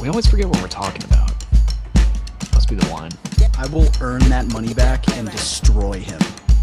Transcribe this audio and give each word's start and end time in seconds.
We 0.00 0.08
always 0.08 0.26
forget 0.26 0.46
what 0.46 0.62
we're 0.62 0.68
talking 0.68 1.04
about. 1.04 1.30
Must 2.54 2.70
be 2.70 2.74
the 2.74 2.88
wine. 2.90 3.10
I 3.58 3.66
will 3.66 3.86
earn 4.00 4.20
that 4.30 4.50
money 4.50 4.72
back 4.72 5.06
and 5.10 5.30
destroy 5.30 6.00
him. 6.00 6.18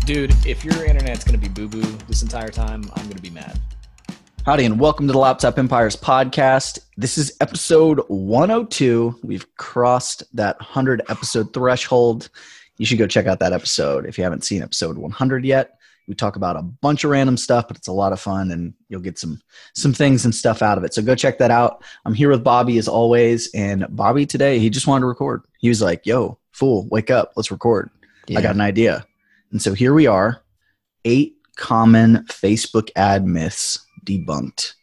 Dude, 0.06 0.34
if 0.44 0.66
your 0.66 0.84
internet's 0.84 1.24
gonna 1.24 1.38
be 1.38 1.48
boo 1.48 1.68
boo 1.68 1.84
this 2.08 2.24
entire 2.24 2.50
time, 2.50 2.90
I'm 2.96 3.08
gonna 3.08 3.22
be 3.22 3.30
mad. 3.30 3.60
Howdy, 4.44 4.66
and 4.66 4.80
welcome 4.80 5.06
to 5.06 5.14
the 5.14 5.20
Laptop 5.20 5.60
Empires 5.60 5.96
podcast. 5.96 6.80
This 6.98 7.20
is 7.20 7.38
episode 7.40 8.00
102. 8.08 9.20
We've 9.22 9.46
crossed 9.56 10.24
that 10.36 10.60
100 10.60 11.04
episode 11.08 11.54
threshold. 11.54 12.30
You 12.78 12.88
should 12.88 12.98
go 12.98 13.06
check 13.06 13.28
out 13.28 13.38
that 13.42 13.54
episode 13.54 14.08
if 14.08 14.18
you 14.18 14.24
haven't 14.24 14.46
seen 14.46 14.64
episode 14.64 14.98
100 14.98 15.46
yet. 15.46 15.78
We 16.08 16.16
talk 16.16 16.38
about 16.38 16.56
a 16.56 16.62
bunch 16.62 17.04
of 17.04 17.12
random 17.12 17.36
stuff, 17.36 17.68
but 17.68 17.78
it's 17.78 17.88
a 17.88 17.94
lot 17.94 18.14
of 18.14 18.20
fun, 18.20 18.52
and 18.52 18.74
you'll 18.88 19.02
get 19.02 19.20
some 19.20 19.42
some 19.76 19.94
things 19.94 20.24
and 20.24 20.34
stuff 20.34 20.62
out 20.62 20.78
of 20.78 20.84
it. 20.84 20.94
So 20.94 21.02
go 21.02 21.16
check 21.16 21.38
that 21.40 21.52
out. 21.52 21.84
I'm 22.06 22.14
here 22.14 22.30
with 22.30 22.44
Bobby 22.44 22.78
as 22.78 22.88
always, 22.88 23.54
and 23.54 23.86
Bobby 23.90 24.26
today 24.26 24.60
he 24.60 24.70
just 24.70 24.88
wanted 24.88 25.02
to 25.02 25.08
record. 25.08 25.44
He 25.60 25.70
was 25.70 25.82
like, 25.82 26.06
"Yo, 26.06 26.38
fool, 26.52 26.88
wake 26.90 27.12
up, 27.12 27.34
let's 27.36 27.52
record. 27.52 27.90
I 28.36 28.42
got 28.42 28.56
an 28.56 28.62
idea." 28.62 29.06
And 29.52 29.62
so 29.62 29.74
here 29.74 29.94
we 29.94 30.08
are, 30.08 30.42
eight 31.06 31.36
common 31.56 32.26
Facebook 32.30 32.90
ad 32.96 33.26
myths 33.26 33.80
debunked. 34.06 34.74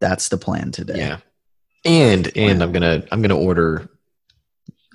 That's 0.00 0.28
the 0.28 0.38
plan 0.38 0.70
today. 0.70 0.98
Yeah. 0.98 1.18
And 1.84 2.30
and 2.36 2.62
I'm 2.62 2.72
gonna 2.72 3.04
I'm 3.10 3.22
gonna 3.22 3.38
order 3.38 3.88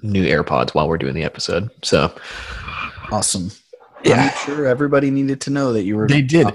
new 0.03 0.25
AirPods 0.25 0.71
while 0.71 0.87
we're 0.87 0.97
doing 0.97 1.15
the 1.15 1.23
episode. 1.23 1.69
So 1.81 2.13
Awesome. 3.11 3.51
Yeah. 4.03 4.31
I'm 4.33 4.45
sure 4.45 4.65
everybody 4.65 5.11
needed 5.11 5.41
to 5.41 5.49
know 5.49 5.73
that 5.73 5.83
you 5.83 5.95
were. 5.95 6.07
They 6.07 6.21
did. 6.21 6.47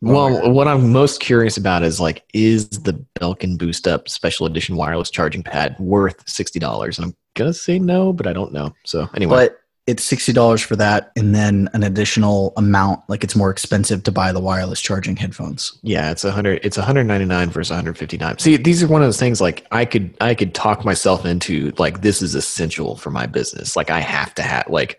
well, 0.00 0.50
what 0.52 0.68
I'm 0.68 0.92
most 0.92 1.20
curious 1.20 1.56
about 1.56 1.82
is 1.82 2.00
like, 2.00 2.24
is 2.32 2.68
the 2.68 3.04
Belkin 3.18 3.58
Boost 3.58 3.86
Up 3.86 4.08
Special 4.08 4.46
Edition 4.46 4.76
wireless 4.76 5.10
charging 5.10 5.42
pad 5.42 5.76
worth 5.78 6.28
sixty 6.28 6.58
dollars? 6.58 6.98
And 6.98 7.06
I'm 7.06 7.16
gonna 7.34 7.54
say 7.54 7.78
no, 7.78 8.12
but 8.12 8.26
I 8.26 8.32
don't 8.32 8.52
know. 8.52 8.74
So 8.84 9.08
anyway, 9.14 9.36
but 9.36 9.60
it's 9.86 10.02
sixty 10.02 10.32
dollars 10.32 10.62
for 10.62 10.74
that, 10.76 11.12
and 11.16 11.34
then 11.34 11.68
an 11.72 11.84
additional 11.84 12.52
amount. 12.56 13.00
Like 13.08 13.22
it's 13.22 13.36
more 13.36 13.50
expensive 13.50 14.02
to 14.04 14.12
buy 14.12 14.32
the 14.32 14.40
wireless 14.40 14.80
charging 14.80 15.16
headphones. 15.16 15.78
Yeah, 15.82 16.10
it's 16.10 16.24
a 16.24 16.32
hundred. 16.32 16.60
It's 16.64 16.76
199 16.76 17.50
versus 17.50 17.70
159. 17.70 18.38
See, 18.38 18.56
these 18.56 18.82
are 18.82 18.88
one 18.88 19.02
of 19.02 19.06
those 19.06 19.20
things. 19.20 19.40
Like 19.40 19.64
I 19.70 19.84
could, 19.84 20.16
I 20.20 20.34
could 20.34 20.54
talk 20.54 20.84
myself 20.84 21.24
into 21.24 21.72
like 21.78 22.02
this 22.02 22.20
is 22.20 22.34
essential 22.34 22.96
for 22.96 23.10
my 23.10 23.26
business. 23.26 23.76
Like 23.76 23.90
I 23.90 24.00
have 24.00 24.34
to 24.34 24.42
have 24.42 24.66
like 24.68 24.98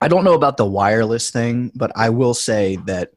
I 0.00 0.08
don't 0.08 0.24
know 0.24 0.34
about 0.34 0.56
the 0.56 0.66
wireless 0.66 1.30
thing, 1.30 1.70
but 1.74 1.92
I 1.94 2.10
will 2.10 2.34
say 2.34 2.76
that 2.86 3.10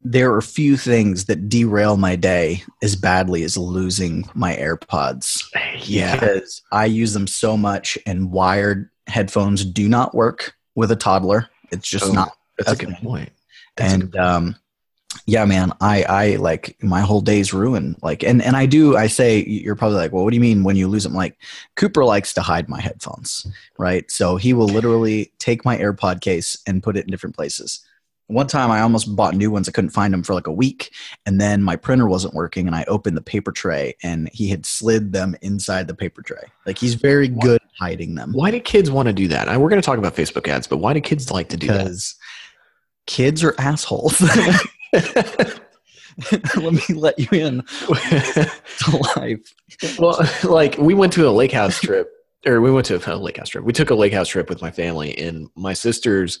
there 0.00 0.32
are 0.34 0.40
few 0.40 0.76
things 0.76 1.24
that 1.24 1.48
derail 1.48 1.96
my 1.96 2.16
day 2.16 2.62
as 2.82 2.94
badly 2.96 3.42
as 3.42 3.56
losing 3.58 4.28
my 4.34 4.54
AirPods. 4.56 5.42
yeah, 5.88 6.14
because 6.14 6.62
I 6.72 6.86
use 6.86 7.12
them 7.12 7.26
so 7.26 7.56
much, 7.56 7.98
and 8.06 8.30
wired 8.30 8.88
headphones 9.06 9.64
do 9.64 9.88
not 9.88 10.14
work 10.14 10.54
with 10.74 10.90
a 10.92 10.96
toddler. 10.96 11.48
It's 11.70 11.88
just 11.88 12.06
Oh, 12.06 12.12
not. 12.12 12.32
that's 12.56 12.72
a 12.72 12.76
good 12.86 12.94
point. 12.96 13.30
That's 13.76 13.92
a 13.92 13.94
and 13.96 14.16
um, 14.16 14.56
yeah, 15.26 15.44
man, 15.44 15.72
I 15.80 16.02
I 16.02 16.36
like 16.36 16.76
my 16.82 17.00
whole 17.00 17.20
day's 17.20 17.52
ruined. 17.52 17.96
Like, 18.02 18.22
and 18.22 18.42
and 18.42 18.56
I 18.56 18.66
do. 18.66 18.96
I 18.96 19.06
say 19.06 19.44
you're 19.44 19.76
probably 19.76 19.96
like, 19.98 20.12
well, 20.12 20.24
what 20.24 20.30
do 20.30 20.36
you 20.36 20.40
mean 20.40 20.64
when 20.64 20.76
you 20.76 20.88
lose 20.88 21.04
them? 21.04 21.14
Like, 21.14 21.38
Cooper 21.76 22.04
likes 22.04 22.34
to 22.34 22.42
hide 22.42 22.68
my 22.68 22.80
headphones, 22.80 23.46
right? 23.78 24.10
So 24.10 24.36
he 24.36 24.52
will 24.52 24.66
literally 24.68 25.32
take 25.38 25.64
my 25.64 25.76
AirPod 25.78 26.20
case 26.20 26.56
and 26.66 26.82
put 26.82 26.96
it 26.96 27.04
in 27.04 27.10
different 27.10 27.36
places. 27.36 27.80
One 28.26 28.46
time, 28.46 28.70
I 28.70 28.80
almost 28.82 29.16
bought 29.16 29.34
new 29.34 29.50
ones. 29.50 29.66
I 29.66 29.72
couldn't 29.72 29.88
find 29.90 30.12
them 30.12 30.22
for 30.22 30.34
like 30.34 30.46
a 30.46 30.52
week, 30.52 30.92
and 31.24 31.40
then 31.40 31.62
my 31.62 31.76
printer 31.76 32.06
wasn't 32.06 32.34
working, 32.34 32.66
and 32.66 32.76
I 32.76 32.84
opened 32.86 33.16
the 33.16 33.22
paper 33.22 33.52
tray, 33.52 33.96
and 34.02 34.28
he 34.34 34.48
had 34.50 34.66
slid 34.66 35.12
them 35.14 35.34
inside 35.40 35.88
the 35.88 35.94
paper 35.94 36.20
tray. 36.20 36.42
Like 36.66 36.76
he's 36.76 36.92
very 36.94 37.30
What? 37.30 37.42
good 37.42 37.62
at 37.62 37.70
hiding 37.78 38.14
them. 38.14 38.32
Why 38.34 38.50
do 38.50 38.60
kids 38.60 38.90
want 38.90 39.06
to 39.08 39.14
do 39.14 39.28
that? 39.28 39.48
And 39.48 39.62
we're 39.62 39.70
going 39.70 39.80
to 39.80 39.86
talk 39.86 39.96
about 39.98 40.14
Facebook 40.14 40.46
ads, 40.46 40.66
but 40.66 40.76
why 40.76 40.92
do 40.92 41.00
kids 41.00 41.30
like 41.30 41.48
to 41.48 41.56
do 41.56 41.68
that? 41.68 41.84
because 41.84 42.16
kids 43.06 43.42
are 43.42 43.54
assholes. 43.58 44.20
Let 46.56 46.72
me 46.72 46.82
let 46.94 47.18
you 47.18 47.28
in 47.32 47.62
to 47.62 49.10
life. 49.16 49.54
well, 49.98 50.18
like 50.42 50.76
we 50.78 50.94
went 50.94 51.12
to 51.12 51.28
a 51.28 51.30
lake 51.30 51.52
house 51.52 51.80
trip, 51.80 52.10
or 52.44 52.60
we 52.60 52.72
went 52.72 52.86
to 52.86 52.96
a 52.96 53.16
lake 53.16 53.36
house 53.36 53.50
trip. 53.50 53.64
We 53.64 53.72
took 53.72 53.90
a 53.90 53.94
lake 53.94 54.12
house 54.12 54.28
trip 54.28 54.48
with 54.48 54.60
my 54.60 54.72
family, 54.72 55.16
and 55.16 55.48
my 55.54 55.74
sister's 55.74 56.40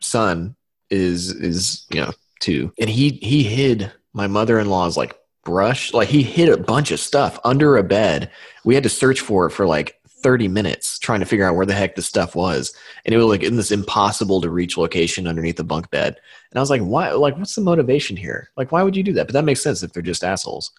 son 0.00 0.56
is 0.88 1.30
is 1.30 1.86
you 1.92 2.00
know 2.00 2.12
two, 2.40 2.72
and 2.78 2.88
he 2.88 3.18
he 3.22 3.42
hid 3.42 3.92
my 4.14 4.26
mother 4.26 4.58
in 4.58 4.70
law's 4.70 4.96
like 4.96 5.14
brush, 5.44 5.92
like 5.92 6.08
he 6.08 6.22
hid 6.22 6.48
a 6.48 6.56
bunch 6.56 6.90
of 6.90 7.00
stuff 7.00 7.38
under 7.44 7.76
a 7.76 7.82
bed. 7.82 8.30
We 8.64 8.74
had 8.74 8.84
to 8.84 8.90
search 8.90 9.20
for 9.20 9.46
it 9.46 9.50
for 9.50 9.66
like. 9.66 9.94
30 10.22 10.48
minutes 10.48 10.98
trying 10.98 11.20
to 11.20 11.26
figure 11.26 11.46
out 11.46 11.54
where 11.56 11.66
the 11.66 11.74
heck 11.74 11.94
the 11.94 12.02
stuff 12.02 12.34
was 12.34 12.74
and 13.04 13.14
it 13.14 13.18
was 13.18 13.26
like 13.26 13.42
in 13.42 13.56
this 13.56 13.70
impossible 13.70 14.40
to 14.40 14.50
reach 14.50 14.76
location 14.76 15.26
underneath 15.26 15.56
the 15.56 15.64
bunk 15.64 15.90
bed 15.90 16.16
and 16.50 16.58
i 16.58 16.60
was 16.60 16.70
like 16.70 16.82
why 16.82 17.10
like 17.12 17.36
what's 17.36 17.54
the 17.54 17.60
motivation 17.60 18.16
here 18.16 18.50
like 18.56 18.72
why 18.72 18.82
would 18.82 18.96
you 18.96 19.02
do 19.02 19.12
that 19.12 19.26
but 19.26 19.32
that 19.32 19.44
makes 19.44 19.60
sense 19.60 19.82
if 19.82 19.92
they're 19.92 20.02
just 20.02 20.24
assholes 20.24 20.72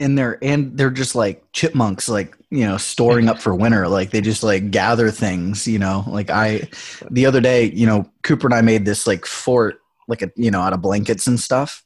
And 0.00 0.18
they're 0.18 0.38
and 0.42 0.76
they're 0.76 0.90
just 0.90 1.14
like 1.14 1.44
chipmunks, 1.52 2.08
like 2.08 2.36
you 2.50 2.66
know, 2.66 2.76
storing 2.78 3.28
up 3.28 3.38
for 3.38 3.54
winter. 3.54 3.86
Like 3.86 4.10
they 4.10 4.20
just 4.20 4.42
like 4.42 4.72
gather 4.72 5.10
things, 5.12 5.68
you 5.68 5.78
know. 5.78 6.04
Like 6.08 6.30
I, 6.30 6.68
the 7.10 7.26
other 7.26 7.40
day, 7.40 7.70
you 7.70 7.86
know, 7.86 8.10
Cooper 8.24 8.48
and 8.48 8.54
I 8.54 8.60
made 8.60 8.84
this 8.84 9.06
like 9.06 9.24
fort, 9.24 9.80
like 10.08 10.22
a 10.22 10.32
you 10.34 10.50
know, 10.50 10.60
out 10.60 10.72
of 10.72 10.82
blankets 10.82 11.28
and 11.28 11.38
stuff. 11.38 11.83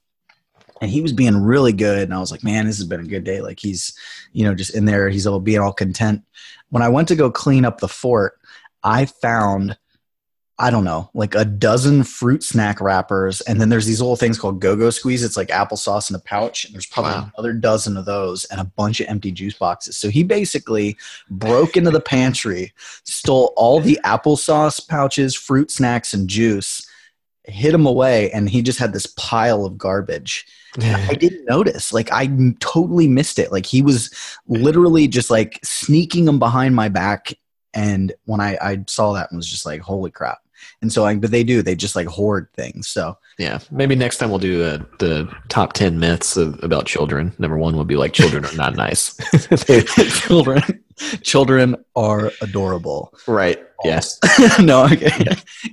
And 0.81 0.91
he 0.91 1.01
was 1.01 1.13
being 1.13 1.37
really 1.43 1.73
good, 1.73 2.03
and 2.05 2.15
I 2.15 2.19
was 2.19 2.31
like, 2.31 2.45
man, 2.45 2.67
this 2.67 2.79
has 2.79 2.87
been 2.87 3.01
a 3.01 3.05
good 3.05 3.25
day. 3.25 3.41
Like 3.41 3.59
he's, 3.59 3.93
you 4.33 4.45
know, 4.45 4.55
just 4.55 4.75
in 4.75 4.85
there, 4.85 5.09
he's 5.09 5.27
all 5.27 5.41
being 5.41 5.61
all 5.61 5.73
content. 5.73 6.23
When 6.71 6.83
I 6.83 6.89
went 6.89 7.09
to 7.09 7.17
go 7.17 7.31
clean 7.31 7.65
up 7.65 7.81
the 7.81 7.89
fort, 7.89 8.39
I 8.85 9.07
found 9.07 9.77
I 10.61 10.71
don't 10.71 10.83
know, 10.83 11.09
like 11.15 11.37
a 11.37 11.45
dozen 11.45 12.03
fruit 12.03 12.43
snack 12.43 12.81
wrappers, 12.81 13.41
and 13.43 13.61
then 13.61 13.69
there's 13.69 13.87
these 13.87 14.01
little 14.01 14.17
things 14.17 14.37
called 14.37 14.61
go-go 14.61 14.91
squeeze. 14.91 15.23
It's 15.23 15.37
like 15.37 15.49
applesauce 15.49 16.11
in 16.11 16.17
a 16.17 16.19
pouch, 16.19 16.65
and 16.65 16.75
there's 16.75 16.85
probably 16.85 17.13
Wow. 17.13 17.31
another 17.37 17.53
dozen 17.53 17.97
of 17.97 18.07
those, 18.07 18.45
and 18.47 18.61
a 18.61 18.65
bunch 18.65 18.99
of 18.99 19.07
empty 19.07 19.31
juice 19.31 19.55
boxes. 19.55 19.97
So 19.97 20.09
he 20.09 20.25
basically 20.25 20.97
broke 21.31 21.77
into 21.77 21.93
the 21.93 22.01
pantry, 22.01 22.73
stole 23.05 23.53
all 23.55 23.79
the 23.79 24.01
applesauce 24.05 24.85
pouches, 24.89 25.37
fruit 25.37 25.71
snacks, 25.71 26.13
and 26.13 26.29
juice, 26.29 26.88
hid 27.49 27.73
them 27.73 27.87
away, 27.87 28.31
and 28.31 28.49
he 28.49 28.63
just 28.63 28.79
had 28.79 28.93
this 28.93 29.07
pile 29.17 29.65
of 29.65 29.79
garbage. 29.79 30.47
I 30.81 31.15
didn't 31.15 31.47
notice. 31.47 31.93
Like 31.93 32.13
i 32.13 32.29
totally 32.61 33.09
missed 33.09 33.39
it. 33.39 33.51
Like 33.51 33.67
he 33.67 33.83
was 33.83 34.15
literally 34.47 35.09
just 35.09 35.31
like 35.31 35.59
sneaking 35.65 36.25
them 36.25 36.39
behind 36.39 36.77
my 36.77 36.89
back. 36.89 37.35
And 37.75 38.13
when 38.25 38.41
I, 38.41 38.57
I 38.61 38.85
saw 38.87 39.13
that 39.15 39.31
and 39.31 39.37
was 39.37 39.51
just 39.51 39.67
like, 39.67 39.81
holy 39.81 40.11
crap. 40.11 40.39
And 40.83 40.93
so 40.93 41.03
like, 41.03 41.21
but 41.21 41.31
they 41.31 41.45
do, 41.45 41.63
they 41.63 41.75
just 41.75 41.97
like 41.97 42.07
hoard 42.07 42.49
things. 42.55 42.89
So 42.89 43.17
Yeah, 43.39 43.59
maybe 43.71 43.95
next 43.95 44.19
time 44.19 44.31
we'll 44.31 44.39
do 44.39 44.65
uh, 44.65 44.79
the 44.99 45.33
top 45.49 45.73
ten 45.73 45.99
myths 45.99 46.37
of, 46.37 46.63
about 46.63 46.87
children. 46.87 47.35
Number 47.39 47.59
one 47.59 47.77
would 47.77 47.87
be 47.87 47.97
like 47.97 48.13
children 48.13 48.45
are 48.45 48.55
not 48.55 48.77
nice. 48.77 49.17
Children, 50.27 50.63
children 51.23 51.77
are 51.97 52.33
adorable. 52.43 53.13
right? 53.27 53.59
Yes. 53.85 54.19
no, 54.61 54.85
okay. 54.85 55.11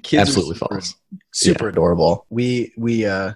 Kids 0.04 0.30
Absolutely 0.30 0.56
super, 0.56 0.76
false. 0.76 0.96
Super 1.32 1.70
adorable. 1.70 2.26
We, 2.30 2.74
we, 2.78 3.06
uh, 3.06 3.34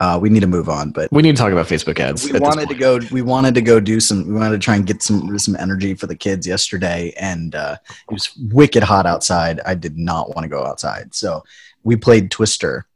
uh, 0.00 0.18
we 0.20 0.28
need 0.30 0.40
to 0.40 0.46
move 0.46 0.68
on, 0.68 0.90
but 0.90 1.10
We 1.10 1.22
need 1.22 1.36
to 1.36 1.42
talk 1.42 1.52
about 1.52 1.66
Facebook 1.66 1.98
ads. 1.98 2.30
we 2.30 2.38
wanted 2.38 2.68
to 2.68 2.74
go 2.74 3.00
we 3.10 3.22
wanted 3.22 3.54
to 3.54 3.62
go 3.62 3.80
do 3.80 3.98
some 4.00 4.26
we 4.28 4.34
wanted 4.34 4.52
to 4.52 4.58
try 4.58 4.76
and 4.76 4.86
get 4.86 5.02
some 5.02 5.36
some 5.38 5.56
energy 5.56 5.94
for 5.94 6.06
the 6.06 6.14
kids 6.14 6.46
yesterday 6.46 7.12
and 7.18 7.54
uh, 7.54 7.76
it 8.08 8.12
was 8.12 8.30
wicked 8.52 8.82
hot 8.82 9.06
outside. 9.06 9.60
I 9.66 9.74
did 9.74 9.98
not 9.98 10.34
want 10.34 10.44
to 10.44 10.48
go 10.48 10.64
outside. 10.64 11.14
So 11.14 11.42
we 11.82 11.96
played 11.96 12.30
twister. 12.30 12.86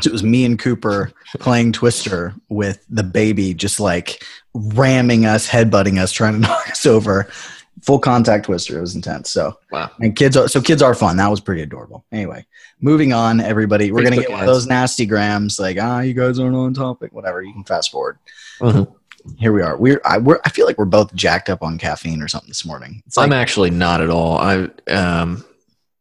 So 0.00 0.08
it 0.08 0.12
was 0.12 0.22
me 0.22 0.46
and 0.46 0.58
cooper 0.58 1.12
playing 1.40 1.72
twister 1.72 2.34
with 2.48 2.86
the 2.88 3.02
baby 3.02 3.52
just 3.52 3.78
like 3.78 4.24
ramming 4.54 5.26
us 5.26 5.46
headbutting 5.46 5.98
us 5.98 6.10
trying 6.10 6.34
to 6.34 6.38
knock 6.48 6.70
us 6.70 6.86
over 6.86 7.28
full 7.82 7.98
contact 7.98 8.44
twister 8.46 8.76
it 8.78 8.80
was 8.80 8.94
intense 8.94 9.30
so 9.30 9.56
Wow. 9.72 9.90
and 10.00 10.14
kids 10.14 10.36
are 10.36 10.48
so 10.48 10.60
kids 10.60 10.82
are 10.82 10.94
fun 10.94 11.16
that 11.16 11.28
was 11.30 11.40
pretty 11.40 11.62
adorable 11.62 12.04
anyway 12.12 12.44
moving 12.80 13.12
on 13.12 13.40
everybody 13.40 13.90
we're 13.90 14.02
gonna 14.02 14.16
get 14.16 14.30
one 14.30 14.40
of 14.40 14.46
those 14.46 14.66
nasty 14.66 15.06
grams 15.06 15.58
like 15.58 15.78
ah 15.80 16.00
you 16.00 16.12
guys 16.12 16.38
aren't 16.38 16.56
on 16.56 16.74
topic 16.74 17.12
whatever 17.12 17.42
you 17.42 17.52
can 17.52 17.64
fast 17.64 17.90
forward 17.90 18.18
Mhm. 18.60 18.92
here 19.38 19.52
we 19.54 19.62
are. 19.62 19.76
We're 19.78 20.00
I, 20.04 20.18
we're 20.18 20.40
I 20.44 20.50
feel 20.50 20.66
like 20.66 20.76
we're 20.78 20.84
both 20.84 21.14
jacked 21.14 21.48
up 21.50 21.62
on 21.62 21.78
caffeine 21.78 22.20
or 22.22 22.28
something 22.28 22.48
this 22.48 22.64
morning. 22.66 23.02
It's 23.06 23.16
like, 23.18 23.26
I'm 23.26 23.32
actually 23.32 23.70
not 23.70 24.00
at 24.02 24.08
all. 24.10 24.36
I 24.38 24.68
um 24.90 25.44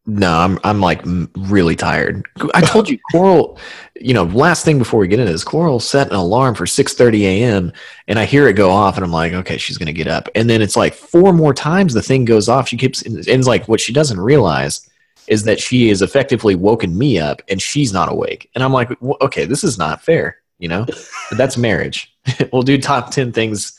no, 0.10 0.34
I'm 0.34 0.60
I'm 0.64 0.82
like 0.82 1.02
really 1.38 1.76
tired. 1.76 2.26
I 2.54 2.62
told 2.62 2.90
you, 2.90 2.98
Coral. 3.12 3.60
You 4.02 4.14
know, 4.14 4.24
last 4.24 4.66
thing 4.66 4.80
before 4.80 5.00
we 5.00 5.08
get 5.08 5.20
into 5.20 5.32
this, 5.32 5.44
Coral 5.44 5.80
set 5.80 6.08
an 6.08 6.16
alarm 6.16 6.56
for 6.56 6.66
6:30 6.66 7.22
a.m. 7.22 7.72
and 8.08 8.18
I 8.18 8.26
hear 8.26 8.48
it 8.48 8.54
go 8.54 8.72
off, 8.72 8.96
and 8.96 9.06
I'm 9.06 9.12
like, 9.12 9.34
okay, 9.34 9.58
she's 9.58 9.78
gonna 9.78 9.94
get 9.94 10.08
up. 10.08 10.28
And 10.36 10.50
then 10.50 10.62
it's 10.62 10.76
like 10.76 10.94
four 10.94 11.32
more 11.34 11.54
times 11.54 11.94
the 11.94 12.02
thing 12.02 12.26
goes 12.26 12.50
off. 12.50 12.68
She 12.68 12.78
keeps 12.78 13.04
and 13.04 13.18
it's 13.18 13.48
like 13.48 13.68
what 13.68 13.80
she 13.80 13.94
doesn't 13.94 14.20
realize 14.20 14.90
is 15.28 15.44
that 15.44 15.60
she 15.60 15.90
is 15.90 16.02
effectively 16.02 16.56
woken 16.56 16.98
me 16.98 17.20
up, 17.20 17.42
and 17.48 17.62
she's 17.62 17.94
not 17.94 18.12
awake. 18.12 18.50
And 18.56 18.64
I'm 18.64 18.74
like, 18.74 18.90
okay, 19.22 19.46
this 19.46 19.64
is 19.64 19.78
not 19.78 20.04
fair. 20.04 20.38
You 20.58 20.70
know, 20.70 20.86
but 20.86 21.38
that's 21.38 21.58
marriage. 21.58 22.14
we'll 22.52 22.64
do 22.64 22.82
top 22.82 23.12
ten 23.12 23.32
things 23.32 23.78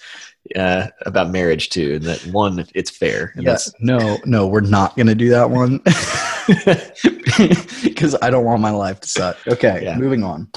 uh, 0.57 0.89
about 1.07 1.31
marriage 1.31 1.69
too, 1.69 1.95
and 1.97 2.05
that 2.05 2.21
one, 2.33 2.65
it's 2.75 2.91
fair. 2.91 3.33
Yeah, 3.37 3.53
that's 3.53 3.73
no, 3.81 4.19
no, 4.25 4.47
we're 4.47 4.61
not 4.61 4.97
gonna 4.97 5.15
do 5.15 5.31
that 5.31 5.51
one 5.51 5.79
because 7.83 8.17
I 8.23 8.31
don't 8.31 8.45
want 8.45 8.61
my 8.61 8.71
life 8.71 9.01
to 9.01 9.09
suck. 9.09 9.37
Okay, 9.47 9.81
Yeah. 9.85 9.97
moving 9.97 10.25
on. 10.25 10.49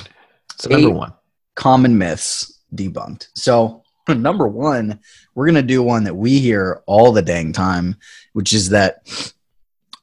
so 0.57 0.69
number 0.69 0.89
one. 0.89 1.13
Common 1.55 1.97
myths 1.97 2.59
debunked. 2.75 3.27
So 3.35 3.83
number 4.07 4.47
one, 4.47 4.99
we're 5.35 5.45
gonna 5.45 5.61
do 5.61 5.83
one 5.83 6.03
that 6.05 6.15
we 6.15 6.39
hear 6.39 6.81
all 6.87 7.11
the 7.11 7.21
dang 7.21 7.53
time, 7.53 7.95
which 8.33 8.53
is 8.53 8.69
that 8.69 9.07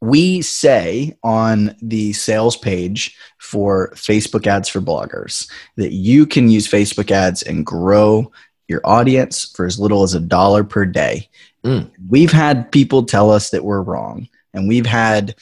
we 0.01 0.41
say 0.41 1.17
on 1.23 1.77
the 1.83 2.13
sales 2.15 2.57
page 2.57 3.15
for 3.39 3.91
Facebook 3.95 4.47
ads 4.47 4.69
for 4.69 4.81
bloggers 4.81 5.51
that 5.77 5.93
you 5.93 6.25
can 6.25 6.49
use 6.49 6.67
Facebook 6.67 7.11
ads 7.11 7.43
and 7.43 7.67
grow 7.67 8.31
your 8.71 8.81
audience 8.85 9.45
for 9.55 9.67
as 9.67 9.79
little 9.79 10.03
as 10.03 10.15
a 10.15 10.21
dollar 10.21 10.65
per 10.65 10.87
day. 10.87 11.29
Mm. 11.65 11.91
We've 12.09 12.33
had 12.33 12.73
people 12.73 13.03
tell 13.05 13.31
us 13.31 13.51
that 13.51 13.65
we're 13.65 13.83
wrong, 13.83 14.29
and 14.55 14.67
we've 14.69 14.87
had 14.87 15.35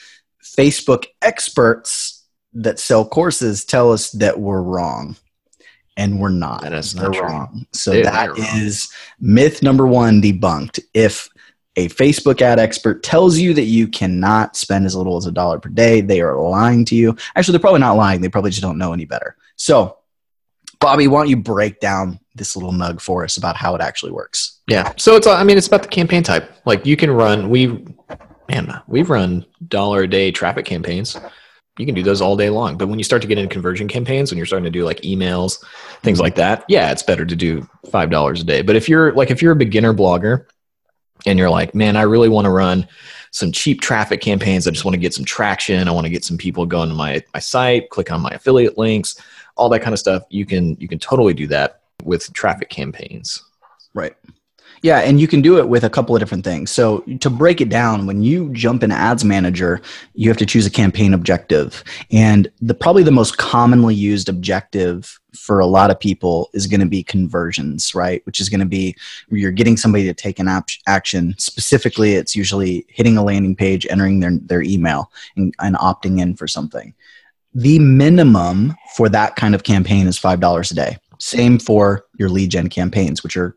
Facebook 0.43 1.05
experts 1.21 2.25
that 2.53 2.79
sell 2.79 3.07
courses 3.07 3.63
tell 3.63 3.91
us 3.91 4.11
that 4.11 4.39
we're 4.39 4.61
wrong. 4.61 5.15
And 5.95 6.19
we're 6.19 6.29
not. 6.29 6.61
That 6.61 6.71
is 6.73 6.93
They're 6.93 7.09
not 7.09 7.13
true. 7.13 7.27
wrong. 7.27 7.65
So 7.73 7.91
that 8.01 8.29
wrong. 8.29 8.47
is 8.55 8.89
myth 9.19 9.61
number 9.61 9.85
one 9.85 10.21
debunked. 10.21 10.79
If 10.93 11.29
a 11.75 11.89
Facebook 11.89 12.41
ad 12.41 12.57
expert 12.57 13.03
tells 13.03 13.37
you 13.37 13.53
that 13.53 13.63
you 13.63 13.87
cannot 13.87 14.55
spend 14.55 14.85
as 14.85 14.95
little 14.95 15.17
as 15.17 15.25
a 15.25 15.31
dollar 15.31 15.59
per 15.59 15.69
day, 15.69 15.99
they 15.99 16.21
are 16.21 16.39
lying 16.39 16.85
to 16.85 16.95
you. 16.95 17.17
Actually, 17.35 17.53
they're 17.53 17.59
probably 17.61 17.81
not 17.81 17.97
lying. 17.97 18.21
They 18.21 18.29
probably 18.29 18.51
just 18.51 18.61
don't 18.61 18.77
know 18.77 18.93
any 18.93 19.03
better. 19.05 19.35
So, 19.57 19.97
Bobby, 20.79 21.07
why 21.07 21.19
don't 21.21 21.29
you 21.29 21.37
break 21.37 21.81
down 21.81 22.19
this 22.39 22.55
little 22.55 22.71
nug 22.71 22.99
for 22.99 23.23
us 23.23 23.37
about 23.37 23.55
how 23.55 23.75
it 23.75 23.81
actually 23.81 24.11
works? 24.11 24.59
Yeah. 24.67 24.91
So 24.97 25.15
it's, 25.15 25.27
I 25.27 25.43
mean, 25.43 25.57
it's 25.57 25.67
about 25.67 25.83
the 25.83 25.89
campaign 25.89 26.23
type. 26.23 26.51
Like 26.65 26.85
you 26.85 26.97
can 26.97 27.11
run, 27.11 27.49
we, 27.49 27.85
man, 28.49 28.81
we've 28.87 29.09
run 29.09 29.45
dollar 29.67 30.03
a 30.03 30.07
day 30.07 30.31
traffic 30.31 30.65
campaigns. 30.65 31.17
You 31.77 31.85
can 31.85 31.95
do 31.95 32.03
those 32.03 32.19
all 32.19 32.35
day 32.35 32.49
long. 32.49 32.77
But 32.77 32.89
when 32.89 32.99
you 32.99 33.05
start 33.05 33.21
to 33.21 33.27
get 33.27 33.37
into 33.37 33.51
conversion 33.51 33.87
campaigns, 33.87 34.31
when 34.31 34.37
you're 34.37 34.45
starting 34.45 34.65
to 34.65 34.69
do 34.69 34.83
like 34.83 35.01
emails, 35.01 35.63
things 36.01 36.19
like 36.19 36.35
that, 36.35 36.65
yeah, 36.67 36.91
it's 36.91 37.03
better 37.03 37.25
to 37.25 37.35
do 37.35 37.67
$5 37.85 38.41
a 38.41 38.43
day. 38.43 38.61
But 38.61 38.75
if 38.75 38.89
you're 38.89 39.13
like, 39.13 39.31
if 39.31 39.41
you're 39.41 39.53
a 39.53 39.55
beginner 39.55 39.93
blogger 39.93 40.45
and 41.25 41.39
you're 41.39 41.49
like, 41.49 41.73
man, 41.73 41.95
I 41.95 42.01
really 42.01 42.29
want 42.29 42.45
to 42.45 42.51
run 42.51 42.87
some 43.31 43.51
cheap 43.51 43.81
traffic 43.81 44.21
campaigns. 44.21 44.67
I 44.67 44.71
just 44.71 44.85
want 44.85 44.95
to 44.95 44.99
get 44.99 45.13
some 45.13 45.25
traction. 45.25 45.87
I 45.87 45.91
want 45.91 46.05
to 46.05 46.11
get 46.11 46.25
some 46.25 46.37
people 46.37 46.65
going 46.65 46.89
to 46.89 46.95
my, 46.95 47.23
my 47.33 47.39
site, 47.39 47.89
click 47.89 48.11
on 48.11 48.21
my 48.21 48.31
affiliate 48.31 48.77
links, 48.77 49.21
all 49.55 49.69
that 49.69 49.81
kind 49.81 49.93
of 49.93 49.99
stuff. 49.99 50.23
You 50.29 50.45
can, 50.45 50.75
you 50.79 50.87
can 50.87 50.99
totally 50.99 51.33
do 51.33 51.47
that 51.47 51.81
with 52.09 52.33
traffic 52.33 52.69
campaigns. 52.69 53.41
Right. 53.93 54.15
Yeah, 54.81 54.99
and 54.99 55.19
you 55.19 55.27
can 55.27 55.41
do 55.41 55.57
it 55.57 55.67
with 55.67 55.83
a 55.83 55.89
couple 55.89 56.15
of 56.15 56.21
different 56.21 56.45
things. 56.45 56.71
So 56.71 56.99
to 57.19 57.29
break 57.29 57.59
it 57.59 57.69
down, 57.69 58.05
when 58.05 58.21
you 58.21 58.49
jump 58.53 58.81
in 58.81 58.91
Ads 58.91 59.25
Manager, 59.25 59.81
you 60.13 60.29
have 60.29 60.37
to 60.37 60.45
choose 60.45 60.65
a 60.65 60.71
campaign 60.71 61.13
objective, 61.13 61.83
and 62.11 62.49
the 62.61 62.73
probably 62.73 63.03
the 63.03 63.11
most 63.11 63.37
commonly 63.37 63.93
used 63.93 64.29
objective 64.29 65.19
for 65.35 65.59
a 65.59 65.65
lot 65.65 65.91
of 65.91 65.99
people 65.99 66.49
is 66.53 66.65
going 66.65 66.79
to 66.79 66.85
be 66.85 67.03
conversions, 67.03 67.93
right? 67.93 68.25
Which 68.25 68.39
is 68.39 68.47
going 68.49 68.61
to 68.61 68.65
be 68.65 68.95
you're 69.29 69.51
getting 69.51 69.77
somebody 69.77 70.05
to 70.05 70.13
take 70.13 70.39
an 70.39 70.47
ap- 70.47 70.69
action. 70.87 71.35
Specifically, 71.37 72.13
it's 72.13 72.35
usually 72.35 72.85
hitting 72.87 73.17
a 73.17 73.23
landing 73.23 73.55
page, 73.55 73.85
entering 73.89 74.21
their 74.21 74.37
their 74.37 74.61
email, 74.61 75.11
and, 75.35 75.53
and 75.59 75.75
opting 75.75 76.21
in 76.21 76.35
for 76.35 76.47
something. 76.47 76.93
The 77.53 77.79
minimum 77.79 78.75
for 78.95 79.09
that 79.09 79.35
kind 79.35 79.55
of 79.55 79.63
campaign 79.63 80.07
is 80.07 80.17
five 80.17 80.39
dollars 80.39 80.71
a 80.71 80.75
day. 80.75 80.97
Same 81.19 81.59
for 81.59 82.05
your 82.17 82.29
lead 82.29 82.51
gen 82.51 82.69
campaigns, 82.69 83.23
which 83.23 83.37
are 83.37 83.55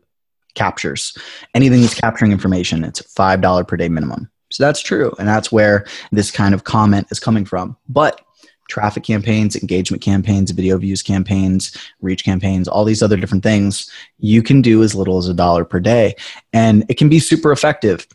captures. 0.55 1.17
Anything 1.53 1.81
that's 1.81 1.99
capturing 1.99 2.31
information, 2.31 2.83
it's 2.83 3.01
five 3.13 3.41
dollar 3.41 3.63
per 3.63 3.77
day 3.77 3.89
minimum. 3.89 4.29
So 4.51 4.63
that's 4.63 4.81
true, 4.81 5.13
and 5.17 5.27
that's 5.27 5.51
where 5.51 5.85
this 6.11 6.29
kind 6.29 6.53
of 6.53 6.63
comment 6.63 7.07
is 7.09 7.19
coming 7.19 7.45
from. 7.45 7.75
But 7.89 8.21
traffic 8.69 9.03
campaigns, 9.03 9.55
engagement 9.55 10.01
campaigns, 10.01 10.51
video 10.51 10.77
views 10.77 11.01
campaigns, 11.01 11.75
reach 12.01 12.23
campaigns, 12.23 12.67
all 12.67 12.85
these 12.85 13.01
other 13.01 13.17
different 13.17 13.43
things, 13.43 13.89
you 14.19 14.41
can 14.41 14.61
do 14.61 14.83
as 14.83 14.95
little 14.95 15.17
as 15.17 15.27
a 15.27 15.33
dollar 15.33 15.65
per 15.65 15.79
day, 15.79 16.15
and 16.53 16.85
it 16.87 16.97
can 16.97 17.09
be 17.09 17.19
super 17.19 17.51
effective. 17.51 18.07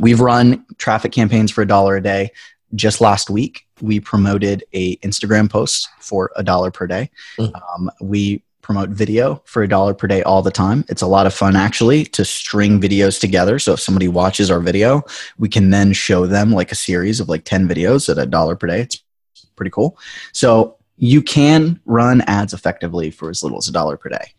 We've 0.00 0.20
run 0.20 0.64
traffic 0.78 1.12
campaigns 1.12 1.50
for 1.50 1.62
a 1.62 1.66
dollar 1.66 1.96
a 1.96 2.02
day. 2.02 2.30
Just 2.74 3.00
last 3.00 3.28
week, 3.28 3.66
we 3.80 3.98
promoted 3.98 4.64
a 4.72 4.96
Instagram 4.98 5.50
post 5.50 5.88
for 5.98 6.30
a 6.36 6.42
dollar 6.42 6.70
per 6.70 6.86
day. 6.86 7.10
Mm. 7.38 7.52
Um, 7.54 7.90
we 8.00 8.42
promote 8.62 8.90
video 8.90 9.42
for 9.44 9.62
a 9.62 9.68
dollar 9.68 9.92
per 9.92 10.06
day 10.06 10.22
all 10.22 10.40
the 10.40 10.50
time. 10.50 10.84
It's 10.88 11.02
a 11.02 11.06
lot 11.06 11.26
of 11.26 11.34
fun 11.34 11.56
actually 11.56 12.04
to 12.06 12.24
string 12.24 12.80
videos 12.80 13.20
together. 13.20 13.58
So 13.58 13.74
if 13.74 13.80
somebody 13.80 14.08
watches 14.08 14.50
our 14.50 14.60
video, 14.60 15.02
we 15.36 15.48
can 15.48 15.70
then 15.70 15.92
show 15.92 16.26
them 16.26 16.52
like 16.52 16.72
a 16.72 16.76
series 16.76 17.20
of 17.20 17.28
like 17.28 17.44
10 17.44 17.68
videos 17.68 18.08
at 18.08 18.18
a 18.18 18.26
dollar 18.26 18.56
per 18.56 18.68
day. 18.68 18.80
It's 18.82 19.02
pretty 19.56 19.70
cool. 19.70 19.98
So 20.32 20.76
you 20.96 21.22
can 21.22 21.80
run 21.84 22.22
ads 22.22 22.54
effectively 22.54 23.10
for 23.10 23.28
as 23.28 23.42
little 23.42 23.58
as 23.58 23.68
a 23.68 23.72
dollar 23.72 23.96
per 23.96 24.08
day. 24.08 24.32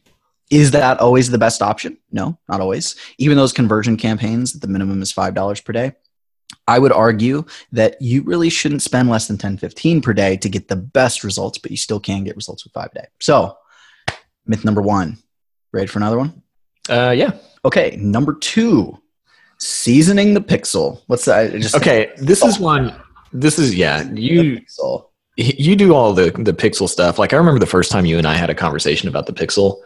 Is 0.50 0.72
that 0.72 1.00
always 1.00 1.30
the 1.30 1.38
best 1.38 1.62
option? 1.62 1.98
No, 2.12 2.38
not 2.48 2.62
always. 2.62 2.96
Even 3.18 3.38
those 3.38 3.54
conversion 3.54 3.98
campaigns, 3.98 4.54
the 4.54 4.68
minimum 4.68 5.02
is 5.02 5.12
$5 5.12 5.66
per 5.66 5.74
day. 5.74 5.94
I 6.68 6.80
would 6.80 6.92
argue 6.92 7.46
that 7.72 8.02
you 8.02 8.22
really 8.22 8.50
shouldn't 8.50 8.82
spend 8.82 9.10
less 9.10 9.28
than 9.28 9.38
10, 9.38 9.58
15 9.58 10.02
per 10.02 10.14
day 10.14 10.38
to 10.38 10.50
get 10.50 10.68
the 10.68 10.76
best 10.76 11.24
results, 11.24 11.58
but 11.58 11.72
you 11.72 11.78
still 11.78 12.00
can 12.00 12.24
get 12.24 12.36
results 12.36 12.64
with 12.64 12.74
five 12.74 12.90
a 12.94 13.00
day. 13.00 13.08
So, 13.20 13.58
myth 14.46 14.66
number 14.66 14.82
one. 14.82 15.18
Ready 15.72 15.88
for 15.88 16.00
another 16.00 16.18
one? 16.18 16.42
Uh, 16.90 17.12
yeah. 17.16 17.32
Okay, 17.66 17.96
number 18.00 18.34
two, 18.34 18.98
seasoning 19.58 20.34
the 20.34 20.42
pixel. 20.42 21.02
What's 21.08 21.26
that? 21.26 21.52
Just 21.54 21.76
Okay, 21.76 22.12
this 22.18 22.44
is 22.44 22.60
one. 22.60 22.94
This 23.32 23.58
is 23.58 23.74
yeah. 23.76 24.04
You 24.12 24.60
you 25.38 25.76
do 25.76 25.96
all 25.96 26.14
the 26.14 26.32
the 26.32 26.54
pixel 26.54 26.88
stuff. 26.88 27.18
Like 27.18 27.34
I 27.34 27.38
remember 27.38 27.60
the 27.60 27.66
first 27.66 27.92
time 27.92 28.06
you 28.06 28.18
and 28.18 28.28
I 28.28 28.36
had 28.36 28.50
a 28.50 28.56
conversation 28.56 29.08
about 29.10 29.26
the 29.26 29.34
pixel. 29.34 29.78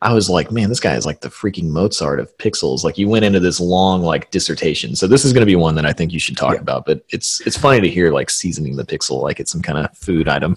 I 0.00 0.12
was 0.12 0.28
like, 0.28 0.50
man, 0.52 0.68
this 0.68 0.80
guy 0.80 0.96
is 0.96 1.06
like 1.06 1.20
the 1.20 1.28
freaking 1.28 1.70
Mozart 1.70 2.20
of 2.20 2.36
pixels. 2.36 2.84
Like 2.84 2.98
you 2.98 3.08
went 3.08 3.24
into 3.24 3.40
this 3.40 3.58
long 3.58 4.02
like 4.02 4.30
dissertation. 4.30 4.94
So 4.96 5.06
this 5.06 5.24
is 5.24 5.32
going 5.32 5.40
to 5.42 5.46
be 5.46 5.56
one 5.56 5.74
that 5.76 5.86
I 5.86 5.92
think 5.94 6.12
you 6.12 6.18
should 6.18 6.36
talk 6.36 6.54
Yeah. 6.54 6.60
about. 6.60 6.84
But 6.84 7.04
it's 7.08 7.40
it's 7.46 7.56
funny 7.56 7.80
to 7.80 7.88
hear 7.88 8.12
like 8.12 8.28
seasoning 8.30 8.76
the 8.76 8.84
pixel 8.84 9.22
like 9.22 9.40
it's 9.40 9.50
some 9.52 9.62
kind 9.62 9.78
of 9.78 9.96
food 9.96 10.28
item. 10.28 10.56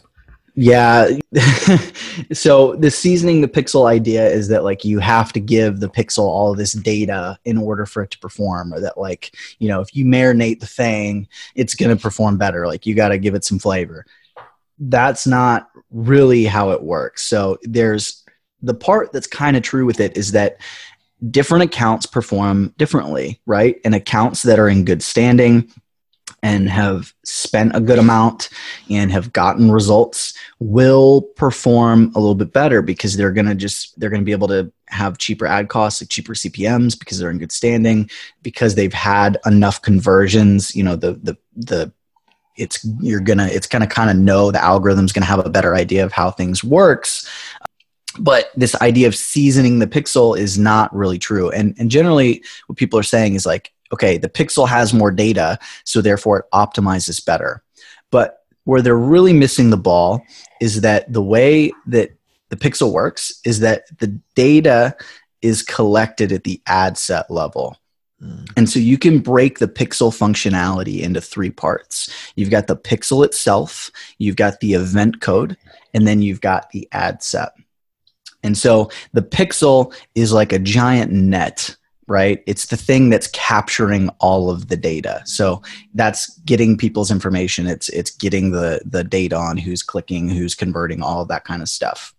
Yeah. 0.60 1.12
so 2.34 2.76
the 2.78 2.90
seasoning 2.90 3.42
the 3.42 3.48
pixel 3.48 3.88
idea 3.88 4.28
is 4.28 4.48
that 4.48 4.64
like 4.64 4.84
you 4.84 4.98
have 4.98 5.32
to 5.34 5.40
give 5.40 5.80
the 5.80 5.88
pixel 5.88 6.24
all 6.24 6.56
this 6.56 6.74
data 6.74 7.38
in 7.46 7.60
order 7.60 7.86
for 7.86 8.02
it 8.02 8.10
to 8.12 8.20
perform, 8.20 8.74
or 8.74 8.80
that 8.80 8.98
like, 8.98 9.36
you 9.60 9.68
know, 9.68 9.82
if 9.82 9.96
you 9.96 10.04
marinate 10.04 10.60
the 10.60 10.66
thing, 10.66 11.28
it's 11.54 11.76
going 11.76 11.96
to 11.96 12.02
perform 12.02 12.40
better. 12.40 12.66
Like 12.66 12.88
you 12.88 12.96
got 12.96 13.10
to 13.10 13.20
give 13.20 13.36
it 13.36 13.46
some 13.46 13.60
flavor. 13.60 14.04
That's 14.80 15.28
not 15.28 15.70
really 15.92 16.46
how 16.46 16.72
it 16.72 16.82
works. 16.82 17.24
So 17.24 17.60
there's 17.62 18.24
the 18.64 18.74
part 18.74 19.14
that's 19.14 19.28
kind 19.28 19.56
of 19.58 19.62
true 19.62 19.86
with 19.86 20.00
it 20.00 20.18
is 20.18 20.32
that 20.32 20.58
different 21.30 21.66
accounts 21.66 22.08
perform 22.08 22.74
differently, 22.80 23.40
right? 23.46 23.80
And 23.86 23.94
accounts 23.94 24.42
that 24.42 24.58
are 24.58 24.70
in 24.70 24.86
good 24.86 25.04
standing 25.04 25.72
and 26.44 26.70
have 26.70 27.13
spent 27.24 27.75
a 27.75 27.82
good 27.82 28.00
amount 28.00 28.50
and 28.89 29.12
have 29.12 29.34
gotten 29.34 29.72
results 29.72 30.34
will 30.60 31.22
perform 31.36 32.12
a 32.15 32.20
little 32.20 32.36
bit 32.36 32.53
better 32.53 32.82
because 32.82 33.17
they're 33.17 33.32
going 33.32 33.48
to 33.48 33.56
just 33.56 34.00
they're 34.00 34.10
going 34.10 34.22
to 34.22 34.25
be 34.25 34.32
able 34.32 34.48
to 34.48 34.72
have 34.88 35.17
cheaper 35.17 35.46
ad 35.46 35.67
costs 35.67 36.01
like 36.01 36.10
cheaper 36.10 36.34
cpms 36.34 36.98
because 36.98 37.20
they're 37.20 37.32
in 37.32 37.39
good 37.39 37.51
standing 37.51 38.10
because 38.44 38.75
they've 38.75 38.94
had 38.94 39.38
enough 39.46 39.82
conversions 39.82 40.75
you 40.75 40.84
know 40.84 40.96
the 40.96 41.13
the 41.13 41.38
the 41.56 41.91
it's 42.58 42.86
you're 43.00 43.20
gonna 43.20 43.48
it's 43.48 43.67
gonna 43.67 43.88
kind 43.88 44.10
of 44.10 44.17
know 44.17 44.51
the 44.51 44.63
algorithm's 44.63 45.13
gonna 45.13 45.25
have 45.25 45.46
a 45.46 45.50
better 45.50 45.75
idea 45.75 46.03
of 46.03 46.12
how 46.12 46.32
things 46.32 46.63
works. 46.63 47.29
But 48.20 48.50
this 48.56 48.75
idea 48.82 49.08
of 49.08 49.15
seasoning 49.15 49.77
the 49.77 49.86
pixel 49.86 50.38
is 50.38 50.58
not 50.58 50.94
really 50.94 51.20
true. 51.20 51.51
And 51.51 51.75
and 51.77 51.91
generally 51.91 52.44
what 52.65 52.77
people 52.77 52.98
are 53.00 53.03
saying 53.03 53.36
is 53.36 53.46
like 53.46 53.72
okay 53.91 54.17
the 54.17 54.29
pixel 54.29 54.67
has 54.67 54.94
more 54.94 55.12
data 55.12 55.58
so 55.84 56.01
therefore 56.01 56.39
it 56.39 56.46
optimizes 56.53 57.24
better 57.24 57.63
but 58.12 58.39
where 58.67 58.82
they're 58.82 58.98
really 58.98 59.34
missing 59.34 59.70
the 59.70 59.77
ball 59.77 60.22
is 60.60 60.82
that 60.82 61.12
the 61.12 61.22
way 61.22 61.72
that 61.86 62.12
the 62.50 62.58
pixel 62.58 62.91
works 62.91 63.39
is 63.46 63.62
that 63.62 63.84
the 64.00 64.08
data 64.36 64.96
is 65.41 65.62
collected 65.62 66.32
at 66.32 66.44
the 66.44 66.62
ad 66.67 66.98
set 66.98 67.29
level. 67.32 67.77
Mm. 68.22 68.51
And 68.58 68.70
so 68.70 68.79
you 68.79 68.98
can 68.98 69.20
break 69.20 69.60
the 69.60 69.67
pixel 69.67 70.12
functionality 70.12 71.01
into 71.01 71.22
three 71.22 71.51
parts. 71.51 72.13
You've 72.36 72.50
got 72.50 72.67
the 72.67 72.75
pixel 72.75 73.24
itself, 73.24 73.91
you've 74.17 74.36
got 74.36 74.60
the 74.60 74.74
event 74.74 75.22
code, 75.22 75.56
and 75.94 76.08
then 76.08 76.22
you've 76.22 76.41
got 76.41 76.70
the 76.72 76.89
ad 76.91 77.24
set. 77.24 77.53
And 78.44 78.58
so 78.58 78.91
the 79.13 79.22
pixel 79.22 79.94
is 80.15 80.34
like 80.34 80.51
a 80.51 80.60
giant 80.60 81.12
net, 81.12 81.75
right? 82.08 82.42
It's 82.48 82.68
the 82.68 82.78
thing 82.78 83.10
that's 83.10 83.28
capturing 83.28 84.10
all 84.20 84.50
of 84.50 84.70
the 84.70 84.78
data. 84.78 85.22
So 85.26 85.62
that's 85.94 86.38
getting 86.40 86.78
people's 86.78 87.12
information. 87.12 87.68
It's 87.68 87.90
it's 87.90 88.12
getting 88.12 88.52
the 88.52 88.82
the 88.86 89.04
data 89.04 89.36
on 89.36 89.58
who's 89.58 89.84
clicking, 89.84 90.30
who's 90.30 90.56
converting, 90.56 91.04
all 91.04 91.26
that 91.26 91.46
kind 91.46 91.62
of 91.62 91.70
stuff. 91.70 92.14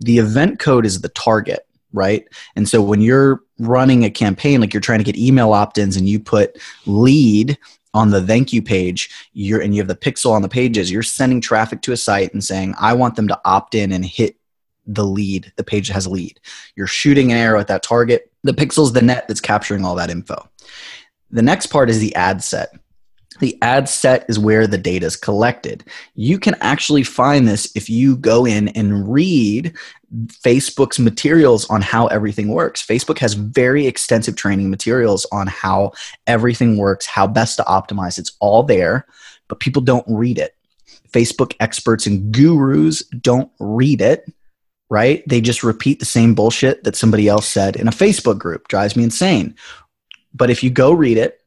The 0.00 0.18
event 0.18 0.58
code 0.58 0.86
is 0.86 1.00
the 1.00 1.08
target, 1.10 1.66
right? 1.92 2.26
And 2.54 2.68
so 2.68 2.82
when 2.82 3.00
you're 3.00 3.42
running 3.58 4.04
a 4.04 4.10
campaign, 4.10 4.60
like 4.60 4.74
you're 4.74 4.80
trying 4.80 4.98
to 4.98 5.04
get 5.04 5.16
email 5.16 5.52
opt-ins 5.52 5.96
and 5.96 6.08
you 6.08 6.20
put 6.20 6.58
lead 6.84 7.58
on 7.94 8.10
the 8.10 8.20
thank 8.20 8.52
you 8.52 8.60
page, 8.60 9.10
you're 9.32 9.60
and 9.60 9.74
you 9.74 9.80
have 9.80 9.88
the 9.88 9.96
pixel 9.96 10.32
on 10.32 10.42
the 10.42 10.48
pages, 10.48 10.90
you're 10.90 11.02
sending 11.02 11.40
traffic 11.40 11.80
to 11.82 11.92
a 11.92 11.96
site 11.96 12.32
and 12.32 12.44
saying, 12.44 12.74
I 12.78 12.92
want 12.92 13.16
them 13.16 13.28
to 13.28 13.40
opt 13.44 13.74
in 13.74 13.92
and 13.92 14.04
hit 14.04 14.35
the 14.86 15.04
lead, 15.04 15.52
the 15.56 15.64
page 15.64 15.88
that 15.88 15.94
has 15.94 16.06
a 16.06 16.10
lead. 16.10 16.40
You're 16.76 16.86
shooting 16.86 17.32
an 17.32 17.38
arrow 17.38 17.60
at 17.60 17.68
that 17.68 17.82
target. 17.82 18.30
The 18.44 18.52
pixel's 18.52 18.92
the 18.92 19.02
net 19.02 19.26
that's 19.28 19.40
capturing 19.40 19.84
all 19.84 19.94
that 19.96 20.10
info. 20.10 20.48
The 21.30 21.42
next 21.42 21.66
part 21.66 21.90
is 21.90 21.98
the 21.98 22.14
ad 22.14 22.42
set. 22.42 22.70
The 23.40 23.58
ad 23.60 23.88
set 23.88 24.24
is 24.28 24.38
where 24.38 24.66
the 24.66 24.78
data 24.78 25.06
is 25.06 25.16
collected. 25.16 25.84
You 26.14 26.38
can 26.38 26.56
actually 26.60 27.02
find 27.02 27.46
this 27.46 27.70
if 27.74 27.90
you 27.90 28.16
go 28.16 28.46
in 28.46 28.68
and 28.68 29.12
read 29.12 29.74
Facebook's 30.26 30.98
materials 30.98 31.68
on 31.68 31.82
how 31.82 32.06
everything 32.06 32.48
works. 32.48 32.84
Facebook 32.84 33.18
has 33.18 33.34
very 33.34 33.86
extensive 33.86 34.36
training 34.36 34.70
materials 34.70 35.26
on 35.32 35.48
how 35.48 35.92
everything 36.26 36.78
works, 36.78 37.04
how 37.04 37.26
best 37.26 37.56
to 37.58 37.64
optimize. 37.64 38.18
It's 38.18 38.32
all 38.40 38.62
there, 38.62 39.06
but 39.48 39.60
people 39.60 39.82
don't 39.82 40.06
read 40.08 40.38
it. 40.38 40.54
Facebook 41.10 41.54
experts 41.60 42.06
and 42.06 42.32
gurus 42.32 43.02
don't 43.20 43.50
read 43.58 44.00
it 44.00 44.26
right? 44.88 45.22
They 45.28 45.40
just 45.40 45.62
repeat 45.62 45.98
the 45.98 46.04
same 46.04 46.34
bullshit 46.34 46.84
that 46.84 46.96
somebody 46.96 47.28
else 47.28 47.46
said 47.46 47.76
in 47.76 47.88
a 47.88 47.92
Facebook 47.92 48.38
group. 48.38 48.68
Drives 48.68 48.96
me 48.96 49.04
insane. 49.04 49.54
But 50.34 50.50
if 50.50 50.62
you 50.62 50.70
go 50.70 50.92
read 50.92 51.18
it, 51.18 51.40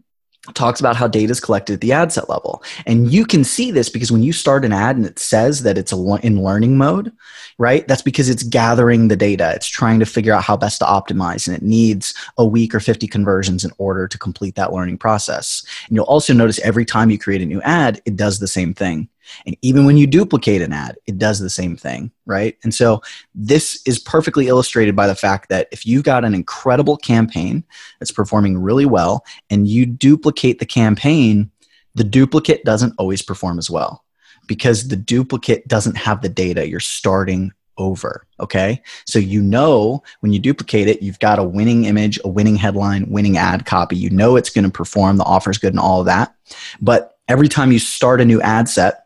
it 0.48 0.56
talks 0.56 0.80
about 0.80 0.96
how 0.96 1.08
data 1.08 1.32
is 1.32 1.40
collected 1.40 1.74
at 1.74 1.82
the 1.82 1.92
ad 1.92 2.12
set 2.12 2.30
level. 2.30 2.64
And 2.86 3.12
you 3.12 3.26
can 3.26 3.44
see 3.44 3.72
this 3.72 3.90
because 3.90 4.12
when 4.12 4.24
you 4.24 4.34
start 4.34 4.66
an 4.66 4.74
ad 4.74 4.96
and 4.96 5.06
it 5.06 5.20
says 5.20 5.64
that 5.64 5.78
it's 5.78 5.92
in 5.92 6.44
learning 6.44 6.78
mode, 6.78 7.12
right? 7.58 7.88
That's 7.88 8.02
because 8.02 8.30
it's 8.30 8.44
gathering 8.44 9.10
the 9.10 9.16
data. 9.16 9.52
It's 9.54 9.68
trying 9.68 10.00
to 10.00 10.06
figure 10.06 10.34
out 10.34 10.44
how 10.44 10.58
best 10.58 10.80
to 10.80 10.86
optimize 10.86 11.48
and 11.48 11.56
it 11.56 11.62
needs 11.62 12.16
a 12.38 12.46
week 12.46 12.74
or 12.74 12.80
50 12.80 13.06
conversions 13.08 13.64
in 13.64 13.72
order 13.78 14.08
to 14.08 14.18
complete 14.18 14.56
that 14.56 14.74
learning 14.74 14.98
process. 14.98 15.64
And 15.88 15.96
you'll 15.96 16.06
also 16.06 16.34
notice 16.34 16.58
every 16.60 16.86
time 16.86 17.10
you 17.10 17.20
create 17.20 17.42
a 17.42 17.46
new 17.46 17.62
ad, 17.62 18.02
it 18.06 18.16
does 18.16 18.40
the 18.40 18.48
same 18.48 18.74
thing. 18.74 19.10
And 19.46 19.56
even 19.62 19.86
when 19.86 19.98
you 19.98 20.08
duplicate 20.08 20.62
an 20.62 20.74
ad, 20.74 20.98
it 21.08 21.18
does 21.18 21.40
the 21.40 21.50
same 21.50 21.76
thing, 21.76 22.12
right? 22.26 22.58
And 22.64 22.74
so 22.74 23.02
this 23.34 23.82
is 23.86 24.00
perfectly 24.00 24.48
illustrated 24.48 24.96
by 24.96 25.08
the 25.08 25.16
fact 25.16 25.50
that 25.50 25.68
if 25.72 25.86
you've 25.86 26.04
got 26.04 26.26
an 26.26 26.34
incredible 26.34 26.98
campaign 26.98 27.64
that's 28.00 28.12
performing 28.12 28.58
really 28.58 28.86
well 28.86 29.24
and 29.50 29.68
you 29.68 29.86
duplicate 29.86 30.60
the 30.60 30.66
campaign, 30.66 31.52
the 31.96 32.04
duplicate 32.04 32.64
doesn't 32.64 32.94
always 32.98 33.22
perform 33.22 33.58
as 33.58 33.70
well 33.70 34.04
because 34.48 34.88
the 34.88 34.96
duplicate 34.96 35.68
doesn't 35.68 35.98
have 35.98 36.22
the 36.22 36.30
data. 36.30 36.68
You're 36.68 36.80
starting 36.80 37.52
over. 37.80 38.28
Okay. 38.40 38.82
So 39.06 39.18
you 39.18 39.42
know 39.42 40.04
when 40.20 40.32
you 40.32 40.40
duplicate 40.40 40.88
it, 40.88 41.02
you've 41.02 41.20
got 41.20 41.40
a 41.40 41.44
winning 41.44 41.86
image, 41.86 42.20
a 42.24 42.30
winning 42.30 42.58
headline, 42.58 43.10
winning 43.10 43.38
ad 43.38 43.66
copy. 43.66 43.96
You 43.96 44.10
know 44.10 44.36
it's 44.36 44.50
going 44.50 44.66
to 44.66 44.72
perform, 44.72 45.18
the 45.18 45.24
offer's 45.24 45.58
good, 45.58 45.74
and 45.74 45.80
all 45.80 46.02
of 46.02 46.06
that. 46.06 46.36
But 46.82 47.18
every 47.28 47.48
time 47.48 47.72
you 47.72 47.80
start 47.80 48.22
a 48.22 48.26
new 48.26 48.42
ad 48.42 48.70
set, 48.70 49.06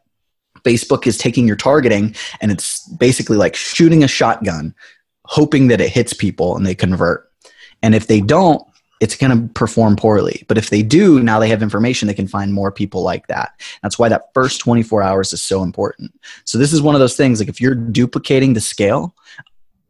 Facebook 0.64 1.08
is 1.08 1.18
taking 1.18 1.48
your 1.48 1.56
targeting 1.56 2.16
and 2.42 2.52
it's 2.52 2.88
basically 2.90 3.38
like 3.38 3.56
shooting 3.56 4.04
a 4.04 4.08
shotgun, 4.08 4.74
hoping 5.26 5.68
that 5.68 5.82
it 5.82 5.90
hits 5.90 6.14
people 6.14 6.56
and 6.56 6.66
they 6.66 6.76
convert. 6.76 7.30
And 7.82 7.94
if 7.94 8.08
they 8.08 8.22
don't, 8.22 8.66
it's 9.02 9.18
going 9.18 9.38
to 9.38 9.54
perform 9.54 9.98
poorly. 9.98 10.46
But 10.48 10.58
if 10.58 10.70
they 10.70 10.82
do, 10.82 11.22
now 11.22 11.38
they 11.38 11.50
have 11.50 11.62
information, 11.62 12.08
they 12.08 12.14
can 12.14 12.28
find 12.28 12.54
more 12.54 12.72
people 12.72 13.04
like 13.04 13.28
that. 13.28 13.60
That's 13.82 14.00
why 14.00 14.08
that 14.08 14.34
first 14.34 14.62
24 14.62 15.04
hours 15.04 15.34
is 15.34 15.42
so 15.42 15.62
important. 15.62 16.18
So, 16.46 16.58
this 16.58 16.72
is 16.72 16.82
one 16.82 16.96
of 16.96 17.00
those 17.00 17.18
things 17.18 17.40
like 17.40 17.50
if 17.50 17.60
you're 17.60 17.76
duplicating 17.76 18.54
the 18.54 18.62
scale, 18.62 19.14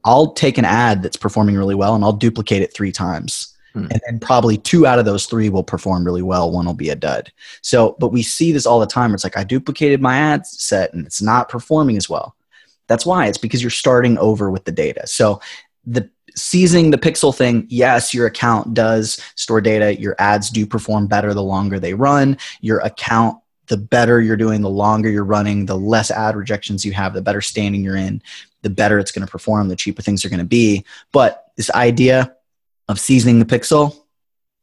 I'll 0.03 0.33
take 0.33 0.57
an 0.57 0.65
ad 0.65 1.03
that's 1.03 1.15
performing 1.15 1.55
really 1.55 1.75
well 1.75 1.93
and 1.93 2.03
I'll 2.03 2.11
duplicate 2.11 2.63
it 2.63 2.73
three 2.73 2.91
times 2.91 3.52
Hmm. 3.73 3.87
And 3.89 4.01
then 4.05 4.19
probably 4.19 4.57
two 4.57 4.85
out 4.85 4.99
of 4.99 5.05
those 5.05 5.25
three 5.25 5.49
will 5.49 5.63
perform 5.63 6.05
really 6.05 6.21
well. 6.21 6.51
One 6.51 6.65
will 6.65 6.73
be 6.73 6.89
a 6.89 6.95
dud. 6.95 7.31
So, 7.61 7.95
but 7.99 8.09
we 8.09 8.21
see 8.21 8.51
this 8.51 8.65
all 8.65 8.79
the 8.79 8.85
time. 8.85 9.13
It's 9.13 9.23
like 9.23 9.37
I 9.37 9.43
duplicated 9.43 10.01
my 10.01 10.15
ad 10.15 10.45
set 10.45 10.93
and 10.93 11.05
it's 11.05 11.21
not 11.21 11.49
performing 11.49 11.97
as 11.97 12.07
well. 12.07 12.35
That's 12.87 13.05
why 13.05 13.27
it's 13.27 13.37
because 13.37 13.61
you're 13.61 13.71
starting 13.71 14.17
over 14.17 14.51
with 14.51 14.65
the 14.65 14.71
data. 14.71 15.07
So, 15.07 15.41
the 15.85 16.09
seasoning 16.35 16.91
the 16.91 16.97
pixel 16.97 17.35
thing, 17.35 17.65
yes, 17.69 18.13
your 18.13 18.27
account 18.27 18.73
does 18.73 19.21
store 19.35 19.61
data. 19.61 19.99
Your 19.99 20.15
ads 20.19 20.49
do 20.49 20.65
perform 20.65 21.07
better 21.07 21.33
the 21.33 21.43
longer 21.43 21.79
they 21.79 21.93
run. 21.93 22.37
Your 22.61 22.79
account 22.79 23.39
the 23.67 23.77
better 23.77 24.21
you're 24.21 24.37
doing, 24.37 24.61
the 24.61 24.69
longer 24.69 25.09
you're 25.09 25.23
running, 25.23 25.65
the 25.65 25.77
less 25.77 26.11
ad 26.11 26.35
rejections 26.35 26.83
you 26.83 26.91
have, 26.91 27.13
the 27.13 27.21
better 27.21 27.41
standing 27.41 27.81
you're 27.83 27.95
in, 27.95 28.21
the 28.61 28.69
better 28.69 28.99
it's 28.99 29.11
going 29.11 29.25
to 29.25 29.31
perform, 29.31 29.67
the 29.67 29.75
cheaper 29.75 30.01
things 30.01 30.25
are 30.25 30.29
going 30.29 30.39
to 30.39 30.45
be. 30.45 30.85
But 31.11 31.51
this 31.55 31.71
idea 31.71 32.35
of 32.89 32.99
seasoning 32.99 33.39
the 33.39 33.45
pixel, 33.45 33.95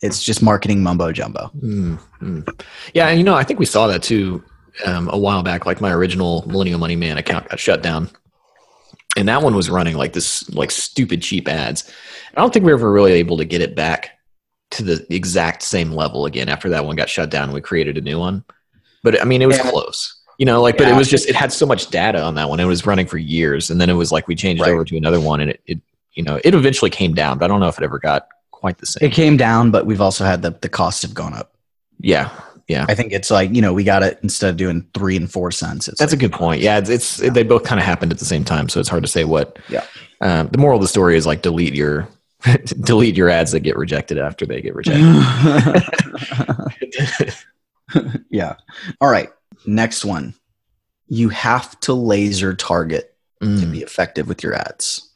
it's 0.03 0.23
just 0.23 0.43
marketing 0.43 0.83
mumbo 0.83 1.13
jumbo. 1.13 1.51
Mm-hmm. 1.57 2.41
Yeah, 2.95 3.09
and 3.09 3.19
you 3.19 3.25
know, 3.25 3.35
I 3.35 3.45
think 3.45 3.59
we 3.59 3.67
saw 3.67 3.87
that 3.89 4.03
too 4.03 4.43
um, 4.87 5.09
a 5.11 5.19
while 5.19 5.43
back. 5.43 5.67
Like 5.67 5.81
my 5.81 5.93
original 5.93 6.45
Millennial 6.47 6.79
Money 6.79 6.97
Man 6.97 7.19
account 7.19 7.49
got 7.49 7.59
shut 7.59 7.83
down, 7.83 8.11
and 9.17 9.29
that 9.29 9.43
one 9.43 9.55
was 9.55 9.69
running 9.69 9.97
like 9.97 10.13
this, 10.13 10.49
like 10.51 10.71
stupid 10.71 11.23
cheap 11.23 11.49
ads. 11.49 11.91
I 12.35 12.41
don't 12.41 12.53
think 12.53 12.65
we 12.65 12.73
were 12.73 12.79
ever 12.79 12.93
really 12.93 13.13
able 13.13 13.37
to 13.39 13.45
get 13.45 13.61
it 13.61 13.75
back 13.75 14.11
to 14.73 14.85
the 14.85 15.05
exact 15.15 15.63
same 15.63 15.93
level 15.93 16.27
again 16.27 16.49
after 16.49 16.69
that 16.71 16.85
one 16.85 16.97
got 16.97 17.09
shut 17.09 17.31
down. 17.31 17.53
We 17.53 17.61
created 17.61 17.99
a 17.99 18.01
new 18.01 18.19
one, 18.19 18.45
but 19.03 19.21
I 19.21 19.25
mean, 19.25 19.43
it 19.43 19.47
was 19.47 19.59
yeah. 19.59 19.71
close. 19.71 20.17
You 20.39 20.47
know, 20.47 20.63
like, 20.63 20.77
yeah. 20.77 20.87
but 20.87 20.95
it 20.95 20.97
was 20.97 21.09
just 21.11 21.29
it 21.29 21.37
had 21.37 21.53
so 21.53 21.67
much 21.67 21.91
data 21.91 22.23
on 22.23 22.35
that 22.37 22.49
one. 22.49 22.61
It 22.61 22.65
was 22.65 22.87
running 22.87 23.07
for 23.07 23.19
years, 23.19 23.69
and 23.69 23.79
then 23.79 23.91
it 23.91 23.95
was 23.95 24.11
like 24.11 24.27
we 24.27 24.35
changed 24.35 24.63
right. 24.63 24.71
over 24.71 24.87
to 24.87 24.97
another 24.97 25.21
one, 25.21 25.41
and 25.41 25.51
it, 25.51 25.61
it 25.67 25.81
you 26.15 26.23
know, 26.23 26.41
it 26.45 26.55
eventually 26.55 26.91
came 26.91 27.15
down, 27.15 27.39
but 27.39 27.45
I 27.45 27.49
don't 27.49 27.61
know 27.61 27.69
if 27.69 27.79
it 27.79 27.85
ever 27.85 27.99
got 27.99 28.29
quite 28.51 28.79
the 28.79 28.87
same. 28.87 29.09
It 29.09 29.13
came 29.13 29.37
down, 29.37 29.71
but 29.71 29.87
we've 29.87 30.01
also 30.01 30.25
had 30.25 30.43
the 30.43 30.51
the 30.51 30.69
costs 30.69 31.03
have 31.03 31.15
gone 31.15 31.35
up. 31.35 31.55
Yeah, 32.01 32.31
yeah. 32.69 32.87
I 32.89 32.95
think 32.95 33.13
it's 33.13 33.31
like 33.31 33.55
you 33.55 33.63
know 33.63 33.73
we 33.73 33.85
got 33.85 34.03
it 34.03 34.19
instead 34.23 34.51
of 34.51 34.57
doing 34.57 34.87
three 34.95 35.17
and 35.17 35.31
four 35.31 35.51
cents. 35.51 35.89
It's 35.89 35.99
That's 35.99 36.13
like, 36.13 36.23
a 36.23 36.29
good 36.29 36.33
point. 36.33 36.63
Yeah, 36.63 36.79
it's, 36.79 36.89
it's 36.89 37.21
yeah. 37.21 37.31
they 37.31 37.43
both 37.43 37.65
kind 37.65 37.81
of 37.81 37.87
happened 37.87 38.13
at 38.13 38.19
the 38.19 38.25
same 38.25 38.45
time, 38.45 38.69
so 38.69 38.81
it's 38.81 38.89
hard 38.89 39.03
to 39.03 39.09
say 39.09 39.25
what. 39.25 39.59
Yeah. 39.69 39.85
Um, 40.21 40.49
the 40.49 40.59
moral 40.59 40.77
of 40.77 40.83
the 40.83 40.89
story 40.89 41.17
is 41.17 41.27
like 41.27 41.43
delete 41.43 41.75
your 41.75 42.09
delete 42.81 43.17
your 43.17 43.29
ads 43.29 43.53
that 43.53 43.61
get 43.61 43.77
rejected 43.77 44.19
after 44.19 44.47
they 44.47 44.61
get 44.61 44.75
rejected. 44.75 45.05
yeah. 48.31 48.57
All 49.01 49.11
right. 49.11 49.31
Next 49.67 50.05
one. 50.05 50.35
You 51.09 51.29
have 51.31 51.79
to 51.81 51.93
laser 51.93 52.55
target 52.55 53.17
mm. 53.43 53.61
to 53.61 53.67
be 53.67 53.83
effective 53.83 54.29
with 54.29 54.43
your 54.43 54.55
ads. 54.55 55.10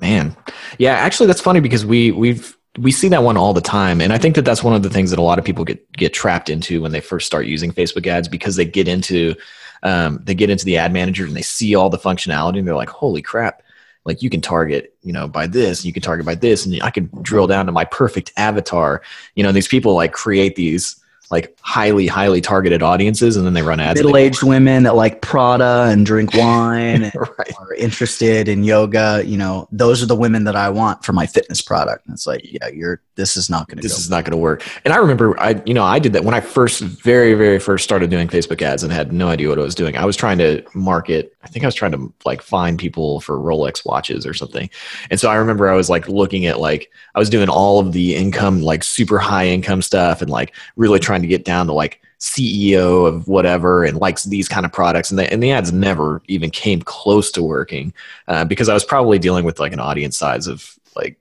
Man, 0.00 0.36
yeah, 0.78 0.94
actually, 0.94 1.26
that's 1.26 1.40
funny 1.40 1.60
because 1.60 1.84
we 1.84 2.10
we've 2.10 2.56
we 2.78 2.92
see 2.92 3.08
that 3.08 3.22
one 3.22 3.36
all 3.36 3.52
the 3.52 3.60
time, 3.60 4.00
and 4.00 4.12
I 4.12 4.18
think 4.18 4.34
that 4.36 4.44
that's 4.44 4.62
one 4.62 4.74
of 4.74 4.82
the 4.82 4.90
things 4.90 5.10
that 5.10 5.18
a 5.18 5.22
lot 5.22 5.38
of 5.38 5.44
people 5.44 5.64
get 5.64 5.90
get 5.92 6.12
trapped 6.12 6.48
into 6.48 6.80
when 6.82 6.92
they 6.92 7.00
first 7.00 7.26
start 7.26 7.46
using 7.46 7.72
Facebook 7.72 8.06
ads 8.06 8.28
because 8.28 8.56
they 8.56 8.64
get 8.64 8.88
into 8.88 9.34
um, 9.82 10.20
they 10.24 10.34
get 10.34 10.50
into 10.50 10.64
the 10.64 10.76
ad 10.76 10.92
manager 10.92 11.24
and 11.26 11.36
they 11.36 11.42
see 11.42 11.74
all 11.74 11.90
the 11.90 11.98
functionality 11.98 12.58
and 12.58 12.66
they're 12.66 12.76
like, 12.76 12.88
holy 12.88 13.22
crap! 13.22 13.62
Like 14.04 14.22
you 14.22 14.30
can 14.30 14.40
target, 14.40 14.94
you 15.02 15.12
know, 15.12 15.28
by 15.28 15.46
this, 15.46 15.84
you 15.84 15.92
can 15.92 16.02
target 16.02 16.24
by 16.24 16.34
this, 16.34 16.64
and 16.64 16.82
I 16.82 16.90
can 16.90 17.10
drill 17.22 17.46
down 17.46 17.66
to 17.66 17.72
my 17.72 17.84
perfect 17.84 18.32
avatar. 18.36 19.02
You 19.34 19.42
know, 19.42 19.52
these 19.52 19.68
people 19.68 19.94
like 19.94 20.12
create 20.12 20.56
these 20.56 20.99
like 21.30 21.56
highly, 21.60 22.08
highly 22.08 22.40
targeted 22.40 22.82
audiences, 22.82 23.36
and 23.36 23.46
then 23.46 23.54
they 23.54 23.62
run 23.62 23.78
ads. 23.78 23.98
Middle-aged 23.98 24.42
women 24.42 24.82
that 24.82 24.96
like 24.96 25.22
Prada 25.22 25.88
and 25.88 26.04
drink 26.04 26.34
wine 26.34 27.04
and 27.04 27.14
right. 27.14 27.52
are 27.58 27.74
interested 27.74 28.48
in 28.48 28.64
yoga. 28.64 29.22
You 29.24 29.38
know, 29.38 29.68
those 29.70 30.02
are 30.02 30.06
the 30.06 30.16
women 30.16 30.44
that 30.44 30.56
I 30.56 30.68
want 30.70 31.04
for 31.04 31.12
my 31.12 31.26
fitness 31.26 31.62
product. 31.62 32.06
It's 32.08 32.26
like, 32.26 32.42
yeah, 32.44 32.68
you're. 32.68 33.00
This 33.14 33.36
is 33.36 33.50
not 33.50 33.68
going 33.68 33.76
to. 33.76 33.82
This 33.82 33.92
go. 33.92 33.98
is 33.98 34.10
not 34.10 34.24
going 34.24 34.32
to 34.32 34.38
work. 34.38 34.66
And 34.84 34.94
I 34.94 34.96
remember, 34.96 35.38
I 35.38 35.62
you 35.66 35.74
know, 35.74 35.84
I 35.84 35.98
did 35.98 36.14
that 36.14 36.24
when 36.24 36.34
I 36.34 36.40
first, 36.40 36.80
very, 36.80 37.34
very 37.34 37.58
first 37.58 37.84
started 37.84 38.08
doing 38.08 38.28
Facebook 38.28 38.62
ads 38.62 38.82
and 38.82 38.90
had 38.92 39.12
no 39.12 39.28
idea 39.28 39.48
what 39.50 39.58
I 39.58 39.62
was 39.62 39.74
doing. 39.74 39.96
I 39.96 40.06
was 40.06 40.16
trying 40.16 40.38
to 40.38 40.64
market. 40.74 41.36
I 41.42 41.48
think 41.48 41.64
I 41.64 41.68
was 41.68 41.74
trying 41.74 41.92
to 41.92 42.12
like 42.24 42.42
find 42.42 42.78
people 42.78 43.20
for 43.20 43.38
Rolex 43.38 43.84
watches 43.86 44.26
or 44.26 44.34
something. 44.34 44.68
And 45.10 45.18
so 45.18 45.30
I 45.30 45.36
remember 45.36 45.68
I 45.68 45.74
was 45.74 45.88
like 45.88 46.08
looking 46.08 46.46
at 46.46 46.60
like 46.60 46.90
I 47.14 47.18
was 47.18 47.30
doing 47.30 47.48
all 47.48 47.80
of 47.80 47.92
the 47.92 48.14
income, 48.14 48.62
like 48.62 48.84
super 48.84 49.18
high 49.18 49.46
income 49.46 49.82
stuff, 49.82 50.20
and 50.20 50.30
like 50.30 50.54
really 50.76 50.98
trying 50.98 51.22
to 51.22 51.28
get 51.28 51.44
down 51.44 51.66
to 51.66 51.72
like 51.72 52.02
CEO 52.18 53.06
of 53.06 53.26
whatever 53.26 53.84
and 53.84 53.98
likes 53.98 54.24
these 54.24 54.48
kind 54.48 54.66
of 54.66 54.72
products, 54.72 55.10
and 55.10 55.18
the, 55.18 55.32
and 55.32 55.42
the 55.42 55.52
ads 55.52 55.72
never 55.72 56.22
even 56.28 56.50
came 56.50 56.82
close 56.82 57.30
to 57.32 57.42
working 57.42 57.94
uh, 58.28 58.44
because 58.44 58.68
I 58.68 58.74
was 58.74 58.84
probably 58.84 59.18
dealing 59.18 59.44
with 59.44 59.58
like 59.58 59.72
an 59.72 59.80
audience 59.80 60.18
size 60.18 60.46
of 60.46 60.78
like 60.94 61.16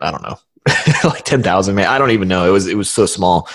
I 0.00 0.10
don't 0.10 0.22
know, 0.22 0.38
like 1.04 1.24
10,000, 1.24 1.74
man. 1.74 1.86
I 1.86 1.98
don't 1.98 2.10
even 2.10 2.28
know. 2.28 2.46
It 2.48 2.50
was, 2.50 2.66
it 2.66 2.76
was 2.76 2.90
so 2.90 3.06
small. 3.06 3.48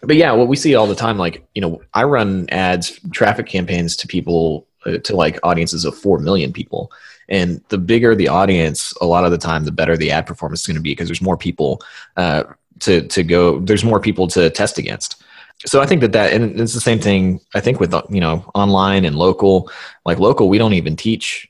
But 0.00 0.16
yeah, 0.16 0.32
what 0.32 0.48
we 0.48 0.56
see 0.56 0.74
all 0.74 0.86
the 0.86 0.94
time, 0.94 1.18
like, 1.18 1.44
you 1.54 1.60
know, 1.60 1.82
I 1.92 2.04
run 2.04 2.46
ads, 2.50 3.00
traffic 3.10 3.46
campaigns 3.46 3.96
to 3.96 4.06
people, 4.06 4.67
uh, 4.88 4.98
to 4.98 5.16
like 5.16 5.38
audiences 5.42 5.84
of 5.84 5.96
4 5.96 6.18
million 6.18 6.52
people. 6.52 6.90
And 7.28 7.62
the 7.68 7.78
bigger 7.78 8.14
the 8.14 8.28
audience, 8.28 8.92
a 9.00 9.06
lot 9.06 9.24
of 9.24 9.30
the 9.30 9.38
time, 9.38 9.64
the 9.64 9.72
better 9.72 9.96
the 9.96 10.10
ad 10.10 10.26
performance 10.26 10.60
is 10.60 10.66
going 10.66 10.76
to 10.76 10.82
be 10.82 10.92
because 10.92 11.08
there's 11.08 11.20
more 11.20 11.36
people 11.36 11.82
uh, 12.16 12.44
to, 12.80 13.06
to 13.08 13.22
go, 13.22 13.60
there's 13.60 13.84
more 13.84 14.00
people 14.00 14.26
to 14.28 14.48
test 14.50 14.78
against 14.78 15.22
so 15.66 15.80
I 15.80 15.86
think 15.86 16.00
that 16.02 16.12
that 16.12 16.32
and 16.32 16.60
it's 16.60 16.74
the 16.74 16.80
same 16.80 17.00
thing. 17.00 17.40
I 17.54 17.60
think 17.60 17.80
with 17.80 17.94
you 18.10 18.20
know 18.20 18.48
online 18.54 19.04
and 19.04 19.16
local, 19.16 19.70
like 20.04 20.18
local, 20.18 20.48
we 20.48 20.58
don't 20.58 20.74
even 20.74 20.94
teach 20.94 21.48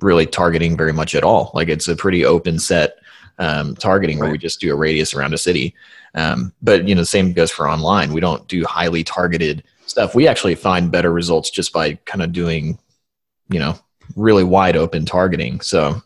really 0.00 0.24
targeting 0.24 0.76
very 0.76 0.92
much 0.92 1.14
at 1.14 1.24
all. 1.24 1.50
Like 1.54 1.68
it's 1.68 1.88
a 1.88 1.96
pretty 1.96 2.24
open 2.24 2.58
set 2.58 2.96
um, 3.38 3.74
targeting 3.74 4.18
right. 4.18 4.26
where 4.26 4.32
we 4.32 4.38
just 4.38 4.60
do 4.60 4.72
a 4.72 4.76
radius 4.76 5.12
around 5.12 5.34
a 5.34 5.38
city. 5.38 5.74
Um, 6.14 6.54
but 6.62 6.88
you 6.88 6.94
know, 6.94 7.02
the 7.02 7.06
same 7.06 7.32
goes 7.32 7.50
for 7.50 7.68
online. 7.68 8.12
We 8.12 8.20
don't 8.20 8.46
do 8.48 8.64
highly 8.64 9.04
targeted 9.04 9.62
stuff. 9.90 10.14
We 10.14 10.26
actually 10.26 10.54
find 10.54 10.90
better 10.90 11.12
results 11.12 11.50
just 11.50 11.72
by 11.72 11.94
kind 12.06 12.22
of 12.22 12.32
doing, 12.32 12.78
you 13.48 13.58
know, 13.58 13.78
really 14.16 14.44
wide 14.44 14.76
open 14.76 15.04
targeting. 15.04 15.60
So 15.60 16.02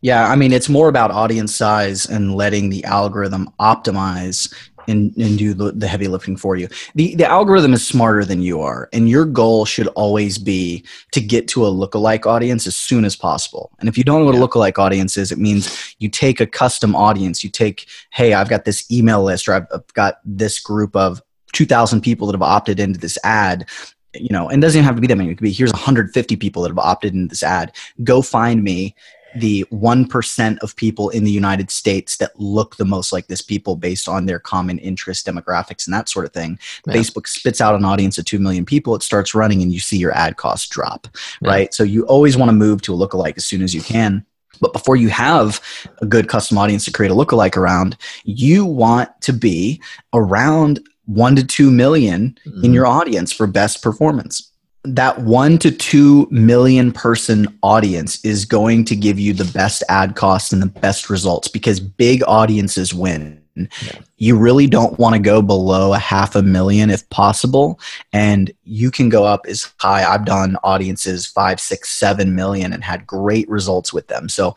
yeah, 0.00 0.28
I 0.28 0.36
mean, 0.36 0.52
it's 0.52 0.68
more 0.68 0.88
about 0.88 1.10
audience 1.10 1.54
size 1.54 2.06
and 2.06 2.34
letting 2.34 2.70
the 2.70 2.84
algorithm 2.84 3.50
optimize 3.60 4.52
and, 4.86 5.14
and 5.16 5.36
do 5.36 5.52
the, 5.52 5.72
the 5.72 5.86
heavy 5.86 6.08
lifting 6.08 6.36
for 6.36 6.56
you. 6.56 6.68
The, 6.94 7.14
the 7.16 7.26
algorithm 7.26 7.74
is 7.74 7.86
smarter 7.86 8.24
than 8.24 8.40
you 8.40 8.60
are, 8.62 8.88
and 8.92 9.08
your 9.08 9.24
goal 9.24 9.66
should 9.66 9.88
always 9.88 10.38
be 10.38 10.84
to 11.12 11.20
get 11.20 11.46
to 11.48 11.66
a 11.66 11.70
lookalike 11.70 12.26
audience 12.26 12.66
as 12.66 12.74
soon 12.74 13.04
as 13.04 13.14
possible. 13.14 13.70
And 13.80 13.88
if 13.88 13.98
you 13.98 14.04
don't 14.04 14.20
know 14.20 14.26
what 14.26 14.34
a 14.34 14.38
lookalike 14.38 14.78
audience 14.78 15.16
is, 15.16 15.30
it 15.30 15.38
means 15.38 15.94
you 15.98 16.08
take 16.08 16.40
a 16.40 16.46
custom 16.46 16.96
audience. 16.96 17.44
You 17.44 17.50
take, 17.50 17.86
hey, 18.12 18.32
I've 18.32 18.48
got 18.48 18.64
this 18.64 18.90
email 18.90 19.22
list, 19.22 19.46
or 19.46 19.54
I've, 19.54 19.66
I've 19.74 19.92
got 19.92 20.20
this 20.24 20.58
group 20.58 20.96
of 20.96 21.20
2,000 21.58 22.02
people 22.02 22.28
that 22.28 22.34
have 22.34 22.42
opted 22.42 22.78
into 22.78 23.00
this 23.00 23.18
ad 23.24 23.68
you 24.14 24.30
know, 24.30 24.48
and 24.48 24.62
doesn't 24.62 24.78
even 24.78 24.86
have 24.86 24.94
to 24.94 25.00
be 25.00 25.08
that 25.08 25.16
many. 25.16 25.30
It 25.30 25.34
could 25.34 25.42
be 25.42 25.52
here's 25.52 25.72
150 25.72 26.36
people 26.36 26.62
that 26.62 26.70
have 26.70 26.78
opted 26.78 27.14
into 27.14 27.28
this 27.28 27.42
ad. 27.42 27.74
Go 28.04 28.22
find 28.22 28.62
me 28.62 28.94
the 29.36 29.64
1% 29.72 30.58
of 30.60 30.76
people 30.76 31.10
in 31.10 31.24
the 31.24 31.32
United 31.32 31.70
States 31.70 32.16
that 32.18 32.38
look 32.40 32.76
the 32.76 32.84
most 32.84 33.12
like 33.12 33.26
this 33.26 33.42
people 33.42 33.74
based 33.74 34.08
on 34.08 34.26
their 34.26 34.38
common 34.38 34.78
interest 34.78 35.26
demographics 35.26 35.86
and 35.86 35.92
that 35.92 36.08
sort 36.08 36.24
of 36.26 36.32
thing. 36.32 36.60
Yeah. 36.86 36.94
Facebook 36.94 37.26
spits 37.26 37.60
out 37.60 37.74
an 37.74 37.84
audience 37.84 38.18
of 38.18 38.24
2 38.24 38.38
million 38.38 38.64
people, 38.64 38.94
it 38.94 39.02
starts 39.02 39.34
running 39.34 39.62
and 39.62 39.72
you 39.72 39.80
see 39.80 39.98
your 39.98 40.14
ad 40.14 40.36
costs 40.36 40.68
drop, 40.68 41.08
yeah. 41.42 41.50
right? 41.50 41.74
So 41.74 41.82
you 41.82 42.06
always 42.06 42.36
want 42.36 42.50
to 42.50 42.54
move 42.54 42.82
to 42.82 42.94
a 42.94 42.96
lookalike 42.96 43.36
as 43.36 43.44
soon 43.44 43.62
as 43.62 43.74
you 43.74 43.82
can. 43.82 44.24
But 44.60 44.72
before 44.72 44.96
you 44.96 45.08
have 45.08 45.60
a 45.98 46.06
good 46.06 46.28
custom 46.28 46.58
audience 46.58 46.84
to 46.86 46.92
create 46.92 47.10
a 47.10 47.14
lookalike 47.14 47.56
around, 47.56 47.96
you 48.24 48.64
want 48.64 49.08
to 49.22 49.32
be 49.32 49.80
around 50.12 50.80
1 51.08 51.36
to 51.36 51.44
2 51.44 51.70
million 51.70 52.38
mm-hmm. 52.46 52.64
in 52.64 52.72
your 52.72 52.86
audience 52.86 53.32
for 53.32 53.46
best 53.46 53.82
performance 53.82 54.52
that 54.84 55.20
one 55.20 55.58
to 55.58 55.70
two 55.70 56.26
million 56.30 56.92
person 56.92 57.58
audience 57.62 58.24
is 58.24 58.44
going 58.44 58.84
to 58.86 58.96
give 58.96 59.18
you 59.18 59.32
the 59.32 59.50
best 59.52 59.82
ad 59.88 60.16
costs 60.16 60.52
and 60.52 60.62
the 60.62 60.66
best 60.66 61.10
results 61.10 61.48
because 61.48 61.80
big 61.80 62.22
audiences 62.26 62.94
win. 62.94 63.42
Yeah. 63.56 63.98
You 64.18 64.38
really 64.38 64.68
don't 64.68 64.98
want 64.98 65.16
to 65.16 65.20
go 65.20 65.42
below 65.42 65.92
a 65.92 65.98
half 65.98 66.36
a 66.36 66.42
million 66.42 66.90
if 66.90 67.08
possible. 67.10 67.80
And 68.12 68.52
you 68.62 68.90
can 68.90 69.08
go 69.08 69.24
up 69.24 69.46
as 69.48 69.72
high. 69.78 70.04
I've 70.04 70.24
done 70.24 70.56
audiences 70.62 71.26
five, 71.26 71.58
six, 71.58 71.88
seven 71.90 72.36
million 72.36 72.72
and 72.72 72.84
had 72.84 73.06
great 73.06 73.48
results 73.48 73.92
with 73.92 74.06
them. 74.06 74.28
So 74.28 74.54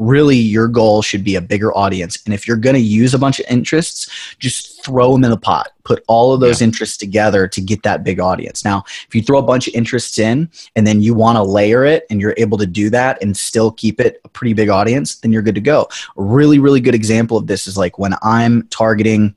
really 0.00 0.36
your 0.36 0.66
goal 0.66 1.02
should 1.02 1.22
be 1.22 1.36
a 1.36 1.40
bigger 1.40 1.76
audience. 1.76 2.18
And 2.24 2.34
if 2.34 2.48
you're 2.48 2.56
going 2.56 2.74
to 2.74 2.80
use 2.80 3.14
a 3.14 3.18
bunch 3.18 3.38
of 3.38 3.46
interests, 3.48 4.10
just 4.38 4.79
throw 4.90 5.12
them 5.12 5.24
in 5.24 5.30
the 5.30 5.36
pot. 5.36 5.70
Put 5.84 6.02
all 6.08 6.34
of 6.34 6.40
those 6.40 6.60
yeah. 6.60 6.66
interests 6.66 6.96
together 6.96 7.46
to 7.46 7.60
get 7.60 7.82
that 7.84 8.02
big 8.02 8.18
audience. 8.18 8.64
Now, 8.64 8.82
if 9.06 9.14
you 9.14 9.22
throw 9.22 9.38
a 9.38 9.42
bunch 9.42 9.68
of 9.68 9.74
interests 9.74 10.18
in 10.18 10.50
and 10.74 10.86
then 10.86 11.00
you 11.00 11.14
want 11.14 11.36
to 11.36 11.42
layer 11.42 11.84
it 11.84 12.04
and 12.10 12.20
you're 12.20 12.34
able 12.36 12.58
to 12.58 12.66
do 12.66 12.90
that 12.90 13.22
and 13.22 13.36
still 13.36 13.70
keep 13.70 14.00
it 14.00 14.20
a 14.24 14.28
pretty 14.28 14.52
big 14.52 14.68
audience, 14.68 15.16
then 15.16 15.30
you're 15.32 15.42
good 15.42 15.54
to 15.54 15.60
go. 15.60 15.88
A 16.16 16.22
really, 16.22 16.58
really 16.58 16.80
good 16.80 16.94
example 16.94 17.36
of 17.36 17.46
this 17.46 17.66
is 17.66 17.76
like 17.76 17.98
when 17.98 18.14
I'm 18.22 18.66
targeting 18.68 19.34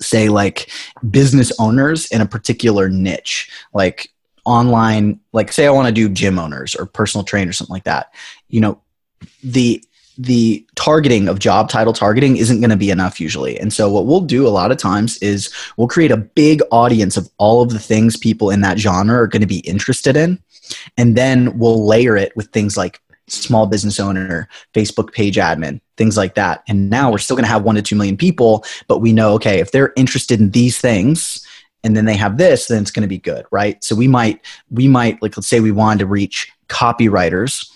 say 0.00 0.28
like 0.28 0.70
business 1.10 1.52
owners 1.58 2.06
in 2.06 2.20
a 2.20 2.26
particular 2.26 2.88
niche 2.88 3.50
like 3.72 4.10
online 4.44 5.20
like 5.32 5.52
say 5.52 5.66
i 5.66 5.70
want 5.70 5.86
to 5.86 5.92
do 5.92 6.08
gym 6.08 6.38
owners 6.38 6.74
or 6.74 6.84
personal 6.84 7.22
trainers 7.22 7.56
something 7.56 7.72
like 7.72 7.84
that 7.84 8.12
you 8.48 8.60
know 8.60 8.80
the 9.44 9.82
the 10.16 10.64
targeting 10.76 11.28
of 11.28 11.38
job 11.38 11.68
title 11.68 11.92
targeting 11.92 12.36
isn't 12.36 12.60
going 12.60 12.70
to 12.70 12.76
be 12.76 12.90
enough 12.90 13.20
usually. 13.20 13.58
And 13.58 13.72
so 13.72 13.90
what 13.90 14.06
we'll 14.06 14.20
do 14.20 14.46
a 14.46 14.50
lot 14.50 14.70
of 14.70 14.78
times 14.78 15.18
is 15.18 15.52
we'll 15.76 15.88
create 15.88 16.10
a 16.10 16.16
big 16.16 16.62
audience 16.70 17.16
of 17.16 17.28
all 17.38 17.62
of 17.62 17.70
the 17.70 17.78
things 17.78 18.16
people 18.16 18.50
in 18.50 18.60
that 18.60 18.78
genre 18.78 19.16
are 19.16 19.26
going 19.26 19.40
to 19.40 19.46
be 19.46 19.60
interested 19.60 20.16
in. 20.16 20.38
And 20.96 21.16
then 21.16 21.58
we'll 21.58 21.86
layer 21.86 22.16
it 22.16 22.34
with 22.36 22.48
things 22.48 22.76
like 22.76 23.00
small 23.26 23.66
business 23.66 23.98
owner, 23.98 24.48
Facebook 24.72 25.12
page 25.12 25.36
admin, 25.36 25.80
things 25.96 26.16
like 26.16 26.34
that. 26.34 26.62
And 26.68 26.90
now 26.90 27.10
we're 27.10 27.18
still 27.18 27.36
going 27.36 27.44
to 27.44 27.50
have 27.50 27.64
1 27.64 27.74
to 27.74 27.82
2 27.82 27.96
million 27.96 28.16
people, 28.16 28.64
but 28.86 28.98
we 28.98 29.12
know 29.12 29.32
okay, 29.34 29.60
if 29.60 29.72
they're 29.72 29.92
interested 29.96 30.40
in 30.40 30.50
these 30.50 30.78
things 30.78 31.46
and 31.82 31.96
then 31.96 32.04
they 32.04 32.16
have 32.16 32.38
this, 32.38 32.66
then 32.66 32.82
it's 32.82 32.90
going 32.90 33.02
to 33.02 33.08
be 33.08 33.18
good, 33.18 33.46
right? 33.50 33.82
So 33.82 33.94
we 33.94 34.08
might 34.08 34.44
we 34.70 34.88
might 34.88 35.20
like 35.22 35.36
let's 35.36 35.48
say 35.48 35.60
we 35.60 35.72
wanted 35.72 36.00
to 36.00 36.06
reach 36.06 36.52
copywriters, 36.68 37.70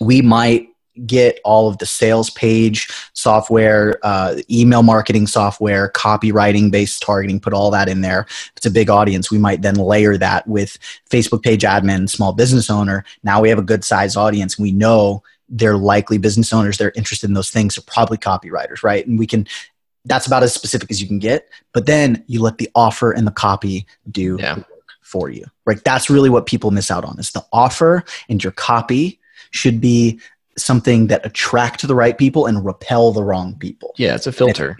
we 0.00 0.22
might 0.22 0.69
get 1.06 1.38
all 1.44 1.68
of 1.68 1.78
the 1.78 1.86
sales 1.86 2.30
page 2.30 2.88
software, 3.12 3.98
uh, 4.02 4.36
email 4.50 4.82
marketing 4.82 5.26
software, 5.26 5.90
copywriting 5.92 6.70
based 6.70 7.02
targeting, 7.02 7.40
put 7.40 7.52
all 7.52 7.70
that 7.70 7.88
in 7.88 8.00
there. 8.00 8.26
If 8.28 8.52
it's 8.56 8.66
a 8.66 8.70
big 8.70 8.90
audience, 8.90 9.30
we 9.30 9.38
might 9.38 9.62
then 9.62 9.76
layer 9.76 10.16
that 10.16 10.46
with 10.46 10.78
Facebook 11.08 11.42
page 11.42 11.62
admin, 11.62 12.08
small 12.08 12.32
business 12.32 12.70
owner. 12.70 13.04
Now 13.22 13.40
we 13.40 13.48
have 13.48 13.58
a 13.58 13.62
good 13.62 13.84
sized 13.84 14.16
audience. 14.16 14.58
We 14.58 14.72
know 14.72 15.22
they're 15.48 15.76
likely 15.76 16.18
business 16.18 16.52
owners. 16.52 16.78
They're 16.78 16.92
interested 16.94 17.28
in 17.28 17.34
those 17.34 17.50
things. 17.50 17.74
They're 17.74 17.84
probably 17.86 18.18
copywriters, 18.18 18.82
right? 18.82 19.06
And 19.06 19.18
we 19.18 19.26
can, 19.26 19.46
that's 20.04 20.26
about 20.26 20.42
as 20.42 20.54
specific 20.54 20.90
as 20.90 21.00
you 21.00 21.08
can 21.08 21.18
get. 21.18 21.48
But 21.72 21.86
then 21.86 22.24
you 22.26 22.40
let 22.40 22.58
the 22.58 22.70
offer 22.74 23.12
and 23.12 23.26
the 23.26 23.32
copy 23.32 23.86
do 24.10 24.36
yeah. 24.38 24.62
for 25.02 25.28
you, 25.28 25.44
right? 25.64 25.82
That's 25.84 26.08
really 26.08 26.30
what 26.30 26.46
people 26.46 26.70
miss 26.70 26.90
out 26.90 27.04
on 27.04 27.18
is 27.18 27.32
the 27.32 27.44
offer 27.52 28.04
and 28.28 28.42
your 28.42 28.52
copy 28.52 29.18
should 29.50 29.80
be 29.80 30.20
something 30.56 31.08
that 31.08 31.24
attract 31.24 31.86
the 31.86 31.94
right 31.94 32.16
people 32.16 32.46
and 32.46 32.64
repel 32.64 33.12
the 33.12 33.24
wrong 33.24 33.56
people. 33.58 33.94
Yeah, 33.96 34.14
it's 34.14 34.26
a 34.26 34.32
filter. 34.32 34.76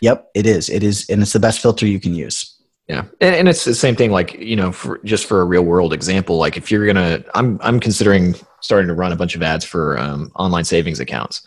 yep, 0.00 0.30
it 0.34 0.46
is. 0.46 0.68
It 0.68 0.82
is, 0.82 1.08
and 1.08 1.22
it's 1.22 1.32
the 1.32 1.40
best 1.40 1.60
filter 1.60 1.86
you 1.86 2.00
can 2.00 2.14
use. 2.14 2.56
Yeah, 2.88 3.04
and, 3.20 3.34
and 3.36 3.48
it's 3.48 3.64
the 3.64 3.74
same 3.74 3.94
thing. 3.94 4.10
Like 4.10 4.34
you 4.34 4.56
know, 4.56 4.72
for, 4.72 4.98
just 5.04 5.26
for 5.26 5.40
a 5.40 5.44
real 5.44 5.62
world 5.62 5.92
example, 5.92 6.38
like 6.38 6.56
if 6.56 6.70
you're 6.70 6.86
gonna, 6.86 7.24
I'm 7.34 7.58
I'm 7.62 7.78
considering 7.78 8.34
starting 8.60 8.88
to 8.88 8.94
run 8.94 9.12
a 9.12 9.16
bunch 9.16 9.36
of 9.36 9.42
ads 9.42 9.64
for 9.64 9.96
um, 9.98 10.32
online 10.34 10.64
savings 10.64 10.98
accounts, 10.98 11.46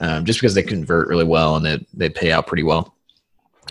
um, 0.00 0.24
just 0.24 0.40
because 0.40 0.54
they 0.54 0.62
convert 0.62 1.08
really 1.08 1.24
well 1.24 1.56
and 1.56 1.66
they 1.66 1.86
they 1.92 2.08
pay 2.08 2.32
out 2.32 2.46
pretty 2.46 2.62
well. 2.62 2.94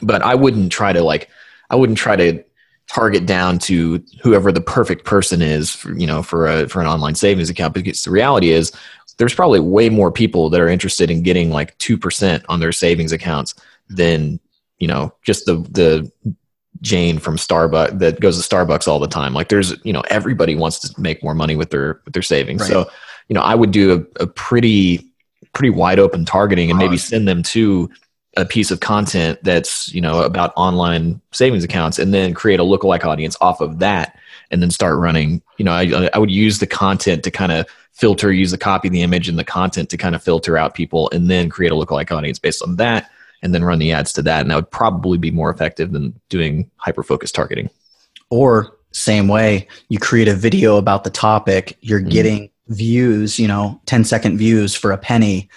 But 0.03 0.21
I 0.21 0.36
wouldn't 0.36 0.71
try 0.71 0.93
to 0.93 1.01
like, 1.01 1.29
I 1.71 1.75
wouldn't 1.75 1.97
try 1.97 2.15
to 2.15 2.43
target 2.88 3.25
down 3.25 3.60
to 3.60 4.03
whoever 4.21 4.51
the 4.51 4.62
perfect 4.62 5.05
person 5.05 5.41
is 5.41 5.75
for, 5.75 5.93
you 5.97 6.07
know 6.07 6.23
for 6.23 6.47
a 6.47 6.69
for 6.69 6.81
an 6.81 6.88
online 6.88 7.15
savings 7.15 7.49
account 7.49 7.73
because 7.73 8.03
the 8.03 8.12
reality 8.12 8.51
is 8.51 8.71
there's 9.17 9.34
probably 9.34 9.60
way 9.60 9.89
more 9.89 10.12
people 10.12 10.49
that 10.49 10.62
are 10.62 10.69
interested 10.69 11.10
in 11.10 11.23
getting 11.23 11.49
like 11.49 11.77
2% 11.80 12.43
on 12.49 12.60
their 12.60 12.71
savings 12.71 13.12
accounts 13.12 13.56
than 13.89 14.39
you 14.80 14.88
know 14.88 15.13
just 15.23 15.45
the 15.45 15.56
the 15.71 16.12
jane 16.82 17.17
from 17.17 17.38
starbucks 17.38 17.97
that 17.97 18.19
goes 18.19 18.39
to 18.39 18.56
starbucks 18.56 18.88
all 18.88 18.99
the 18.99 19.08
time. 19.08 19.34
Like 19.34 19.49
there's 19.49 19.73
you 19.84 19.93
know 19.93 20.03
everybody 20.10 20.56
wants 20.56 20.80
to 20.80 21.01
make 21.01 21.23
more 21.23 21.34
money 21.34 21.56
with 21.56 21.71
their 21.71 22.01
with 22.06 22.13
their 22.13 22.21
savings. 22.21 22.62
Right. 22.62 22.69
so 22.69 22.89
you 23.27 23.34
know 23.34 23.41
i 23.41 23.56
would 23.56 23.71
do 23.71 23.93
a, 23.93 24.23
a 24.23 24.27
pretty 24.27 25.06
pretty 25.53 25.69
wide 25.69 25.99
open 25.99 26.25
targeting 26.25 26.69
and 26.69 26.80
maybe 26.80 26.97
send 26.97 27.27
them 27.27 27.43
to 27.43 27.89
a 28.36 28.45
piece 28.45 28.69
of 28.69 28.80
content 28.80 29.39
that's 29.43 29.91
you 29.93 30.01
know 30.01 30.21
about 30.21 30.53
online 30.56 31.19
savings 31.32 31.63
accounts 31.63 31.97
and 31.97 32.13
then 32.13 32.34
create 32.34 32.60
a 32.60 32.63
lookalike 32.63 33.03
audience 33.03 33.36
off 33.41 33.62
of 33.62 33.80
that 33.80 34.17
and 34.49 34.62
then 34.62 34.69
start 34.69 34.97
running. 34.97 35.41
You 35.58 35.65
know 35.65 35.73
i, 35.73 36.10
I 36.13 36.17
would 36.17 36.32
use 36.32 36.60
the 36.60 36.67
content 36.67 37.23
to 37.23 37.32
kind 37.32 37.51
of 37.51 37.65
filter 37.97 38.31
use 38.31 38.51
the 38.51 38.57
copy 38.57 38.88
of 38.88 38.91
the 38.91 39.01
image 39.01 39.27
and 39.27 39.39
the 39.39 39.43
content 39.43 39.89
to 39.89 39.97
kind 39.97 40.13
of 40.13 40.23
filter 40.23 40.55
out 40.55 40.75
people 40.75 41.10
and 41.12 41.31
then 41.31 41.49
create 41.49 41.71
a 41.71 41.75
lookalike 41.75 42.12
audience 42.12 42.38
based 42.38 42.62
on 42.62 42.75
that 42.75 43.10
and 43.41 43.55
then 43.55 43.63
run 43.63 43.79
the 43.79 43.91
ads 43.91 44.13
to 44.13 44.21
that 44.21 44.41
and 44.41 44.51
that 44.51 44.55
would 44.55 44.69
probably 44.69 45.17
be 45.17 45.31
more 45.31 45.49
effective 45.49 45.91
than 45.91 46.13
doing 46.29 46.69
hyper 46.77 47.01
focused 47.01 47.33
targeting 47.33 47.69
or 48.29 48.77
same 48.91 49.27
way 49.27 49.67
you 49.89 49.97
create 49.97 50.27
a 50.27 50.36
video 50.36 50.77
about 50.77 51.03
the 51.03 51.10
topic 51.10 51.75
you're 51.81 51.99
mm-hmm. 51.99 52.10
getting 52.10 52.49
views 52.67 53.39
you 53.39 53.47
know 53.47 53.81
10 53.88 54.03
second 54.03 54.38
views 54.38 54.75
for 54.75 54.91
a 54.91 54.97
penny 54.97 55.49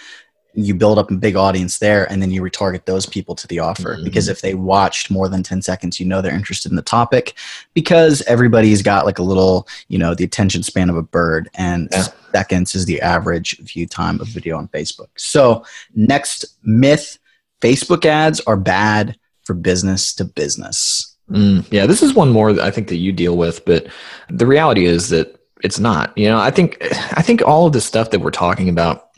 you 0.64 0.75
build 0.75 0.99
up 0.99 1.11
a 1.11 1.14
big 1.14 1.37
audience 1.37 1.79
there 1.79 2.11
and 2.11 2.20
then 2.23 2.31
you 2.31 2.42
retarget 2.42 2.85
those 2.85 3.07
people 3.07 3.35
to 3.35 3.46
the 3.49 3.59
offer 3.59 3.96
Mhm. 3.96 4.05
because 4.05 4.29
if 4.29 4.40
they 4.40 4.55
watched 4.55 5.11
more 5.11 5.29
than 5.29 5.42
10 5.42 5.62
seconds 5.62 5.99
you 6.01 6.07
know 6.07 6.20
they're 6.23 6.35
interested 6.35 6.70
in 6.70 6.77
the 6.77 6.83
topic 6.83 7.35
because 7.75 8.23
everybody's 8.23 8.83
got 8.83 9.07
like 9.07 9.18
a 9.18 9.23
little 9.23 9.66
you 9.88 9.99
know 9.99 10.14
the 10.14 10.25
attention 10.25 10.62
span 10.62 10.90
of 10.90 10.96
a 10.96 11.03
bird 11.03 11.49
and 11.55 11.88
Yeah. 11.92 12.07
seconds 12.33 12.75
is 12.75 12.85
the 12.87 13.01
average 13.01 13.59
view 13.59 13.87
time 13.87 14.20
of 14.20 14.29
video 14.29 14.57
on 14.59 14.68
facebook 14.68 15.09
so 15.16 15.64
next 15.94 16.44
myth 16.62 17.18
facebook 17.61 18.05
ads 18.07 18.40
are 18.40 18.57
bad 18.57 19.16
for 19.44 19.55
business 19.55 20.12
to 20.14 20.25
business 20.25 21.07
Mm, 21.31 21.64
yeah, 21.70 21.87
this 21.87 22.03
is 22.03 22.12
one 22.12 22.31
more 22.31 22.53
that 22.53 22.64
I 22.64 22.73
think 22.73 22.88
that 22.88 22.96
you 22.96 23.12
deal 23.12 23.37
with, 23.37 23.64
but 23.64 23.87
the 24.31 24.46
reality 24.46 24.87
is 24.87 25.11
that 25.11 25.38
it's 25.62 25.79
not. 25.79 26.12
You 26.18 26.27
know, 26.29 26.38
I 26.40 26.51
think 26.51 26.79
I 27.16 27.23
think 27.23 27.40
all 27.46 27.68
of 27.68 27.73
the 27.73 27.81
stuff 27.81 28.11
that 28.11 28.18
we're 28.18 28.33
talking 28.33 28.68
about, 28.68 29.10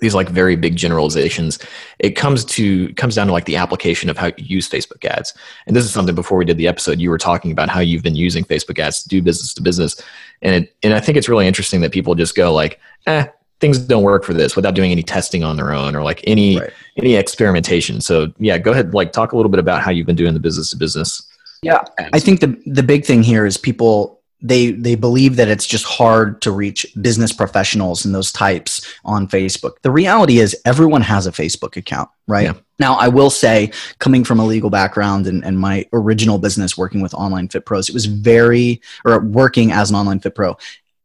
these 0.00 0.14
like 0.14 0.28
very 0.28 0.56
big 0.56 0.76
generalizations, 0.76 1.58
it 1.98 2.10
comes 2.10 2.44
to 2.46 2.92
comes 2.94 3.14
down 3.14 3.26
to 3.26 3.32
like 3.32 3.44
the 3.44 3.56
application 3.56 4.08
of 4.10 4.16
how 4.16 4.26
you 4.26 4.34
use 4.38 4.68
Facebook 4.68 5.04
ads. 5.04 5.34
And 5.66 5.76
this 5.76 5.84
is 5.84 5.92
something 5.92 6.14
before 6.14 6.38
we 6.38 6.44
did 6.44 6.56
the 6.56 6.68
episode, 6.68 6.98
you 6.98 7.10
were 7.10 7.18
talking 7.18 7.52
about 7.52 7.68
how 7.68 7.80
you've 7.80 8.02
been 8.02 8.16
using 8.16 8.44
Facebook 8.44 8.78
ads 8.78 9.02
to 9.02 9.08
do 9.08 9.22
business 9.22 9.54
to 9.54 9.62
business, 9.62 10.00
and 10.40 10.64
it, 10.64 10.74
and 10.82 10.94
I 10.94 11.00
think 11.00 11.18
it's 11.18 11.28
really 11.28 11.46
interesting 11.46 11.80
that 11.82 11.92
people 11.92 12.14
just 12.14 12.34
go 12.34 12.52
like, 12.52 12.80
eh. 13.06 13.26
Things 13.60 13.78
don't 13.78 14.02
work 14.02 14.24
for 14.24 14.34
this 14.34 14.56
without 14.56 14.74
doing 14.74 14.90
any 14.90 15.04
testing 15.04 15.44
on 15.44 15.54
their 15.54 15.72
own 15.72 15.94
or 15.94 16.02
like 16.02 16.20
any 16.26 16.58
Right. 16.58 16.70
any 16.96 17.14
experimentation. 17.14 18.00
So 18.00 18.32
yeah, 18.40 18.58
go 18.58 18.72
ahead, 18.72 18.92
like 18.92 19.12
talk 19.12 19.30
a 19.30 19.36
little 19.36 19.50
bit 19.50 19.60
about 19.60 19.82
how 19.82 19.92
you've 19.92 20.04
been 20.06 20.16
doing 20.16 20.34
the 20.34 20.40
business 20.40 20.70
to 20.70 20.76
business. 20.76 21.22
Yeah, 21.62 21.84
I 22.12 22.18
think 22.18 22.40
the 22.40 22.60
the 22.66 22.82
big 22.82 23.04
thing 23.04 23.22
here 23.22 23.46
is 23.46 23.56
people 23.56 24.20
they 24.42 24.72
they 24.72 24.94
believe 24.96 25.36
that 25.36 25.48
it's 25.48 25.66
just 25.66 25.84
hard 25.84 26.42
to 26.42 26.50
reach 26.50 26.86
business 27.00 27.32
professionals 27.32 28.04
and 28.04 28.14
those 28.14 28.32
types 28.32 28.86
on 29.04 29.28
Facebook. 29.28 29.74
The 29.82 29.90
reality 29.90 30.40
is 30.40 30.56
everyone 30.64 31.02
has 31.02 31.26
a 31.26 31.32
Facebook 31.32 31.76
account, 31.76 32.10
right? 32.26 32.46
Yeah. 32.46 32.54
Now 32.78 32.94
I 32.94 33.08
will 33.08 33.30
say, 33.30 33.70
coming 34.00 34.24
from 34.24 34.40
a 34.40 34.44
legal 34.44 34.70
background 34.70 35.26
and, 35.26 35.44
and 35.44 35.58
my 35.58 35.86
original 35.92 36.38
business 36.38 36.76
working 36.76 37.00
with 37.00 37.14
online 37.14 37.48
fit 37.48 37.64
pros, 37.64 37.88
it 37.88 37.94
was 37.94 38.06
very 38.06 38.82
or 39.04 39.20
working 39.20 39.70
as 39.70 39.90
an 39.90 39.96
online 39.96 40.18
fit 40.18 40.34
pro. 40.34 40.56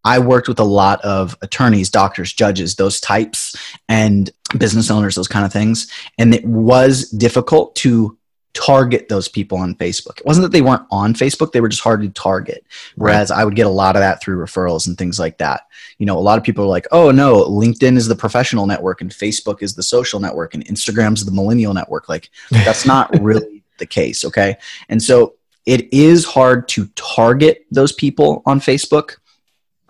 I 0.03 0.19
worked 0.19 0.47
with 0.47 0.59
a 0.59 0.63
lot 0.63 1.01
of 1.01 1.35
attorneys, 1.41 1.89
doctors, 1.89 2.31
judges, 2.31 2.75
those 2.75 3.01
types, 3.01 3.55
and 3.89 4.29
business 4.57 4.89
owners, 4.89 5.15
those 5.15 5.27
kind 5.27 5.45
of 5.45 5.51
things. 5.51 5.91
And 6.17 6.33
it 6.33 6.45
was 6.45 7.09
difficult 7.09 7.75
to 7.77 8.16
target 8.57 9.07
those 9.07 9.27
people 9.27 9.57
on 9.59 9.75
Facebook. 9.75 10.19
It 10.19 10.25
wasn't 10.25 10.43
that 10.43 10.51
they 10.51 10.61
weren't 10.61 10.85
on 10.89 11.13
Facebook, 11.13 11.51
they 11.51 11.61
were 11.61 11.69
just 11.69 11.83
hard 11.83 12.01
to 12.01 12.09
target. 12.09 12.65
Whereas 12.95 13.29
I 13.29 13.43
would 13.45 13.55
get 13.55 13.67
a 13.67 13.69
lot 13.69 13.95
of 13.95 14.01
that 14.01 14.21
through 14.21 14.43
referrals 14.43 14.87
and 14.87 14.97
things 14.97 15.19
like 15.19 15.37
that. 15.37 15.61
You 15.99 16.05
know, 16.07 16.17
a 16.17 16.19
lot 16.19 16.37
of 16.39 16.43
people 16.43 16.63
are 16.63 16.67
like, 16.67 16.87
oh 16.91 17.11
no, 17.11 17.43
LinkedIn 17.43 17.97
is 17.97 18.07
the 18.07 18.15
professional 18.15 18.65
network 18.65 19.01
and 19.01 19.11
Facebook 19.11 19.61
is 19.61 19.75
the 19.75 19.83
social 19.83 20.19
network 20.19 20.53
and 20.55 20.65
Instagram's 20.65 21.23
the 21.23 21.31
millennial 21.31 21.73
network. 21.73 22.09
Like, 22.09 22.29
that's 22.51 22.85
not 22.85 23.11
really 23.21 23.63
the 23.77 23.85
case. 23.85 24.25
Okay. 24.25 24.57
And 24.89 25.01
so 25.01 25.35
it 25.65 25.91
is 25.93 26.25
hard 26.25 26.67
to 26.69 26.87
target 26.95 27.65
those 27.69 27.91
people 27.91 28.41
on 28.45 28.59
Facebook 28.59 29.17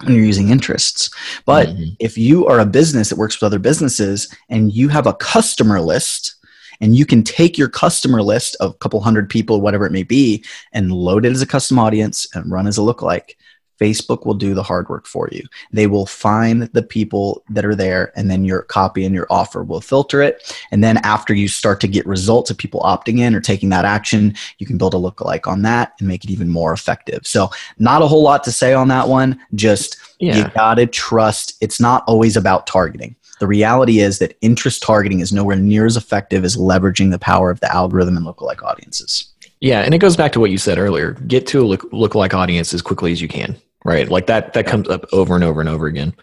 when 0.04 0.14
you're 0.16 0.26
using 0.26 0.50
interests. 0.50 1.10
But 1.46 1.70
Mhm. 1.70 1.96
if 2.00 2.18
you 2.18 2.46
are 2.48 2.60
a 2.60 2.66
business 2.66 3.10
that 3.10 3.18
works 3.18 3.40
with 3.40 3.48
other 3.48 3.60
businesses 3.60 4.28
and 4.50 4.72
you 4.74 4.90
have 4.90 5.08
a 5.08 5.14
customer 5.14 5.80
list 5.82 6.36
and 6.82 6.96
you 6.96 7.06
can 7.06 7.24
take 7.24 7.58
your 7.58 7.70
customer 7.70 8.22
list 8.22 8.56
of 8.60 8.72
a 8.72 8.78
couple 8.78 9.00
hundred 9.00 9.30
people 9.30 9.62
whatever 9.62 9.86
it 9.86 9.92
may 9.92 10.04
be 10.04 10.44
and 10.74 10.92
load 10.92 11.26
it 11.26 11.32
as 11.32 11.42
a 11.42 11.48
custom 11.48 11.80
audience 11.80 12.28
and 12.34 12.52
run 12.52 12.68
as 12.68 12.78
a 12.78 12.82
lookalike 12.82 13.36
facebook 13.80 14.26
will 14.26 14.34
do 14.34 14.54
the 14.54 14.64
hard 14.64 14.90
work 14.90 15.06
for 15.06 15.30
you. 15.32 15.44
They 15.72 15.88
will 15.88 16.06
find 16.06 16.64
the 16.64 16.84
people 16.84 17.44
that 17.50 17.66
are 17.66 17.76
there 17.76 18.12
and 18.16 18.30
then 18.30 18.46
your 18.46 18.64
copy 18.64 19.06
and 19.06 19.14
your 19.14 19.28
offer 19.30 19.64
will 19.64 19.82
filter 19.82 20.22
it. 20.22 20.56
And 20.72 20.84
then 20.84 20.98
after 20.98 21.34
you 21.34 21.48
start 21.48 21.80
to 21.82 21.88
get 21.88 22.06
results 22.06 22.50
of 22.50 22.58
people 22.58 22.82
opting 22.82 23.20
in 23.20 23.36
or 23.36 23.42
taking 23.42 23.70
that 23.70 23.86
action 23.86 24.36
you 24.58 24.66
can 24.66 24.78
build 24.78 24.94
a 24.94 24.98
lookalike 24.98 25.48
on 25.48 25.62
that 25.64 25.94
and 26.00 26.08
make 26.08 26.24
it 26.24 26.30
even 26.30 26.50
more 26.50 26.74
effective. 26.74 27.26
So 27.26 27.50
not 27.78 28.02
a 28.02 28.08
whole 28.08 28.24
lot 28.24 28.44
to 28.46 28.52
say 28.52 28.74
on 28.74 28.88
that 28.90 29.08
one. 29.08 29.40
Just 29.54 29.98
you 30.20 30.48
gotta 30.56 30.88
trust. 30.88 31.56
It's 31.62 31.80
not 31.80 32.04
always 32.08 32.36
about 32.36 32.68
targeting. 32.68 33.16
The 33.40 33.48
reality 33.48 34.00
is 34.00 34.20
that 34.20 34.36
interest 34.42 34.82
targeting 34.82 35.20
is 35.20 35.32
nowhere 35.32 35.56
near 35.56 35.86
as 35.86 35.96
effective 35.96 36.44
as 36.44 36.58
leveraging 36.58 37.12
the 37.12 37.20
power 37.20 37.52
of 37.52 37.60
the 37.60 37.72
algorithm 37.72 38.18
and 38.18 38.26
lookalike 38.26 38.64
audiences. 38.64 39.32
Yeah, 39.60 39.82
and 39.82 39.94
it 39.94 40.00
goes 40.00 40.16
back 40.16 40.32
to 40.34 40.40
what 40.40 40.52
you 40.52 40.58
said 40.58 40.78
earlier. 40.78 41.14
Get 41.28 41.48
to 41.48 41.62
a 41.62 41.66
look 41.66 41.82
lookalike 41.92 42.34
audience 42.34 42.74
as 42.74 42.82
quickly 42.82 43.12
as 43.12 43.22
you 43.22 43.28
can, 43.28 43.56
right? 43.86 44.10
Like 44.10 44.28
that 44.28 44.54
that 44.54 44.68
comes 44.68 44.90
up 44.90 45.06
over 45.12 45.36
and 45.36 45.44
over 45.44 45.60
and 45.60 45.70
over 45.70 45.88
again. 45.88 46.14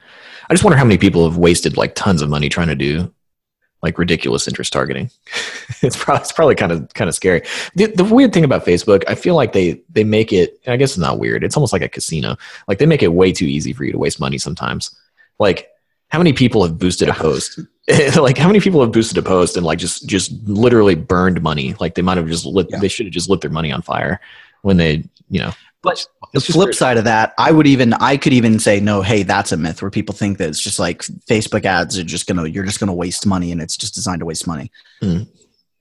I 0.49 0.55
just 0.55 0.65
wonder 0.65 0.77
how 0.77 0.85
many 0.85 0.99
people 0.99 1.29
have 1.29 1.39
wasted 1.39 1.77
like 1.77 1.95
tons 1.95 2.23
of 2.23 2.29
money 2.29 2.49
trying 2.49 2.69
to 2.69 2.75
do 2.75 3.13
like 3.85 3.99
ridiculous 3.99 4.49
interest 4.49 4.73
targeting. 4.73 5.11
it's 5.83 5.97
probably 5.97 6.23
it's 6.23 6.33
probably 6.33 6.55
kind 6.55 6.73
of 6.73 6.93
kind 6.95 7.09
of 7.09 7.15
scary. 7.15 7.43
The, 7.77 7.87
the 7.87 8.03
weird 8.03 8.33
thing 8.33 8.43
about 8.43 8.65
Facebook, 8.65 9.05
I 9.07 9.15
feel 9.15 9.35
like 9.35 9.53
they 9.53 9.83
they 9.91 10.05
make 10.05 10.33
it. 10.33 10.59
I 10.67 10.77
guess 10.77 10.93
it's 10.93 10.99
not 10.99 11.19
weird. 11.19 11.45
It's 11.45 11.57
almost 11.57 11.73
like 11.73 11.83
a 11.83 11.89
casino. 11.89 12.37
Like 12.67 12.79
they 12.79 12.87
make 12.87 13.03
it 13.03 13.13
way 13.13 13.31
too 13.31 13.45
easy 13.45 13.73
for 13.73 13.85
you 13.85 13.93
to 13.93 13.99
waste 13.99 14.19
money 14.19 14.39
sometimes. 14.39 14.99
Like 15.39 15.69
how 16.09 16.19
many 16.19 16.33
people 16.33 16.65
have 16.65 16.79
boosted 16.79 17.11
a 17.11 17.13
post? 17.13 17.61
like 18.17 18.39
how 18.39 18.47
many 18.47 18.61
people 18.61 18.81
have 18.81 18.93
boosted 18.93 19.19
a 19.19 19.23
post 19.23 19.57
and 19.57 19.67
like 19.67 19.79
just 19.79 20.09
just 20.09 20.33
literally 20.45 20.95
burned 20.95 21.43
money? 21.43 21.75
Like 21.79 21.95
they 21.95 22.03
might 22.03 22.17
have 22.17 22.29
just 22.29 22.47
lit. 22.47 22.69
Yeah. 22.71 22.79
They 22.79 22.89
should 22.89 23.07
have 23.07 23.13
just 23.13 23.29
lit 23.29 23.43
their 23.43 23.51
money 23.51 23.71
on 23.71 23.83
fire 23.83 24.19
when 24.63 24.79
they 24.79 25.05
you 25.29 25.41
know. 25.41 25.53
But 25.85 26.07
the 26.33 26.41
flip 26.41 26.67
weird. 26.67 26.75
side 26.75 26.97
of 26.97 27.05
that, 27.05 27.35
I 27.39 27.53
would 27.53 27.67
even 27.67 27.93
I 27.95 28.17
could 28.17 28.33
even 28.33 28.59
say 28.59 28.81
no, 28.81 29.03
hey, 29.03 29.23
that's 29.23 29.53
a 29.53 29.57
myth 29.57 29.83
where 29.83 29.91
people 29.91 30.15
think 30.15 30.39
that 30.39 30.49
it's 30.49 30.61
just 30.61 30.79
like 30.79 31.03
Facebook 31.03 31.65
ads 31.65 31.99
are 31.99 32.05
just 32.05 32.27
gonna 32.27 32.47
you're 32.47 32.65
just 32.65 32.81
gonna 32.81 32.95
waste 32.95 33.27
money 33.27 33.53
and 33.53 33.61
it's 33.61 33.77
just 33.77 33.95
designed 33.95 34.21
to 34.21 34.27
waste 34.27 34.47
money. 34.47 34.71
Hmm. 35.01 35.23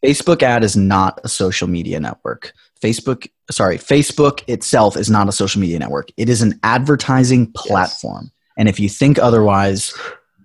Facebook 0.04 0.44
ad 0.44 0.64
is 0.64 0.76
not 0.76 1.20
a 1.24 1.30
social 1.30 1.68
media 1.68 2.00
network. 2.00 2.54
Facebook, 2.82 3.30
sorry, 3.50 3.78
Facebook 3.78 4.44
itself 4.48 4.98
is 4.98 5.10
not 5.10 5.30
a 5.30 5.32
social 5.32 5.62
media 5.62 5.80
network. 5.80 6.10
It 6.18 6.28
is 6.28 6.42
an 6.42 6.60
advertising 6.64 7.52
platform. 7.54 8.30
And 8.58 8.68
if 8.68 8.80
you 8.80 8.90
think 8.90 9.18
otherwise, 9.18 9.94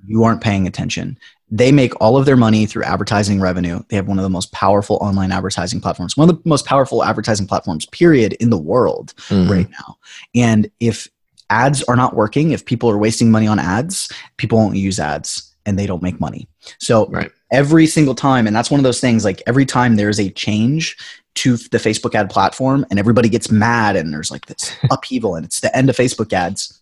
you 0.07 0.23
aren't 0.23 0.41
paying 0.41 0.69
attention. 0.69 1.19
They 1.51 1.73
make 1.73 1.99
all 2.01 2.17
of 2.17 2.27
their 2.27 2.37
money 2.37 2.67
through 2.67 2.85
advertising 2.85 3.41
revenue. 3.41 3.81
They 3.89 3.97
have 3.97 4.07
one 4.07 4.19
of 4.19 4.23
the 4.23 4.29
most 4.31 4.53
powerful 4.53 4.97
online 5.01 5.33
advertising 5.33 5.81
platforms, 5.81 6.17
one 6.17 6.29
of 6.29 6.37
the 6.43 6.49
most 6.49 6.67
powerful 6.67 7.03
advertising 7.03 7.47
platforms, 7.47 7.87
period, 7.87 8.35
in 8.35 8.51
the 8.51 8.59
world 8.59 9.15
Mhm. 9.29 9.49
right 9.49 9.71
now. 9.71 9.97
And 10.35 10.71
if 10.81 11.09
ads 11.51 11.83
are 11.85 11.97
not 11.97 12.15
working, 12.15 12.51
if 12.53 12.67
people 12.67 12.91
are 12.91 12.99
wasting 12.99 13.31
money 13.31 13.47
on 13.47 13.59
ads, 13.59 14.11
people 14.37 14.59
won't 14.59 14.77
use 14.77 15.01
ads 15.01 15.55
and 15.65 15.79
they 15.79 15.87
don't 15.87 16.03
make 16.03 16.21
money. 16.21 16.49
So 16.79 17.07
Right. 17.07 17.31
every 17.51 17.87
single 17.87 18.15
time, 18.15 18.47
and 18.47 18.55
that's 18.55 18.71
one 18.71 18.81
of 18.81 18.85
those 18.85 19.01
things 19.01 19.25
like 19.25 19.43
every 19.47 19.65
time 19.65 19.97
there's 19.97 20.21
a 20.21 20.29
change 20.31 20.97
to 21.37 21.57
the 21.57 21.79
Facebook 21.79 22.15
ad 22.15 22.29
platform 22.29 22.85
and 22.91 22.99
everybody 22.99 23.29
gets 23.29 23.51
mad 23.51 23.97
and 23.97 24.13
there's 24.13 24.31
like 24.31 24.47
this 24.47 24.73
upheaval 24.91 25.35
and 25.37 25.47
it's 25.47 25.61
the 25.61 25.75
end 25.75 25.89
of 25.89 25.97
Facebook 25.97 26.33
ads. 26.33 26.78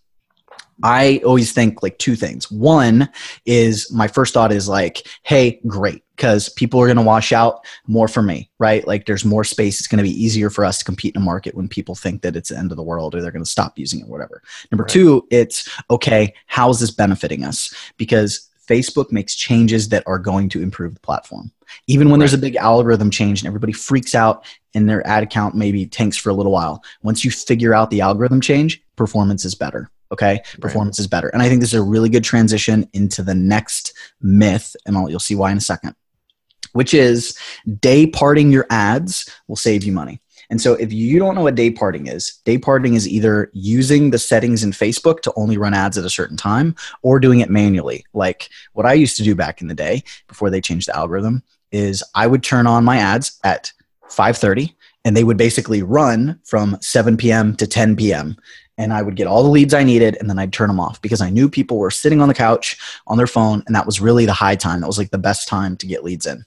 I 0.82 1.20
always 1.24 1.52
think 1.52 1.82
like 1.82 1.98
two 1.98 2.16
things. 2.16 2.50
One 2.50 3.08
is 3.46 3.90
my 3.92 4.08
first 4.08 4.34
thought 4.34 4.52
is 4.52 4.68
like, 4.68 5.06
hey, 5.22 5.60
great, 5.66 6.02
because 6.16 6.48
people 6.50 6.80
are 6.80 6.86
going 6.86 6.96
to 6.96 7.02
wash 7.02 7.32
out 7.32 7.66
more 7.86 8.08
for 8.08 8.22
me, 8.22 8.50
right? 8.58 8.86
Like 8.86 9.06
there's 9.06 9.24
more 9.24 9.44
space. 9.44 9.78
It's 9.78 9.88
going 9.88 9.98
to 9.98 10.08
be 10.08 10.22
easier 10.22 10.50
for 10.50 10.64
us 10.64 10.78
to 10.78 10.84
compete 10.84 11.14
in 11.16 11.22
a 11.22 11.24
market 11.24 11.54
when 11.54 11.68
people 11.68 11.94
think 11.94 12.22
that 12.22 12.36
it's 12.36 12.50
the 12.50 12.58
end 12.58 12.72
of 12.72 12.76
the 12.76 12.82
world 12.82 13.14
or 13.14 13.22
they're 13.22 13.30
going 13.30 13.44
to 13.44 13.50
stop 13.50 13.78
using 13.78 14.00
it, 14.00 14.08
whatever. 14.08 14.42
Number 14.70 14.84
Right. 14.84 14.90
two, 14.90 15.26
it's 15.30 15.68
okay, 15.90 16.34
how 16.46 16.68
is 16.70 16.80
this 16.80 16.90
benefiting 16.90 17.44
us? 17.44 17.74
Because 17.96 18.50
Facebook 18.68 19.12
makes 19.12 19.34
changes 19.34 19.88
that 19.90 20.02
are 20.06 20.18
going 20.18 20.48
to 20.50 20.62
improve 20.62 20.94
the 20.94 21.00
platform. 21.00 21.52
Even 21.86 22.10
when 22.10 22.18
there's 22.20 22.34
a 22.34 22.38
big 22.38 22.56
algorithm 22.56 23.10
change 23.10 23.40
and 23.40 23.46
everybody 23.46 23.72
freaks 23.72 24.14
out 24.14 24.44
and 24.74 24.88
their 24.88 25.06
ad 25.06 25.22
account 25.22 25.54
maybe 25.54 25.86
tanks 25.86 26.16
for 26.16 26.30
a 26.30 26.34
little 26.34 26.52
while, 26.52 26.82
once 27.02 27.24
you 27.24 27.30
figure 27.30 27.74
out 27.74 27.90
the 27.90 28.00
algorithm 28.00 28.40
change, 28.40 28.82
performance 28.96 29.44
is 29.44 29.54
better. 29.54 29.90
Okay, 30.12 30.40
performance 30.60 30.98
is 30.98 31.06
better, 31.06 31.28
and 31.28 31.42
I 31.42 31.48
think 31.48 31.60
this 31.60 31.72
is 31.72 31.80
a 31.80 31.82
really 31.82 32.08
good 32.08 32.24
transition 32.24 32.88
into 32.92 33.22
the 33.22 33.34
next 33.34 33.92
myth, 34.20 34.76
and 34.86 34.96
I'll, 34.96 35.10
you'll 35.10 35.18
see 35.20 35.34
why 35.34 35.50
in 35.50 35.58
a 35.58 35.60
second. 35.60 35.94
Which 36.72 36.92
is 36.92 37.36
day 37.80 38.06
parting 38.06 38.52
your 38.52 38.66
ads 38.70 39.30
will 39.48 39.56
save 39.56 39.82
you 39.82 39.92
money. 39.92 40.20
And 40.50 40.60
so, 40.60 40.74
if 40.74 40.92
you 40.92 41.18
don't 41.18 41.34
know 41.34 41.42
what 41.42 41.54
day 41.54 41.70
parting 41.70 42.06
is, 42.06 42.40
day 42.44 42.58
parting 42.58 42.94
is 42.94 43.08
either 43.08 43.50
using 43.52 44.10
the 44.10 44.18
settings 44.18 44.62
in 44.62 44.70
Facebook 44.70 45.20
to 45.22 45.32
only 45.36 45.58
run 45.58 45.74
ads 45.74 45.98
at 45.98 46.04
a 46.04 46.10
certain 46.10 46.36
time 46.36 46.74
or 47.02 47.18
doing 47.18 47.40
it 47.40 47.50
manually. 47.50 48.04
Like 48.12 48.48
what 48.72 48.86
I 48.86 48.92
used 48.92 49.16
to 49.16 49.22
do 49.22 49.34
back 49.34 49.60
in 49.60 49.68
the 49.68 49.74
day 49.74 50.02
before 50.28 50.50
they 50.50 50.60
changed 50.60 50.88
the 50.88 50.96
algorithm 50.96 51.42
is 51.72 52.04
I 52.14 52.26
would 52.26 52.42
turn 52.42 52.66
on 52.66 52.84
my 52.84 52.98
ads 52.98 53.38
at 53.42 53.72
5:30 54.08 54.74
and 55.04 55.16
they 55.16 55.24
would 55.24 55.36
basically 55.36 55.82
run 55.82 56.40
from 56.44 56.78
7 56.80 57.16
p.m. 57.16 57.56
to 57.56 57.66
10 57.66 57.96
p.m. 57.96 58.36
and 58.78 58.92
I 58.92 59.02
would 59.02 59.16
get 59.16 59.26
all 59.26 59.42
the 59.42 59.48
leads 59.48 59.74
I 59.74 59.84
needed 59.84 60.16
and 60.20 60.28
then 60.28 60.38
I'd 60.38 60.52
turn 60.52 60.68
them 60.68 60.80
off 60.80 61.00
because 61.00 61.20
I 61.20 61.30
knew 61.30 61.48
people 61.48 61.78
were 61.78 61.90
sitting 61.90 62.20
on 62.20 62.28
the 62.28 62.34
couch 62.34 62.78
on 63.06 63.16
their 63.16 63.26
phone 63.26 63.62
and 63.66 63.74
that 63.74 63.86
was 63.86 64.00
really 64.00 64.26
the 64.26 64.32
high 64.32 64.56
time. 64.56 64.80
That 64.80 64.86
was 64.86 64.98
like 64.98 65.10
the 65.10 65.18
best 65.18 65.48
time 65.48 65.76
to 65.78 65.86
get 65.86 66.04
leads 66.04 66.26
in. 66.26 66.44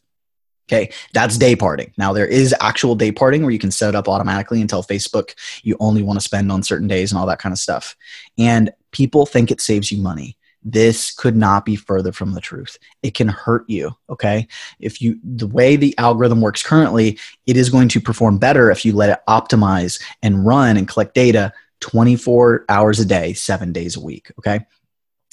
Okay, 0.68 0.92
that's 1.14 1.38
day 1.40 1.56
parting. 1.56 1.92
Now 1.98 2.14
there 2.14 2.28
is 2.28 2.54
actual 2.62 2.94
day 2.94 3.12
parting 3.12 3.42
where 3.42 3.50
you 3.50 3.58
can 3.58 3.72
set 3.72 3.90
it 3.90 3.96
up 3.96 4.08
automatically 4.08 4.62
and 4.62 4.70
tell 4.70 4.84
Facebook 4.84 5.34
you 5.64 5.76
only 5.80 6.04
want 6.04 6.20
to 6.20 6.24
spend 6.24 6.52
on 6.52 6.62
certain 6.62 6.88
days 6.88 7.12
and 7.12 7.18
all 7.20 7.26
that 7.26 7.40
kind 7.40 7.54
of 7.54 7.58
stuff. 7.60 7.96
And 8.38 8.72
people 8.92 9.26
think 9.26 9.50
it 9.50 9.62
saves 9.62 9.92
you 9.92 10.00
money. 10.00 10.38
this 10.64 11.12
could 11.12 11.36
not 11.36 11.66
be 11.66 11.76
further 11.76 12.12
from 12.12 12.34
the 12.34 12.42
truth. 12.42 12.78
It 13.02 13.16
can 13.16 13.28
hurt 13.28 13.64
you, 13.70 13.96
okay? 14.10 14.48
If 14.80 15.02
you 15.02 15.20
the 15.24 15.48
way 15.48 15.76
the 15.76 15.98
algorithm 15.98 16.42
works 16.42 16.64
currently, 16.64 17.18
it 17.46 17.58
is 17.58 17.70
going 17.70 17.88
to 17.90 18.02
perform 18.02 18.38
better 18.38 18.70
if 18.70 18.84
you 18.84 18.94
let 18.94 19.10
it 19.10 19.20
optimize 19.28 20.02
and 20.22 20.46
run 20.46 20.78
and 20.78 20.88
collect 20.88 21.14
data 21.14 21.54
24 21.80 22.66
hours 22.70 23.00
a 23.00 23.06
day, 23.06 23.34
7 23.34 23.72
days 23.72 23.96
a 23.96 24.02
week, 24.02 24.32
okay? 24.40 24.62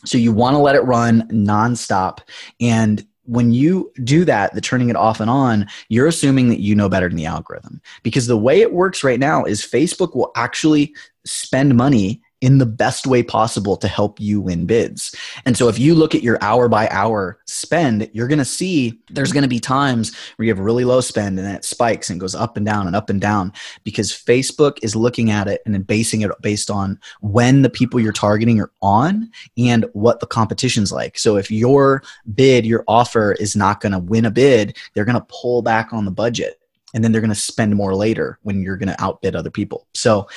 So 0.04 0.18
you 0.18 0.32
want 0.32 0.54
to 0.54 0.58
let 0.58 0.76
it 0.76 0.82
run 0.82 1.28
nonstop 1.28 2.20
and 2.60 3.06
when 3.26 3.52
you 3.52 3.92
do 4.04 4.24
that, 4.24 4.54
the 4.54 4.60
turning 4.60 4.88
it 4.88 4.96
off 4.96 5.20
and 5.20 5.28
on, 5.28 5.66
you're 5.88 6.06
assuming 6.06 6.48
that 6.48 6.60
you 6.60 6.74
know 6.74 6.88
better 6.88 7.08
than 7.08 7.16
the 7.16 7.26
algorithm. 7.26 7.80
Because 8.02 8.26
the 8.26 8.36
way 8.36 8.60
it 8.60 8.72
works 8.72 9.04
right 9.04 9.20
now 9.20 9.44
is 9.44 9.62
Facebook 9.62 10.14
will 10.14 10.30
actually 10.36 10.94
spend 11.24 11.76
money 11.76 12.22
in 12.46 12.58
the 12.58 12.64
best 12.64 13.08
way 13.08 13.24
possible 13.24 13.76
to 13.76 13.88
help 13.88 14.20
you 14.20 14.40
win 14.40 14.66
bids. 14.66 15.12
And 15.44 15.56
so 15.56 15.66
if 15.66 15.80
you 15.80 15.96
look 15.96 16.14
at 16.14 16.22
your 16.22 16.38
hour 16.40 16.68
by 16.68 16.88
hour 16.90 17.40
spend, 17.46 18.08
you're 18.12 18.28
going 18.28 18.38
to 18.38 18.44
see 18.44 19.00
there's 19.10 19.32
going 19.32 19.42
to 19.42 19.48
be 19.48 19.58
times 19.58 20.14
where 20.36 20.46
you 20.46 20.52
have 20.52 20.60
really 20.60 20.84
low 20.84 21.00
spend 21.00 21.40
and 21.40 21.48
then 21.48 21.56
it 21.56 21.64
spikes 21.64 22.08
and 22.08 22.20
goes 22.20 22.36
up 22.36 22.56
and 22.56 22.64
down 22.64 22.86
and 22.86 22.94
up 22.94 23.10
and 23.10 23.20
down 23.20 23.52
because 23.82 24.12
Facebook 24.12 24.78
is 24.82 24.94
looking 24.94 25.28
at 25.28 25.48
it 25.48 25.60
and 25.66 25.74
then 25.74 25.82
basing 25.82 26.20
it 26.20 26.30
based 26.40 26.70
on 26.70 27.00
when 27.20 27.62
the 27.62 27.68
people 27.68 27.98
you're 27.98 28.12
targeting 28.12 28.60
are 28.60 28.70
on 28.80 29.28
and 29.58 29.84
what 29.92 30.20
the 30.20 30.26
competition's 30.28 30.92
like. 30.92 31.18
So 31.18 31.36
if 31.36 31.50
your 31.50 32.04
bid, 32.36 32.64
your 32.64 32.84
offer 32.86 33.32
is 33.32 33.56
not 33.56 33.80
going 33.80 33.90
to 33.90 33.98
win 33.98 34.24
a 34.24 34.30
bid, 34.30 34.76
they're 34.94 35.04
going 35.04 35.18
to 35.18 35.26
pull 35.28 35.62
back 35.62 35.92
on 35.92 36.04
the 36.04 36.12
budget 36.12 36.60
and 36.94 37.02
then 37.02 37.10
they're 37.10 37.20
going 37.20 37.28
to 37.28 37.34
spend 37.34 37.74
more 37.74 37.96
later 37.96 38.38
when 38.42 38.62
you're 38.62 38.76
going 38.76 38.88
to 38.88 39.02
outbid 39.02 39.34
other 39.34 39.50
people. 39.50 39.88
So 39.94 40.28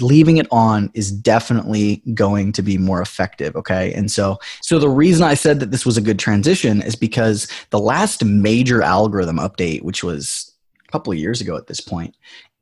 leaving 0.00 0.36
it 0.36 0.46
on 0.50 0.90
is 0.94 1.10
definitely 1.10 2.02
going 2.14 2.52
to 2.52 2.62
be 2.62 2.78
more 2.78 3.00
effective 3.00 3.56
okay? 3.56 3.92
And 3.94 4.10
so 4.10 4.38
so 4.60 4.78
the 4.78 4.88
reason 4.88 5.24
i 5.24 5.34
said 5.34 5.60
that 5.60 5.70
this 5.70 5.86
was 5.86 5.96
a 5.96 6.02
good 6.02 6.18
transition 6.18 6.82
is 6.82 6.96
because 6.96 7.48
the 7.70 7.78
last 7.78 8.24
major 8.24 8.82
algorithm 8.82 9.38
update 9.38 9.82
which 9.82 10.04
was 10.04 10.52
a 10.88 10.92
couple 10.92 11.12
of 11.12 11.18
years 11.18 11.40
ago 11.40 11.56
at 11.56 11.66
this 11.66 11.80
point 11.80 12.14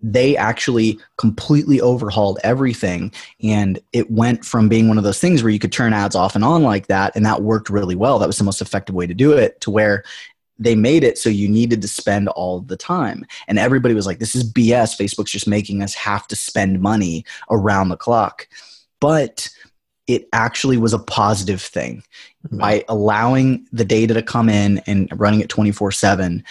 they 0.02 0.36
actually 0.36 0.98
completely 1.16 1.80
overhauled 1.80 2.38
everything 2.42 3.12
and 3.42 3.78
it 3.92 4.10
went 4.10 4.44
from 4.44 4.68
being 4.68 4.88
one 4.88 4.98
of 4.98 5.04
those 5.04 5.20
things 5.20 5.42
where 5.42 5.52
you 5.52 5.60
could 5.60 5.72
turn 5.72 5.92
ads 5.92 6.16
off 6.16 6.34
and 6.34 6.44
on 6.44 6.62
like 6.62 6.88
that 6.88 7.14
and 7.14 7.24
that 7.24 7.42
worked 7.42 7.70
really 7.70 7.94
well. 7.94 8.18
That 8.18 8.26
was 8.26 8.38
the 8.38 8.44
most 8.44 8.60
effective 8.60 8.96
way 8.96 9.06
to 9.06 9.14
do 9.14 9.32
it 9.32 9.60
to 9.60 9.70
where 9.70 10.02
they 10.62 10.74
made 10.74 11.04
it 11.04 11.18
so 11.18 11.28
you 11.28 11.48
needed 11.48 11.82
to 11.82 11.88
spend 11.88 12.28
all 12.28 12.60
the 12.60 12.76
time. 12.76 13.24
And 13.48 13.58
everybody 13.58 13.94
was 13.94 14.06
like, 14.06 14.18
this 14.18 14.34
is 14.34 14.50
BS. 14.50 14.98
Facebook's 14.98 15.30
just 15.30 15.48
making 15.48 15.82
us 15.82 15.94
have 15.94 16.26
to 16.28 16.36
spend 16.36 16.80
money 16.80 17.24
around 17.50 17.88
the 17.88 17.96
clock. 17.96 18.48
But 19.00 19.48
it 20.06 20.28
actually 20.32 20.76
was 20.76 20.92
a 20.92 20.98
positive 20.98 21.60
thing. 21.60 22.02
Mm-hmm. 22.46 22.58
By 22.58 22.84
allowing 22.88 23.66
the 23.72 23.84
data 23.84 24.14
to 24.14 24.22
come 24.22 24.48
in 24.48 24.78
and 24.86 25.08
running 25.18 25.40
it 25.40 25.48
24 25.48 25.92
7, 25.92 26.44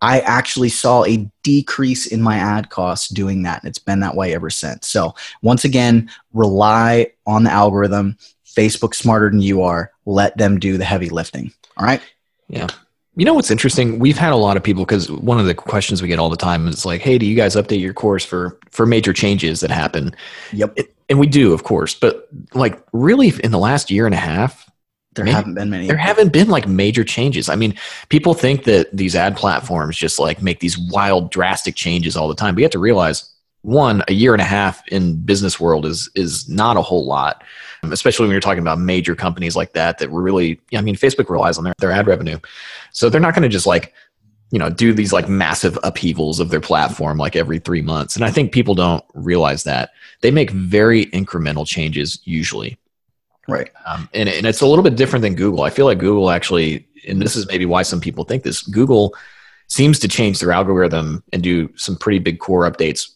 I 0.00 0.20
actually 0.20 0.68
saw 0.68 1.04
a 1.04 1.30
decrease 1.42 2.06
in 2.06 2.20
my 2.20 2.36
ad 2.36 2.70
costs 2.70 3.08
doing 3.08 3.42
that. 3.42 3.62
And 3.62 3.68
it's 3.68 3.78
been 3.78 4.00
that 4.00 4.16
way 4.16 4.34
ever 4.34 4.50
since. 4.50 4.88
So, 4.88 5.14
once 5.42 5.64
again, 5.64 6.10
rely 6.32 7.12
on 7.26 7.44
the 7.44 7.50
algorithm. 7.50 8.18
Facebook 8.44 8.94
smarter 8.94 9.30
than 9.30 9.40
you 9.40 9.62
are. 9.62 9.92
Let 10.04 10.36
them 10.36 10.58
do 10.58 10.76
the 10.76 10.84
heavy 10.84 11.08
lifting. 11.08 11.52
All 11.76 11.86
right. 11.86 12.02
Yeah. 12.48 12.68
You 13.14 13.26
know 13.26 13.34
what's 13.34 13.50
interesting? 13.50 13.98
We've 13.98 14.16
had 14.16 14.32
a 14.32 14.36
lot 14.36 14.56
of 14.56 14.62
people 14.62 14.84
because 14.84 15.10
one 15.10 15.38
of 15.38 15.44
the 15.44 15.54
questions 15.54 16.00
we 16.00 16.08
get 16.08 16.18
all 16.18 16.30
the 16.30 16.36
time 16.36 16.66
is 16.66 16.86
like, 16.86 17.02
"Hey, 17.02 17.18
do 17.18 17.26
you 17.26 17.36
guys 17.36 17.56
update 17.56 17.80
your 17.80 17.92
course 17.92 18.24
for 18.24 18.58
for 18.70 18.86
major 18.86 19.12
changes 19.12 19.60
that 19.60 19.70
happen?" 19.70 20.14
Yep. 20.52 20.72
It, 20.76 20.94
and 21.10 21.18
we 21.18 21.26
do, 21.26 21.52
of 21.52 21.64
course, 21.64 21.94
but 21.94 22.28
like 22.54 22.82
really 22.92 23.32
in 23.44 23.50
the 23.50 23.58
last 23.58 23.90
year 23.90 24.06
and 24.06 24.14
a 24.14 24.18
half, 24.18 24.70
there 25.14 25.26
maybe, 25.26 25.34
haven't 25.34 25.54
been 25.54 25.68
many. 25.68 25.86
There 25.86 25.96
haven't 25.96 26.32
been 26.32 26.48
like 26.48 26.66
major 26.66 27.04
changes. 27.04 27.50
I 27.50 27.56
mean, 27.56 27.74
people 28.08 28.32
think 28.32 28.64
that 28.64 28.88
these 28.96 29.14
ad 29.14 29.36
platforms 29.36 29.96
just 29.98 30.18
like 30.18 30.42
make 30.42 30.60
these 30.60 30.78
wild, 30.78 31.30
drastic 31.30 31.74
changes 31.74 32.16
all 32.16 32.28
the 32.28 32.34
time. 32.34 32.54
But 32.54 32.60
you 32.60 32.64
have 32.64 32.72
to 32.72 32.78
realize, 32.78 33.30
one, 33.60 34.02
a 34.08 34.14
year 34.14 34.32
and 34.32 34.40
a 34.40 34.46
half 34.46 34.86
in 34.88 35.16
business 35.16 35.60
world 35.60 35.84
is 35.84 36.08
is 36.14 36.48
not 36.48 36.78
a 36.78 36.82
whole 36.82 37.04
lot 37.04 37.44
especially 37.90 38.26
when 38.26 38.32
you're 38.32 38.40
talking 38.40 38.62
about 38.62 38.78
major 38.78 39.16
companies 39.16 39.56
like 39.56 39.72
that 39.72 39.98
that 39.98 40.08
really 40.10 40.60
i 40.74 40.80
mean 40.80 40.94
facebook 40.94 41.28
relies 41.28 41.58
on 41.58 41.64
their, 41.64 41.74
their 41.78 41.90
ad 41.90 42.06
revenue. 42.06 42.38
So 42.92 43.08
they're 43.08 43.20
not 43.20 43.34
going 43.34 43.42
to 43.42 43.48
just 43.48 43.66
like 43.66 43.92
you 44.50 44.58
know 44.58 44.70
do 44.70 44.92
these 44.92 45.12
like 45.12 45.28
massive 45.28 45.78
upheavals 45.82 46.38
of 46.38 46.50
their 46.50 46.60
platform 46.60 47.18
like 47.18 47.34
every 47.34 47.58
three 47.58 47.82
months. 47.82 48.14
And 48.16 48.24
i 48.24 48.30
think 48.30 48.52
people 48.52 48.74
don't 48.74 49.04
realize 49.14 49.64
that. 49.64 49.90
They 50.20 50.30
make 50.30 50.50
very 50.50 51.06
incremental 51.06 51.66
changes 51.66 52.20
usually. 52.24 52.78
Right. 53.48 53.70
Um, 53.86 54.08
and, 54.14 54.28
and 54.28 54.46
it's 54.46 54.60
a 54.60 54.66
little 54.66 54.84
bit 54.84 54.94
different 54.94 55.22
than 55.22 55.34
google. 55.34 55.62
I 55.62 55.70
feel 55.70 55.86
like 55.86 55.98
google 55.98 56.30
actually 56.30 56.86
and 57.08 57.20
this 57.20 57.34
is 57.34 57.48
maybe 57.48 57.66
why 57.66 57.82
some 57.82 58.00
people 58.00 58.24
think 58.24 58.44
this 58.44 58.62
google 58.62 59.14
seems 59.66 59.98
to 59.98 60.06
change 60.06 60.38
their 60.38 60.52
algorithm 60.52 61.24
and 61.32 61.42
do 61.42 61.74
some 61.76 61.96
pretty 61.96 62.18
big 62.18 62.38
core 62.38 62.70
updates 62.70 63.08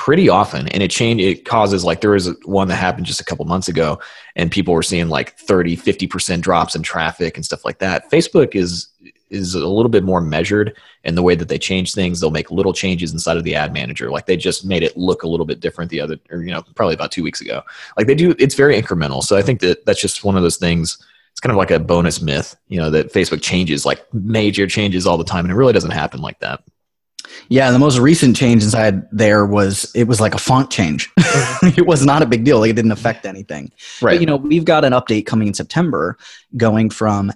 pretty 0.00 0.30
often 0.30 0.66
and 0.68 0.82
it 0.82 0.90
changed 0.90 1.22
it 1.22 1.44
causes 1.44 1.84
like 1.84 2.00
there 2.00 2.12
was 2.12 2.34
one 2.46 2.68
that 2.68 2.76
happened 2.76 3.04
just 3.04 3.20
a 3.20 3.24
couple 3.24 3.44
months 3.44 3.68
ago 3.68 4.00
and 4.34 4.50
people 4.50 4.72
were 4.72 4.82
seeing 4.82 5.10
like 5.10 5.36
30 5.36 5.76
50% 5.76 6.40
drops 6.40 6.74
in 6.74 6.82
traffic 6.82 7.36
and 7.36 7.44
stuff 7.44 7.66
like 7.66 7.80
that. 7.80 8.10
Facebook 8.10 8.54
is 8.54 8.88
is 9.28 9.54
a 9.54 9.68
little 9.68 9.90
bit 9.90 10.02
more 10.02 10.22
measured 10.22 10.74
in 11.04 11.16
the 11.16 11.22
way 11.22 11.34
that 11.34 11.48
they 11.50 11.58
change 11.58 11.92
things. 11.92 12.18
They'll 12.18 12.30
make 12.30 12.50
little 12.50 12.72
changes 12.72 13.12
inside 13.12 13.36
of 13.36 13.44
the 13.44 13.54
ad 13.54 13.74
manager. 13.74 14.10
Like 14.10 14.24
they 14.24 14.38
just 14.38 14.64
made 14.64 14.82
it 14.82 14.96
look 14.96 15.22
a 15.22 15.28
little 15.28 15.44
bit 15.44 15.60
different 15.60 15.90
the 15.90 16.00
other 16.00 16.16
or 16.30 16.42
you 16.42 16.50
know 16.50 16.62
probably 16.74 16.94
about 16.94 17.12
two 17.12 17.22
weeks 17.22 17.42
ago. 17.42 17.60
Like 17.98 18.06
they 18.06 18.14
do 18.14 18.34
it's 18.38 18.54
very 18.54 18.80
incremental. 18.80 19.22
So 19.22 19.36
i 19.36 19.42
think 19.42 19.60
that 19.60 19.84
that's 19.84 20.00
just 20.00 20.24
one 20.24 20.34
of 20.34 20.42
those 20.42 20.56
things. 20.56 20.96
It's 21.30 21.40
kind 21.40 21.52
of 21.52 21.58
like 21.58 21.70
a 21.70 21.78
bonus 21.78 22.22
myth 22.22 22.56
you 22.68 22.78
know 22.80 22.90
that 22.90 23.12
facebook 23.12 23.40
changes 23.40 23.86
like 23.86 24.02
major 24.12 24.66
changes 24.66 25.06
all 25.06 25.16
the 25.16 25.24
time 25.24 25.44
and 25.44 25.52
it 25.52 25.54
really 25.54 25.72
doesn't 25.72 25.92
happen 25.92 26.20
like 26.20 26.40
that 26.40 26.64
yeah, 27.48 27.70
the 27.70 27.78
most 27.78 27.98
recent 27.98 28.36
change 28.36 28.62
inside 28.62 29.08
there 29.10 29.44
was 29.44 29.90
it 29.94 30.04
was 30.04 30.20
like 30.20 30.34
a 30.34 30.38
font 30.38 30.70
change. 30.70 31.10
it 31.62 31.86
was 31.86 32.04
not 32.04 32.22
a 32.22 32.26
big 32.26 32.44
deal. 32.44 32.60
Like 32.60 32.70
it 32.70 32.76
didn't 32.76 32.92
affect 32.92 33.26
anything. 33.26 33.72
Right. 34.00 34.14
But, 34.14 34.20
you 34.20 34.26
know, 34.26 34.36
we've 34.36 34.64
got 34.64 34.84
an 34.84 34.92
update 34.92 35.26
coming 35.26 35.48
in 35.48 35.54
September 35.54 36.16
going 36.56 36.90
from 36.90 37.32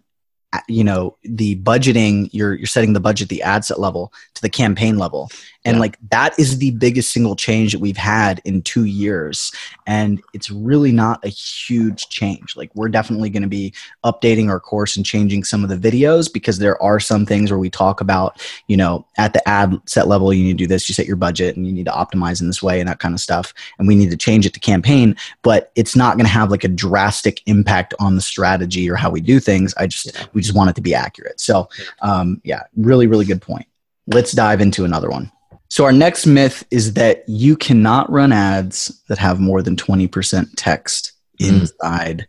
you 0.69 0.85
know 0.85 1.17
the 1.23 1.57
budgeting 1.57 2.29
you're 2.33 2.55
you're 2.55 2.67
setting 2.67 2.93
the 2.93 3.01
budget 3.01 3.29
the 3.29 3.43
ad 3.43 3.65
set 3.65 3.81
level 3.81 4.13
to 4.35 4.43
the 4.43 4.49
campaign 4.49 4.99
level 4.99 5.31
and 5.65 5.77
yeah. 5.77 5.81
like 5.81 5.99
that 6.11 6.39
is 6.39 6.59
the 6.59 6.73
biggest 6.73 7.11
single 7.11 7.37
change 7.37 7.73
that 7.73 7.81
we've 7.81 7.97
had 7.97 8.41
in 8.45 8.63
two 8.63 8.85
years. 8.85 9.53
And 9.87 10.23
it's 10.33 10.51
really 10.51 10.93
not 10.93 11.25
a 11.25 11.29
huge 11.29 12.09
change. 12.09 12.57
Like 12.57 12.71
we're 12.75 12.89
definitely 12.89 13.31
going 13.31 13.43
to 13.43 13.49
be 13.49 13.73
updating 14.05 14.51
our 14.51 14.61
course 14.61 14.97
and 14.97 15.07
changing 15.07 15.45
some 15.45 15.65
of 15.65 15.71
the 15.71 15.77
videos 15.77 16.33
because 16.33 16.59
there 16.59 16.81
are 16.83 17.01
some 17.01 17.25
things 17.25 17.51
where 17.51 17.59
we 17.59 17.71
talk 17.71 18.01
about 18.01 18.45
you 18.67 18.77
know 18.77 19.07
at 19.17 19.33
the 19.33 19.49
ad 19.49 19.75
set 19.87 20.09
level 20.09 20.33
you 20.33 20.45
need 20.45 20.59
to 20.59 20.65
do 20.65 20.67
this 20.67 20.89
you 20.89 20.95
set 20.95 21.07
your 21.07 21.17
budget 21.17 21.57
and 21.57 21.67
you 21.67 21.73
need 21.73 21.87
to 21.87 21.93
optimize 21.93 22.41
in 22.41 22.47
this 22.47 22.63
way 22.63 22.81
and 22.81 22.89
that 22.89 22.99
kind 22.99 23.15
of 23.15 23.21
stuff. 23.21 23.55
And 23.79 23.89
we 23.89 23.95
need 23.95 24.11
to 24.11 24.17
change 24.17 24.47
it 24.47 24.53
to 24.55 24.61
campaign 24.61 25.17
but 25.43 25.73
it's 25.75 25.97
not 25.97 26.17
going 26.17 26.27
to 26.27 26.33
have 26.33 26.51
like 26.51 26.65
a 26.65 26.69
drastic 26.69 27.41
impact 27.47 27.95
on 27.99 28.17
the 28.17 28.21
strategy 28.21 28.89
or 28.91 28.97
how 28.97 29.11
we 29.11 29.21
do 29.21 29.41
things. 29.41 29.75
I 29.77 29.87
just 29.87 30.07
yeah. 30.07 30.27
we 30.33 30.43
just 30.43 30.55
want 30.55 30.71
it 30.71 30.77
to 30.77 30.83
be 30.83 30.95
accurate. 30.95 31.41
So 31.41 31.69
um, 32.03 32.41
yeah 32.45 32.63
really 32.77 33.07
really 33.07 33.25
good 33.25 33.41
point. 33.41 33.67
Let's 34.07 34.33
dive 34.33 34.61
into 34.61 34.85
another 34.85 35.09
one 35.09 35.33
so 35.75 35.85
our 35.85 35.91
next 35.91 36.25
myth 36.25 36.65
is 36.71 36.93
that 36.93 37.25
you 37.29 37.57
cannot 37.57 38.09
run 38.09 38.31
ads 38.31 39.03
that 39.09 39.19
have 39.19 39.41
more 39.41 39.61
than 39.61 39.75
20% 39.75 40.47
text 40.55 41.15
mm. 41.41 41.49
inside 41.49 42.29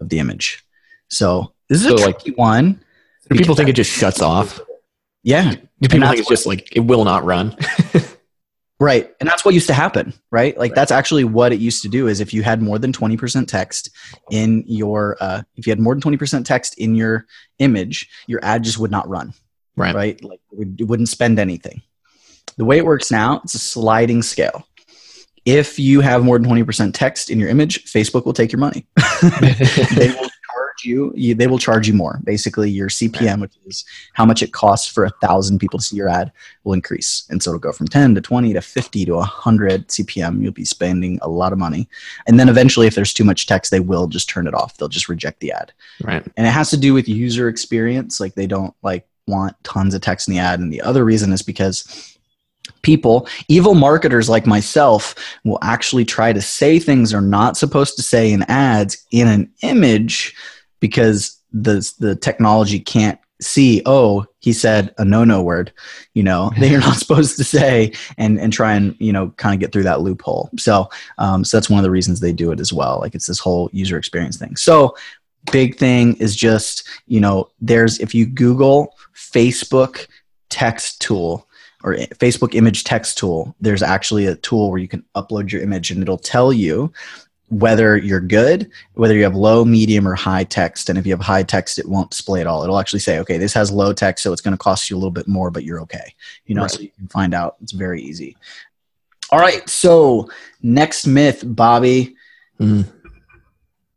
of 0.00 0.08
the 0.08 0.18
image. 0.18 0.64
So 1.06 1.52
this 1.68 1.78
is 1.80 1.86
so 1.86 1.94
a 1.94 1.98
tricky 1.98 2.30
like, 2.32 2.38
one. 2.38 2.82
Do 3.30 3.38
people 3.38 3.54
think 3.54 3.68
it 3.68 3.74
just 3.74 3.92
shuts 3.92 4.20
off? 4.20 4.58
Yeah. 5.22 5.54
Do 5.80 5.88
people 5.88 6.08
think 6.08 6.18
it's 6.18 6.28
just 6.28 6.44
like 6.44 6.74
it 6.74 6.80
will 6.80 7.04
not 7.04 7.22
run? 7.24 7.56
right. 8.80 9.14
And 9.20 9.28
that's 9.28 9.44
what 9.44 9.54
used 9.54 9.68
to 9.68 9.74
happen, 9.74 10.12
right? 10.32 10.58
Like 10.58 10.70
right. 10.70 10.74
that's 10.74 10.90
actually 10.90 11.22
what 11.22 11.52
it 11.52 11.60
used 11.60 11.82
to 11.82 11.88
do 11.88 12.08
is 12.08 12.18
if 12.18 12.34
you 12.34 12.42
had 12.42 12.62
more 12.62 12.80
than 12.80 12.92
20% 12.92 13.46
text 13.46 13.90
in 14.32 14.64
your 14.66 15.16
uh, 15.20 15.42
if 15.54 15.68
you 15.68 15.70
had 15.70 15.78
more 15.78 15.94
than 15.94 16.02
20% 16.02 16.44
text 16.44 16.76
in 16.78 16.96
your 16.96 17.26
image, 17.60 18.08
your 18.26 18.44
ad 18.44 18.64
just 18.64 18.80
would 18.80 18.90
not 18.90 19.08
run. 19.08 19.34
Right. 19.76 19.94
Right? 19.94 20.24
Like 20.24 20.40
it, 20.50 20.58
would, 20.58 20.80
it 20.80 20.84
wouldn't 20.88 21.10
spend 21.10 21.38
anything. 21.38 21.80
The 22.56 22.64
way 22.64 22.78
it 22.78 22.84
works 22.84 23.10
now, 23.10 23.40
it's 23.44 23.54
a 23.54 23.58
sliding 23.58 24.22
scale. 24.22 24.66
If 25.44 25.78
you 25.78 26.00
have 26.00 26.22
more 26.22 26.38
than 26.38 26.48
20% 26.48 26.92
text 26.94 27.28
in 27.28 27.40
your 27.40 27.48
image, 27.48 27.84
Facebook 27.84 28.24
will 28.24 28.32
take 28.32 28.52
your 28.52 28.60
money. 28.60 28.86
they 29.96 30.08
will 30.08 30.30
charge 30.52 30.84
you, 30.84 31.12
you, 31.16 31.34
they 31.34 31.48
will 31.48 31.58
charge 31.58 31.88
you 31.88 31.94
more. 31.94 32.20
Basically, 32.22 32.70
your 32.70 32.88
CPM, 32.88 33.40
which 33.40 33.54
is 33.66 33.84
how 34.12 34.24
much 34.24 34.42
it 34.42 34.52
costs 34.52 34.86
for 34.86 35.04
a 35.04 35.10
thousand 35.20 35.58
people 35.58 35.80
to 35.80 35.84
see 35.84 35.96
your 35.96 36.08
ad, 36.08 36.30
will 36.62 36.74
increase. 36.74 37.26
And 37.28 37.42
so 37.42 37.50
it'll 37.50 37.60
go 37.60 37.72
from 37.72 37.88
10 37.88 38.14
to 38.14 38.20
20 38.20 38.52
to 38.52 38.60
50 38.60 39.04
to 39.06 39.14
100 39.14 39.88
CPM. 39.88 40.42
You'll 40.42 40.52
be 40.52 40.64
spending 40.64 41.18
a 41.22 41.28
lot 41.28 41.52
of 41.52 41.58
money. 41.58 41.88
And 42.28 42.38
then 42.38 42.48
eventually, 42.48 42.86
if 42.86 42.94
there's 42.94 43.12
too 43.12 43.24
much 43.24 43.46
text, 43.46 43.72
they 43.72 43.80
will 43.80 44.06
just 44.06 44.28
turn 44.28 44.46
it 44.46 44.54
off. 44.54 44.76
They'll 44.76 44.88
just 44.88 45.08
reject 45.08 45.40
the 45.40 45.52
ad. 45.52 45.72
Right. 46.02 46.24
And 46.36 46.46
it 46.46 46.50
has 46.50 46.70
to 46.70 46.76
do 46.76 46.94
with 46.94 47.08
user 47.08 47.48
experience. 47.48 48.20
Like 48.20 48.34
they 48.34 48.46
don't 48.46 48.74
like 48.82 49.06
want 49.26 49.56
tons 49.64 49.94
of 49.94 50.00
text 50.00 50.28
in 50.28 50.34
the 50.34 50.40
ad. 50.40 50.60
And 50.60 50.72
the 50.72 50.82
other 50.82 51.04
reason 51.04 51.32
is 51.32 51.42
because 51.42 52.16
people, 52.82 53.28
evil 53.48 53.74
marketers 53.74 54.28
like 54.28 54.46
myself, 54.46 55.14
will 55.44 55.58
actually 55.62 56.04
try 56.04 56.32
to 56.32 56.40
say 56.40 56.78
things 56.78 57.10
they're 57.10 57.20
not 57.20 57.56
supposed 57.56 57.96
to 57.96 58.02
say 58.02 58.32
in 58.32 58.42
ads 58.44 59.04
in 59.10 59.28
an 59.28 59.50
image 59.62 60.34
because 60.80 61.38
the 61.52 61.88
the 61.98 62.16
technology 62.16 62.80
can't 62.80 63.18
see 63.40 63.82
oh 63.86 64.24
he 64.38 64.52
said 64.52 64.94
a 64.98 65.04
no 65.04 65.24
no 65.24 65.42
word 65.42 65.72
you 66.14 66.22
know 66.22 66.50
that 66.58 66.68
you're 66.68 66.80
not 66.80 66.96
supposed 66.96 67.36
to 67.36 67.44
say 67.44 67.92
and 68.16 68.38
and 68.38 68.52
try 68.52 68.74
and 68.74 68.96
you 68.98 69.12
know 69.12 69.30
kind 69.36 69.54
of 69.54 69.60
get 69.60 69.72
through 69.72 69.82
that 69.82 70.00
loophole. 70.00 70.48
So 70.58 70.88
um, 71.18 71.44
so 71.44 71.56
that's 71.56 71.70
one 71.70 71.78
of 71.78 71.84
the 71.84 71.90
reasons 71.90 72.20
they 72.20 72.32
do 72.32 72.52
it 72.52 72.60
as 72.60 72.72
well. 72.72 72.98
Like 73.00 73.14
it's 73.14 73.26
this 73.26 73.38
whole 73.38 73.68
user 73.72 73.98
experience 73.98 74.36
thing. 74.36 74.56
So 74.56 74.96
big 75.50 75.76
thing 75.76 76.14
is 76.16 76.36
just 76.36 76.86
you 77.06 77.20
know 77.20 77.50
there's 77.60 77.98
if 77.98 78.14
you 78.14 78.26
google 78.26 78.94
facebook 79.14 80.06
text 80.50 81.00
tool 81.00 81.48
or 81.84 81.94
facebook 81.94 82.54
image 82.54 82.84
text 82.84 83.18
tool 83.18 83.54
there's 83.60 83.82
actually 83.82 84.26
a 84.26 84.36
tool 84.36 84.70
where 84.70 84.80
you 84.80 84.88
can 84.88 85.04
upload 85.14 85.50
your 85.50 85.62
image 85.62 85.90
and 85.90 86.02
it'll 86.02 86.18
tell 86.18 86.52
you 86.52 86.92
whether 87.52 87.98
you're 87.98 88.20
good, 88.20 88.70
whether 88.94 89.14
you 89.14 89.22
have 89.24 89.34
low, 89.34 89.62
medium, 89.64 90.08
or 90.08 90.14
high 90.14 90.44
text. 90.44 90.88
And 90.88 90.98
if 90.98 91.06
you 91.06 91.12
have 91.12 91.20
high 91.20 91.42
text, 91.42 91.78
it 91.78 91.86
won't 91.86 92.10
display 92.10 92.40
at 92.40 92.46
all. 92.46 92.64
It'll 92.64 92.78
actually 92.78 93.00
say, 93.00 93.18
okay, 93.18 93.36
this 93.36 93.52
has 93.52 93.70
low 93.70 93.92
text, 93.92 94.22
so 94.22 94.32
it's 94.32 94.40
going 94.40 94.52
to 94.52 94.58
cost 94.58 94.88
you 94.88 94.96
a 94.96 94.98
little 94.98 95.10
bit 95.10 95.28
more, 95.28 95.50
but 95.50 95.62
you're 95.62 95.80
okay. 95.82 96.14
You 96.46 96.54
know, 96.54 96.62
right. 96.62 96.70
so 96.70 96.80
you 96.80 96.88
can 96.88 97.08
find 97.08 97.34
out. 97.34 97.56
It's 97.60 97.72
very 97.72 98.00
easy. 98.00 98.36
All 99.30 99.38
right. 99.38 99.68
So, 99.68 100.30
next 100.62 101.06
myth, 101.06 101.44
Bobby. 101.46 102.16
Mm. 102.58 102.90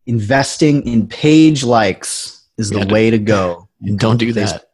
Investing 0.06 0.86
in 0.86 1.08
page 1.08 1.64
likes 1.64 2.44
is 2.58 2.70
the 2.70 2.86
way 2.88 3.10
to 3.10 3.18
go. 3.18 3.70
Don't 3.96 4.18
do 4.18 4.34
that. 4.34 4.70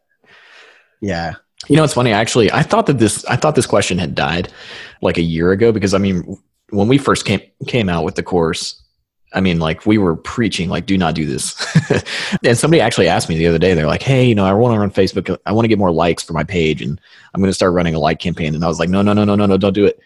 Yeah. 1.00 1.34
You 1.68 1.76
know, 1.76 1.84
it's 1.84 1.94
funny. 1.94 2.12
Actually, 2.12 2.50
I 2.50 2.62
thought 2.62 2.86
that 2.86 2.98
this 2.98 3.24
I 3.26 3.36
thought 3.36 3.54
this 3.54 3.66
question 3.66 3.98
had 3.98 4.14
died 4.14 4.52
like 5.00 5.16
a 5.16 5.22
year 5.22 5.52
ago 5.52 5.72
because 5.72 5.94
I 5.94 5.98
mean, 5.98 6.36
when 6.70 6.88
we 6.88 6.98
first 6.98 7.24
came 7.24 7.40
came 7.66 7.88
out 7.88 8.04
with 8.04 8.16
the 8.16 8.22
course, 8.22 8.82
I 9.34 9.40
mean, 9.40 9.58
like 9.58 9.86
we 9.86 9.98
were 9.98 10.16
preaching, 10.16 10.68
like, 10.68 10.86
do 10.86 10.98
not 10.98 11.14
do 11.14 11.24
this. 11.24 11.54
and 12.44 12.56
somebody 12.58 12.80
actually 12.80 13.08
asked 13.08 13.28
me 13.28 13.36
the 13.36 13.46
other 13.46 13.58
day, 13.58 13.74
they're 13.74 13.86
like, 13.86 14.02
hey, 14.02 14.24
you 14.24 14.34
know, 14.34 14.44
I 14.44 14.52
want 14.52 14.74
to 14.74 14.80
run 14.80 14.90
Facebook. 14.90 15.36
I 15.46 15.52
want 15.52 15.64
to 15.64 15.68
get 15.68 15.78
more 15.78 15.92
likes 15.92 16.22
for 16.22 16.32
my 16.32 16.44
page, 16.44 16.82
and 16.82 17.00
I'm 17.32 17.40
going 17.40 17.50
to 17.50 17.54
start 17.54 17.72
running 17.72 17.94
a 17.94 17.98
like 17.98 18.18
campaign. 18.18 18.54
And 18.54 18.64
I 18.64 18.68
was 18.68 18.78
like, 18.78 18.90
no, 18.90 19.02
no, 19.02 19.12
no, 19.12 19.24
no, 19.24 19.34
no, 19.34 19.46
no, 19.46 19.56
don't 19.56 19.72
do 19.72 19.86
it. 19.86 20.00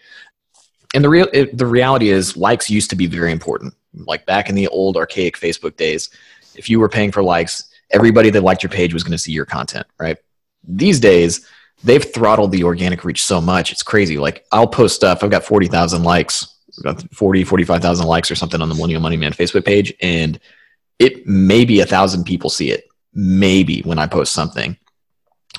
And 0.93 1.03
the 1.03 1.09
real, 1.09 1.27
it, 1.33 1.57
the 1.57 1.65
reality 1.65 2.09
is, 2.09 2.37
likes 2.37 2.69
used 2.69 2.89
to 2.91 2.95
be 2.95 3.07
very 3.07 3.31
important. 3.31 3.73
Like 3.93 4.25
back 4.25 4.47
in 4.47 4.55
the 4.55 4.67
old 4.67 4.95
archaic 4.95 5.37
Facebook 5.37 5.75
days, 5.75 6.09
if 6.55 6.69
you 6.69 6.79
were 6.79 6.89
paying 6.89 7.11
for 7.11 7.23
likes, 7.23 7.69
everybody 7.91 8.29
that 8.29 8.41
liked 8.41 8.63
your 8.63 8.69
page 8.69 8.93
was 8.93 9.03
going 9.03 9.11
to 9.11 9.17
see 9.17 9.31
your 9.31 9.45
content, 9.45 9.87
right? 9.99 10.17
These 10.67 10.99
days, 10.99 11.45
they've 11.83 12.03
throttled 12.03 12.51
the 12.51 12.63
organic 12.63 13.03
reach 13.03 13.23
so 13.23 13.41
much, 13.41 13.71
it's 13.71 13.83
crazy. 13.83 14.17
Like 14.17 14.45
I'll 14.51 14.67
post 14.67 14.95
stuff, 14.95 15.23
I've 15.23 15.31
got 15.31 15.45
forty 15.45 15.67
thousand 15.67 16.03
likes 16.03 16.53
40, 17.13 17.43
45,000 17.43 18.05
likes 18.05 18.29
or 18.31 18.35
something 18.35 18.61
on 18.61 18.69
the 18.69 18.75
Millennial 18.75 19.01
Money 19.01 19.17
Man 19.17 19.33
Facebook 19.33 19.65
page. 19.65 19.93
And 20.01 20.39
it 20.99 21.27
maybe 21.27 21.79
a 21.79 21.85
thousand 21.85 22.25
people 22.25 22.49
see 22.49 22.71
it, 22.71 22.85
maybe 23.13 23.81
when 23.81 23.99
I 23.99 24.07
post 24.07 24.33
something. 24.33 24.77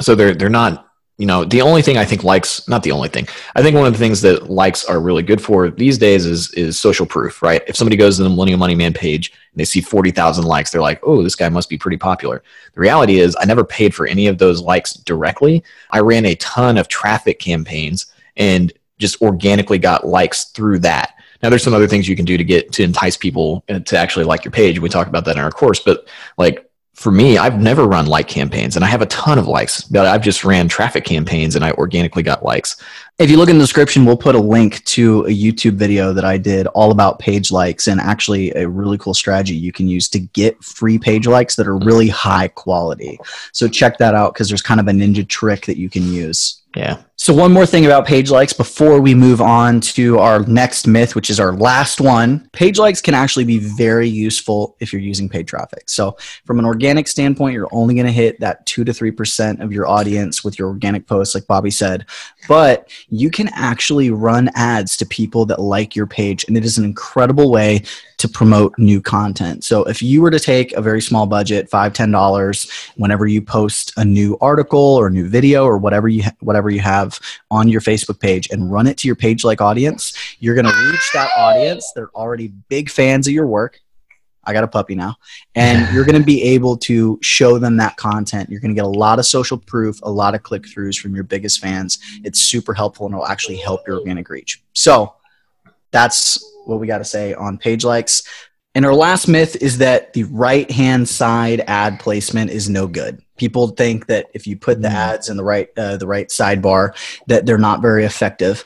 So 0.00 0.14
they're, 0.14 0.34
they're 0.34 0.48
not, 0.48 0.87
you 1.18 1.26
know, 1.26 1.44
the 1.44 1.62
only 1.62 1.82
thing 1.82 1.98
I 1.98 2.04
think 2.04 2.22
likes, 2.22 2.66
not 2.68 2.84
the 2.84 2.92
only 2.92 3.08
thing, 3.08 3.26
I 3.56 3.62
think 3.62 3.74
one 3.74 3.86
of 3.86 3.92
the 3.92 3.98
things 3.98 4.20
that 4.20 4.48
likes 4.48 4.84
are 4.84 5.00
really 5.00 5.24
good 5.24 5.42
for 5.42 5.68
these 5.68 5.98
days 5.98 6.24
is, 6.24 6.52
is 6.54 6.78
social 6.78 7.04
proof, 7.04 7.42
right? 7.42 7.60
If 7.66 7.76
somebody 7.76 7.96
goes 7.96 8.16
to 8.16 8.22
the 8.22 8.28
Millennial 8.28 8.58
Money 8.58 8.76
Man 8.76 8.94
page 8.94 9.30
and 9.30 9.58
they 9.60 9.64
see 9.64 9.80
40,000 9.80 10.44
likes, 10.44 10.70
they're 10.70 10.80
like, 10.80 11.00
oh, 11.02 11.24
this 11.24 11.34
guy 11.34 11.48
must 11.48 11.68
be 11.68 11.76
pretty 11.76 11.96
popular. 11.96 12.44
The 12.72 12.80
reality 12.80 13.18
is 13.18 13.36
I 13.40 13.46
never 13.46 13.64
paid 13.64 13.96
for 13.96 14.06
any 14.06 14.28
of 14.28 14.38
those 14.38 14.62
likes 14.62 14.94
directly. 14.94 15.64
I 15.90 16.00
ran 16.00 16.24
a 16.24 16.36
ton 16.36 16.78
of 16.78 16.86
traffic 16.86 17.40
campaigns 17.40 18.06
and 18.36 18.72
just 18.98 19.20
organically 19.20 19.78
got 19.78 20.06
likes 20.06 20.44
through 20.44 20.78
that. 20.80 21.14
Now, 21.42 21.50
there's 21.50 21.62
some 21.64 21.74
other 21.74 21.88
things 21.88 22.08
you 22.08 22.16
can 22.16 22.24
do 22.24 22.36
to 22.36 22.44
get 22.44 22.72
to 22.72 22.84
entice 22.84 23.16
people 23.16 23.64
uh, 23.68 23.80
to 23.80 23.96
actually 23.96 24.24
like 24.24 24.44
your 24.44 24.52
page. 24.52 24.78
We 24.78 24.88
talk 24.88 25.08
about 25.08 25.24
that 25.24 25.36
in 25.36 25.42
our 25.42 25.50
course, 25.50 25.80
but 25.80 26.08
like 26.36 26.67
for 26.98 27.12
me, 27.12 27.38
I've 27.38 27.60
never 27.60 27.86
run 27.86 28.06
like 28.06 28.26
campaigns 28.26 28.74
and 28.74 28.84
I 28.84 28.88
have 28.88 29.02
a 29.02 29.06
ton 29.06 29.38
of 29.38 29.46
likes, 29.46 29.82
but 29.82 30.04
I've 30.04 30.20
just 30.20 30.44
ran 30.44 30.66
traffic 30.66 31.04
campaigns 31.04 31.54
and 31.54 31.64
I 31.64 31.70
organically 31.72 32.24
got 32.24 32.42
likes. 32.42 32.74
If 33.20 33.30
you 33.30 33.36
look 33.36 33.48
in 33.48 33.56
the 33.56 33.62
description, 33.62 34.04
we'll 34.04 34.16
put 34.16 34.34
a 34.34 34.40
link 34.40 34.82
to 34.86 35.20
a 35.26 35.30
YouTube 35.30 35.74
video 35.74 36.12
that 36.12 36.24
I 36.24 36.38
did 36.38 36.66
all 36.66 36.90
about 36.90 37.20
page 37.20 37.52
likes 37.52 37.86
and 37.86 38.00
actually 38.00 38.50
a 38.56 38.68
really 38.68 38.98
cool 38.98 39.14
strategy 39.14 39.54
you 39.54 39.70
can 39.70 39.86
use 39.86 40.08
to 40.08 40.18
get 40.18 40.60
free 40.64 40.98
page 40.98 41.28
likes 41.28 41.54
that 41.54 41.68
are 41.68 41.78
really 41.78 42.08
high 42.08 42.48
quality. 42.48 43.20
So 43.52 43.68
check 43.68 43.98
that 43.98 44.16
out 44.16 44.34
because 44.34 44.48
there's 44.48 44.60
kind 44.60 44.80
of 44.80 44.88
a 44.88 44.92
ninja 44.92 45.26
trick 45.26 45.66
that 45.66 45.78
you 45.78 45.88
can 45.88 46.02
use. 46.02 46.62
Yeah. 46.74 47.00
So, 47.20 47.34
one 47.34 47.52
more 47.52 47.66
thing 47.66 47.84
about 47.84 48.06
page 48.06 48.30
likes 48.30 48.52
before 48.52 49.00
we 49.00 49.12
move 49.12 49.40
on 49.40 49.80
to 49.80 50.20
our 50.20 50.46
next 50.46 50.86
myth, 50.86 51.16
which 51.16 51.30
is 51.30 51.40
our 51.40 51.52
last 51.52 52.00
one. 52.00 52.48
Page 52.52 52.78
likes 52.78 53.00
can 53.00 53.12
actually 53.12 53.44
be 53.44 53.58
very 53.58 54.08
useful 54.08 54.76
if 54.78 54.92
you're 54.92 55.02
using 55.02 55.28
paid 55.28 55.48
traffic. 55.48 55.90
So, 55.90 56.16
from 56.46 56.60
an 56.60 56.64
organic 56.64 57.08
standpoint, 57.08 57.54
you're 57.54 57.68
only 57.72 57.96
going 57.96 58.06
to 58.06 58.12
hit 58.12 58.38
that 58.38 58.64
2 58.66 58.84
to 58.84 58.92
3% 58.92 59.60
of 59.60 59.72
your 59.72 59.88
audience 59.88 60.44
with 60.44 60.60
your 60.60 60.68
organic 60.68 61.08
posts, 61.08 61.34
like 61.34 61.48
Bobby 61.48 61.72
said. 61.72 62.06
But 62.46 62.88
you 63.08 63.32
can 63.32 63.48
actually 63.52 64.10
run 64.10 64.48
ads 64.54 64.96
to 64.98 65.04
people 65.04 65.44
that 65.46 65.60
like 65.60 65.96
your 65.96 66.06
page, 66.06 66.44
and 66.46 66.56
it 66.56 66.64
is 66.64 66.78
an 66.78 66.84
incredible 66.84 67.50
way 67.50 67.82
to 68.18 68.28
promote 68.28 68.76
new 68.78 69.00
content. 69.00 69.64
So 69.64 69.84
if 69.84 70.02
you 70.02 70.20
were 70.20 70.30
to 70.30 70.40
take 70.40 70.72
a 70.72 70.82
very 70.82 71.00
small 71.00 71.26
budget, 71.26 71.70
five, 71.70 71.92
ten 71.92 72.10
dollars, 72.10 72.70
whenever 72.96 73.26
you 73.26 73.40
post 73.40 73.92
a 73.96 74.04
new 74.04 74.36
article 74.40 74.80
or 74.80 75.06
a 75.06 75.10
new 75.10 75.28
video 75.28 75.64
or 75.64 75.78
whatever 75.78 76.08
you 76.08 76.24
ha- 76.24 76.32
whatever 76.40 76.68
you 76.68 76.80
have 76.80 77.07
on 77.50 77.68
your 77.68 77.80
Facebook 77.80 78.20
page 78.20 78.48
and 78.50 78.70
run 78.70 78.86
it 78.86 78.96
to 78.98 79.08
your 79.08 79.16
page 79.16 79.44
like 79.44 79.60
audience, 79.60 80.12
you're 80.40 80.54
going 80.54 80.66
to 80.66 80.90
reach 80.90 81.10
that 81.14 81.30
audience. 81.36 81.92
They're 81.94 82.10
already 82.10 82.48
big 82.68 82.90
fans 82.90 83.26
of 83.26 83.32
your 83.32 83.46
work. 83.46 83.80
I 84.44 84.54
got 84.54 84.64
a 84.64 84.68
puppy 84.68 84.94
now. 84.94 85.16
And 85.54 85.94
you're 85.94 86.06
going 86.06 86.18
to 86.18 86.24
be 86.24 86.42
able 86.42 86.78
to 86.78 87.18
show 87.20 87.58
them 87.58 87.76
that 87.76 87.96
content. 87.98 88.48
You're 88.48 88.60
going 88.60 88.70
to 88.70 88.74
get 88.74 88.86
a 88.86 88.88
lot 88.88 89.18
of 89.18 89.26
social 89.26 89.58
proof, 89.58 90.00
a 90.02 90.10
lot 90.10 90.34
of 90.34 90.42
click 90.42 90.62
throughs 90.62 90.98
from 90.98 91.14
your 91.14 91.24
biggest 91.24 91.60
fans. 91.60 91.98
It's 92.24 92.40
super 92.40 92.72
helpful 92.72 93.04
and 93.04 93.14
it'll 93.14 93.26
actually 93.26 93.58
help 93.58 93.86
your 93.86 93.98
organic 93.98 94.30
reach. 94.30 94.62
So 94.72 95.14
that's 95.90 96.42
what 96.64 96.80
we 96.80 96.86
got 96.86 96.98
to 96.98 97.04
say 97.04 97.34
on 97.34 97.58
page 97.58 97.84
likes. 97.84 98.22
And 98.74 98.86
our 98.86 98.94
last 98.94 99.28
myth 99.28 99.56
is 99.56 99.78
that 99.78 100.14
the 100.14 100.24
right 100.24 100.70
hand 100.70 101.08
side 101.08 101.62
ad 101.66 102.00
placement 102.00 102.50
is 102.50 102.70
no 102.70 102.86
good. 102.86 103.20
People 103.38 103.68
think 103.68 104.06
that 104.06 104.26
if 104.34 104.46
you 104.46 104.56
put 104.56 104.82
the 104.82 104.88
mm. 104.88 104.94
ads 104.94 105.28
in 105.28 105.36
the 105.36 105.44
right 105.44 105.68
uh, 105.76 105.96
the 105.96 106.06
right 106.06 106.28
sidebar, 106.28 106.94
that 107.26 107.46
they're 107.46 107.58
not 107.58 107.80
very 107.80 108.04
effective. 108.04 108.64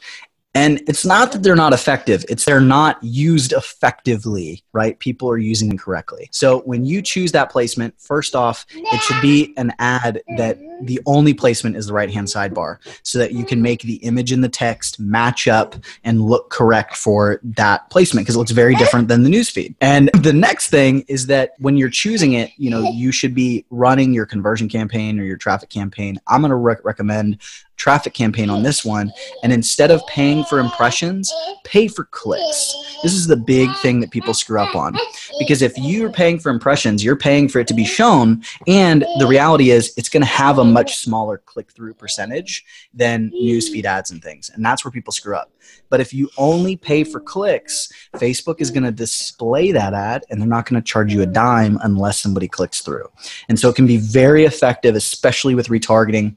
And 0.54 0.82
it's 0.86 1.06
not 1.06 1.32
that 1.32 1.42
they're 1.42 1.56
not 1.56 1.72
effective, 1.72 2.24
it's 2.28 2.44
they're 2.44 2.60
not 2.60 3.02
used 3.02 3.52
effectively, 3.52 4.62
right? 4.72 4.98
People 4.98 5.30
are 5.30 5.38
using 5.38 5.68
them 5.68 5.78
correctly. 5.78 6.28
So 6.30 6.60
when 6.60 6.84
you 6.84 7.00
choose 7.00 7.32
that 7.32 7.50
placement, 7.50 7.94
first 7.98 8.34
off, 8.34 8.66
it 8.70 9.00
should 9.00 9.20
be 9.22 9.54
an 9.56 9.72
ad 9.78 10.22
that 10.36 10.58
the 10.82 11.00
only 11.06 11.32
placement 11.32 11.76
is 11.76 11.86
the 11.86 11.92
right 11.92 12.10
hand 12.10 12.26
sidebar 12.26 12.78
so 13.02 13.18
that 13.18 13.32
you 13.32 13.44
can 13.44 13.62
make 13.62 13.82
the 13.82 13.96
image 13.96 14.32
and 14.32 14.42
the 14.42 14.48
text 14.48 15.00
match 15.00 15.48
up 15.48 15.76
and 16.04 16.20
look 16.20 16.50
correct 16.50 16.96
for 16.96 17.40
that 17.42 17.88
placement 17.88 18.26
because 18.26 18.34
it 18.34 18.38
looks 18.38 18.50
very 18.50 18.74
different 18.74 19.08
than 19.08 19.22
the 19.22 19.30
newsfeed. 19.30 19.74
And 19.80 20.10
the 20.14 20.32
next 20.32 20.68
thing 20.68 21.04
is 21.08 21.26
that 21.28 21.52
when 21.58 21.76
you're 21.76 21.88
choosing 21.88 22.34
it, 22.34 22.50
you 22.56 22.68
know, 22.68 22.82
you 22.90 23.12
should 23.12 23.34
be 23.34 23.64
running 23.70 24.12
your 24.12 24.26
conversion 24.26 24.68
campaign 24.68 25.18
or 25.18 25.24
your 25.24 25.36
traffic 25.36 25.70
campaign. 25.70 26.20
I'm 26.26 26.42
going 26.42 26.50
to 26.50 26.56
rec- 26.56 26.84
recommend 26.84 27.38
traffic 27.76 28.14
campaign 28.14 28.50
on 28.50 28.62
this 28.62 28.84
one. 28.84 29.12
And 29.42 29.52
instead 29.52 29.90
of 29.90 30.06
paying 30.06 30.44
for 30.44 30.58
impressions, 30.58 31.32
pay 31.64 31.88
for 31.88 32.04
clicks. 32.04 32.74
This 33.02 33.14
is 33.14 33.26
the 33.26 33.36
big 33.36 33.74
thing 33.76 34.00
that 34.00 34.10
people 34.10 34.34
screw 34.34 34.60
up 34.60 34.76
on. 34.76 34.96
Because 35.38 35.62
if 35.62 35.76
you're 35.76 36.12
paying 36.12 36.38
for 36.38 36.50
impressions, 36.50 37.04
you're 37.04 37.16
paying 37.16 37.48
for 37.48 37.58
it 37.58 37.66
to 37.68 37.74
be 37.74 37.84
shown. 37.84 38.42
And 38.66 39.04
the 39.18 39.26
reality 39.26 39.70
is, 39.70 39.92
it's 39.96 40.08
going 40.08 40.22
to 40.22 40.26
have 40.26 40.58
a 40.58 40.64
much 40.64 40.96
smaller 40.96 41.38
click 41.38 41.72
through 41.72 41.94
percentage 41.94 42.64
than 42.94 43.30
newsfeed 43.30 43.84
ads 43.84 44.10
and 44.10 44.22
things. 44.22 44.50
And 44.50 44.64
that's 44.64 44.84
where 44.84 44.92
people 44.92 45.12
screw 45.12 45.34
up. 45.34 45.50
But 45.88 46.00
if 46.00 46.14
you 46.14 46.30
only 46.38 46.76
pay 46.76 47.04
for 47.04 47.20
clicks, 47.20 47.90
Facebook 48.14 48.60
is 48.60 48.70
going 48.70 48.84
to 48.84 48.92
display 48.92 49.72
that 49.72 49.94
ad 49.94 50.24
and 50.30 50.40
they're 50.40 50.48
not 50.48 50.68
going 50.68 50.80
to 50.80 50.86
charge 50.86 51.12
you 51.12 51.22
a 51.22 51.26
dime 51.26 51.78
unless 51.82 52.20
somebody 52.20 52.48
clicks 52.48 52.80
through. 52.80 53.06
And 53.48 53.58
so 53.58 53.68
it 53.68 53.76
can 53.76 53.86
be 53.86 53.98
very 53.98 54.44
effective, 54.44 54.94
especially 54.94 55.54
with 55.54 55.68
retargeting 55.68 56.36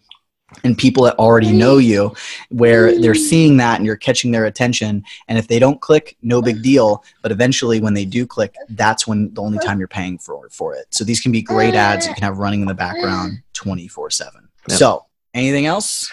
and 0.63 0.77
people 0.77 1.03
that 1.03 1.17
already 1.17 1.51
know 1.51 1.77
you 1.77 2.13
where 2.49 2.99
they're 2.99 3.13
mm-hmm. 3.13 3.23
seeing 3.23 3.57
that 3.57 3.77
and 3.77 3.85
you're 3.85 3.95
catching 3.95 4.31
their 4.31 4.45
attention 4.45 5.03
and 5.27 5.37
if 5.37 5.47
they 5.47 5.59
don't 5.59 5.81
click 5.81 6.17
no 6.21 6.41
big 6.41 6.55
uh-huh. 6.55 6.63
deal 6.63 7.03
but 7.21 7.31
eventually 7.31 7.79
when 7.79 7.93
they 7.93 8.05
do 8.05 8.25
click 8.25 8.55
that's 8.69 9.07
when 9.07 9.33
the 9.33 9.41
only 9.41 9.57
time 9.59 9.79
you're 9.79 9.87
paying 9.87 10.17
for 10.17 10.47
for 10.49 10.75
it. 10.75 10.85
So 10.91 11.03
these 11.03 11.19
can 11.19 11.31
be 11.31 11.41
great 11.41 11.73
ads 11.73 12.07
you 12.07 12.13
can 12.13 12.23
have 12.23 12.37
running 12.37 12.61
in 12.61 12.67
the 12.67 12.73
background 12.73 13.33
mm. 13.33 13.43
24 13.53 14.11
7 14.11 14.49
yep. 14.69 14.77
so 14.77 15.05
anything 15.33 15.65
else? 15.65 16.11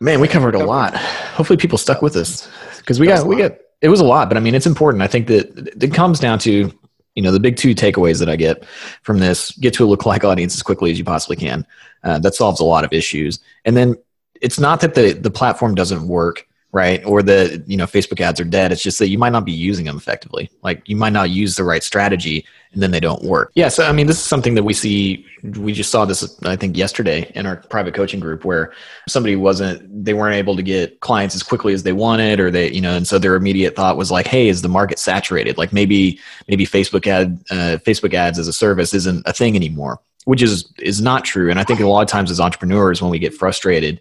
Man 0.00 0.20
we 0.20 0.28
covered 0.28 0.54
a 0.54 0.64
lot. 0.64 0.94
Hopefully 0.96 1.56
people 1.56 1.78
stuck 1.78 2.02
with 2.02 2.16
us 2.16 2.48
because 2.78 2.98
we 2.98 3.06
got 3.06 3.26
we 3.26 3.36
got 3.36 3.52
it 3.82 3.88
was 3.88 4.00
a 4.00 4.04
lot 4.04 4.28
but 4.28 4.36
i 4.36 4.40
mean 4.40 4.54
it's 4.54 4.66
important. 4.66 5.02
I 5.02 5.06
think 5.06 5.26
that 5.28 5.82
it 5.82 5.92
comes 5.92 6.18
down 6.18 6.38
to 6.40 6.72
you 7.16 7.22
know 7.22 7.32
the 7.32 7.40
big 7.40 7.56
two 7.56 7.74
takeaways 7.74 8.20
that 8.20 8.28
i 8.28 8.36
get 8.36 8.64
from 9.02 9.18
this 9.18 9.50
get 9.56 9.74
to 9.74 9.90
a 9.90 9.96
lookalike 9.96 10.22
audience 10.22 10.54
as 10.54 10.62
quickly 10.62 10.90
as 10.90 10.98
you 10.98 11.04
possibly 11.04 11.36
can. 11.36 11.66
Uh, 12.04 12.18
that 12.20 12.34
solves 12.34 12.60
a 12.60 12.64
lot 12.64 12.84
of 12.84 12.92
issues. 12.92 13.40
And 13.64 13.76
then 13.76 13.96
it's 14.40 14.60
not 14.60 14.80
that 14.82 14.94
the 14.94 15.12
the 15.12 15.30
platform 15.30 15.74
doesn't 15.74 16.06
work 16.06 16.46
right? 16.76 17.02
Or 17.06 17.22
the 17.22 17.64
you 17.66 17.78
know 17.78 17.86
Facebook 17.86 18.20
ads 18.20 18.38
are 18.38 18.44
dead. 18.44 18.70
It's 18.70 18.82
just 18.82 18.98
that 18.98 19.08
you 19.08 19.16
might 19.16 19.32
not 19.32 19.46
be 19.46 19.52
using 19.52 19.86
them 19.86 19.96
effectively. 19.96 20.50
Like 20.62 20.86
you 20.86 20.94
might 20.94 21.14
not 21.14 21.30
use 21.30 21.56
the 21.56 21.64
right 21.64 21.82
strategy, 21.82 22.44
and 22.72 22.82
then 22.82 22.90
they 22.90 23.00
don't 23.00 23.24
work. 23.24 23.50
Yeah. 23.54 23.68
So 23.68 23.86
I 23.86 23.92
mean, 23.92 24.06
this 24.06 24.18
is 24.18 24.22
something 24.22 24.54
that 24.56 24.62
we 24.62 24.74
see. 24.74 25.24
We 25.42 25.72
just 25.72 25.90
saw 25.90 26.04
this 26.04 26.38
I 26.44 26.54
think 26.54 26.76
yesterday 26.76 27.32
in 27.34 27.46
our 27.46 27.56
private 27.56 27.94
coaching 27.94 28.20
group 28.20 28.44
where 28.44 28.74
somebody 29.08 29.36
wasn't 29.36 30.04
they 30.04 30.12
weren't 30.12 30.34
able 30.34 30.54
to 30.54 30.62
get 30.62 31.00
clients 31.00 31.34
as 31.34 31.42
quickly 31.42 31.72
as 31.72 31.82
they 31.82 31.94
wanted, 31.94 32.40
or 32.40 32.50
they 32.50 32.70
you 32.70 32.82
know, 32.82 32.94
and 32.94 33.08
so 33.08 33.18
their 33.18 33.36
immediate 33.36 33.74
thought 33.74 33.96
was 33.96 34.10
like, 34.10 34.26
hey, 34.26 34.48
is 34.48 34.60
the 34.60 34.68
market 34.68 34.98
saturated? 34.98 35.56
Like 35.56 35.72
maybe 35.72 36.20
maybe 36.46 36.66
Facebook 36.66 37.06
ad 37.06 37.42
uh, 37.50 37.78
Facebook 37.88 38.12
ads 38.12 38.38
as 38.38 38.48
a 38.48 38.52
service 38.52 38.92
isn't 38.92 39.22
a 39.26 39.32
thing 39.32 39.56
anymore 39.56 39.98
which 40.26 40.42
is 40.42 40.72
is 40.80 41.00
not 41.00 41.24
true 41.24 41.50
and 41.50 41.60
i 41.60 41.62
think 41.62 41.78
a 41.78 41.86
lot 41.86 42.02
of 42.02 42.08
times 42.08 42.32
as 42.32 42.40
entrepreneurs 42.40 43.00
when 43.00 43.12
we 43.12 43.18
get 43.20 43.32
frustrated 43.32 44.00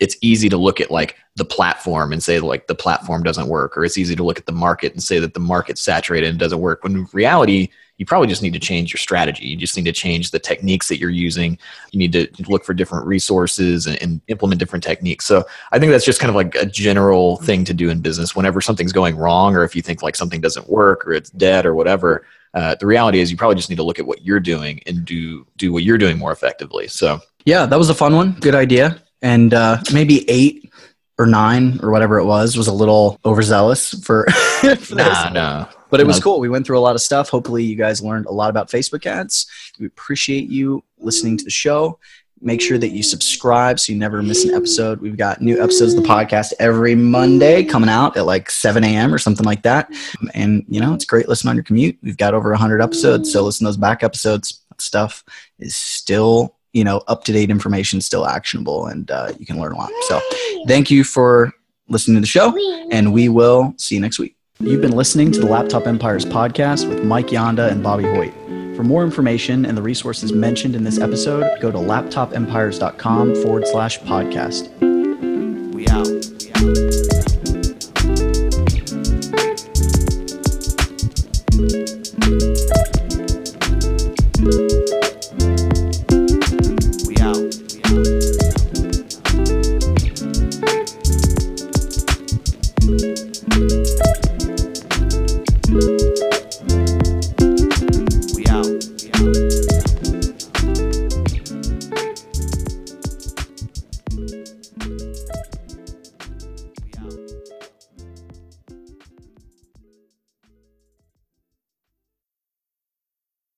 it's 0.00 0.16
easy 0.20 0.48
to 0.48 0.56
look 0.56 0.80
at 0.80 0.90
like 0.90 1.16
the 1.36 1.44
platform 1.44 2.12
and 2.12 2.22
say 2.22 2.40
like 2.40 2.66
the 2.66 2.74
platform 2.74 3.22
doesn't 3.22 3.48
work 3.48 3.76
or 3.76 3.84
it's 3.84 3.98
easy 3.98 4.16
to 4.16 4.24
look 4.24 4.38
at 4.38 4.46
the 4.46 4.52
market 4.52 4.92
and 4.92 5.02
say 5.02 5.18
that 5.18 5.34
the 5.34 5.40
market's 5.40 5.82
saturated 5.82 6.28
and 6.28 6.38
doesn't 6.38 6.60
work 6.60 6.82
when 6.82 6.94
in 6.94 7.06
reality 7.12 7.68
you 7.98 8.04
probably 8.04 8.28
just 8.28 8.42
need 8.42 8.52
to 8.52 8.58
change 8.58 8.92
your 8.92 8.98
strategy. 8.98 9.46
You 9.46 9.56
just 9.56 9.74
need 9.76 9.86
to 9.86 9.92
change 9.92 10.30
the 10.30 10.38
techniques 10.38 10.88
that 10.88 10.98
you're 10.98 11.08
using. 11.08 11.58
You 11.92 11.98
need 11.98 12.12
to 12.12 12.28
look 12.46 12.64
for 12.64 12.74
different 12.74 13.06
resources 13.06 13.86
and, 13.86 14.00
and 14.02 14.20
implement 14.28 14.58
different 14.58 14.84
techniques. 14.84 15.24
So 15.24 15.44
i 15.72 15.78
think 15.78 15.92
that's 15.92 16.04
just 16.04 16.20
kind 16.20 16.28
of 16.28 16.34
like 16.34 16.54
a 16.56 16.66
general 16.66 17.36
thing 17.38 17.64
to 17.64 17.74
do 17.74 17.88
in 17.88 18.00
business. 18.00 18.36
Whenever 18.36 18.60
something's 18.60 18.92
going 18.92 19.16
wrong 19.16 19.56
or 19.56 19.64
if 19.64 19.74
you 19.74 19.82
think 19.82 20.02
like 20.02 20.16
something 20.16 20.40
doesn't 20.40 20.68
work 20.68 21.06
or 21.06 21.12
it's 21.12 21.30
dead 21.30 21.64
or 21.66 21.74
whatever 21.74 22.26
uh, 22.54 22.74
the 22.76 22.86
reality 22.86 23.20
is 23.20 23.30
you 23.30 23.36
probably 23.36 23.56
just 23.56 23.68
need 23.68 23.76
to 23.76 23.82
look 23.82 23.98
at 23.98 24.06
what 24.06 24.24
you're 24.24 24.40
doing 24.40 24.80
and 24.86 25.04
do 25.04 25.46
do 25.58 25.72
what 25.72 25.82
you're 25.82 25.98
doing 25.98 26.18
more 26.18 26.32
effectively. 26.32 26.88
So 26.88 27.20
yeah 27.44 27.66
that 27.66 27.78
was 27.78 27.90
a 27.90 27.94
fun 27.94 28.14
one. 28.14 28.32
Good 28.40 28.54
idea 28.54 29.00
and 29.26 29.52
uh, 29.54 29.78
maybe 29.92 30.28
eight 30.30 30.70
or 31.18 31.26
nine 31.26 31.80
or 31.82 31.90
whatever 31.90 32.18
it 32.18 32.24
was 32.24 32.56
was 32.56 32.68
a 32.68 32.72
little 32.72 33.18
overzealous 33.24 33.92
for, 34.04 34.24
for 34.78 34.94
nah, 34.94 35.28
no. 35.30 35.68
But 35.90 36.00
it 36.00 36.06
was 36.06 36.20
cool. 36.20 36.38
We 36.38 36.48
went 36.48 36.66
through 36.66 36.78
a 36.78 36.80
lot 36.80 36.94
of 36.94 37.00
stuff. 37.00 37.28
Hopefully, 37.28 37.64
you 37.64 37.74
guys 37.74 38.02
learned 38.02 38.26
a 38.26 38.32
lot 38.32 38.50
about 38.50 38.68
Facebook 38.68 39.04
ads. 39.06 39.46
We 39.80 39.86
appreciate 39.86 40.48
you 40.48 40.84
listening 40.98 41.36
to 41.38 41.44
the 41.44 41.50
show. 41.50 41.98
Make 42.40 42.60
sure 42.60 42.76
that 42.78 42.90
you 42.90 43.02
subscribe 43.02 43.80
so 43.80 43.92
you 43.92 43.98
never 43.98 44.22
miss 44.22 44.44
an 44.44 44.54
episode. 44.54 45.00
We've 45.00 45.16
got 45.16 45.40
new 45.40 45.60
episodes 45.60 45.94
of 45.94 46.02
the 46.02 46.08
podcast 46.08 46.52
every 46.60 46.94
Monday 46.94 47.64
coming 47.64 47.88
out 47.88 48.16
at 48.16 48.26
like 48.26 48.50
7 48.50 48.84
a.m. 48.84 49.14
or 49.14 49.18
something 49.18 49.46
like 49.46 49.62
that. 49.62 49.90
And, 50.34 50.64
you 50.68 50.80
know, 50.80 50.92
it's 50.92 51.06
great 51.06 51.28
listening 51.28 51.50
on 51.50 51.56
your 51.56 51.64
commute. 51.64 51.96
We've 52.02 52.16
got 52.16 52.34
over 52.34 52.50
100 52.50 52.82
episodes. 52.82 53.32
So 53.32 53.42
listen 53.42 53.64
to 53.64 53.68
those 53.68 53.78
back 53.78 54.02
episodes. 54.02 54.62
Stuff 54.78 55.24
is 55.58 55.74
still 55.74 56.55
you 56.76 56.84
know 56.84 57.02
up 57.08 57.24
to 57.24 57.32
date 57.32 57.50
information 57.50 58.02
still 58.02 58.26
actionable 58.26 58.86
and 58.86 59.10
uh, 59.10 59.32
you 59.38 59.46
can 59.46 59.58
learn 59.58 59.72
a 59.72 59.76
lot. 59.76 59.90
So 60.08 60.20
thank 60.68 60.90
you 60.90 61.04
for 61.04 61.52
listening 61.88 62.16
to 62.16 62.20
the 62.20 62.26
show 62.26 62.54
and 62.90 63.14
we 63.14 63.30
will 63.30 63.74
see 63.78 63.94
you 63.94 64.00
next 64.00 64.18
week. 64.18 64.36
You've 64.60 64.82
been 64.82 64.92
listening 64.92 65.32
to 65.32 65.40
the 65.40 65.46
laptop 65.46 65.86
empires 65.86 66.26
podcast 66.26 66.86
with 66.86 67.02
mike 67.02 67.28
yanda 67.28 67.70
and 67.70 67.82
bobby 67.82 68.04
hoyt. 68.04 68.34
For 68.76 68.84
more 68.84 69.04
information 69.04 69.64
and 69.64 69.76
the 69.76 69.82
resources 69.82 70.34
mentioned 70.34 70.74
in 70.76 70.84
this 70.84 70.98
episode 70.98 71.60
go 71.62 71.70
to 71.70 71.78
laptopempires.com 71.78 73.36
forward 73.36 73.66
slash 73.66 73.98
podcast. 74.00 74.68
We 75.72 75.88
out. 75.88 76.15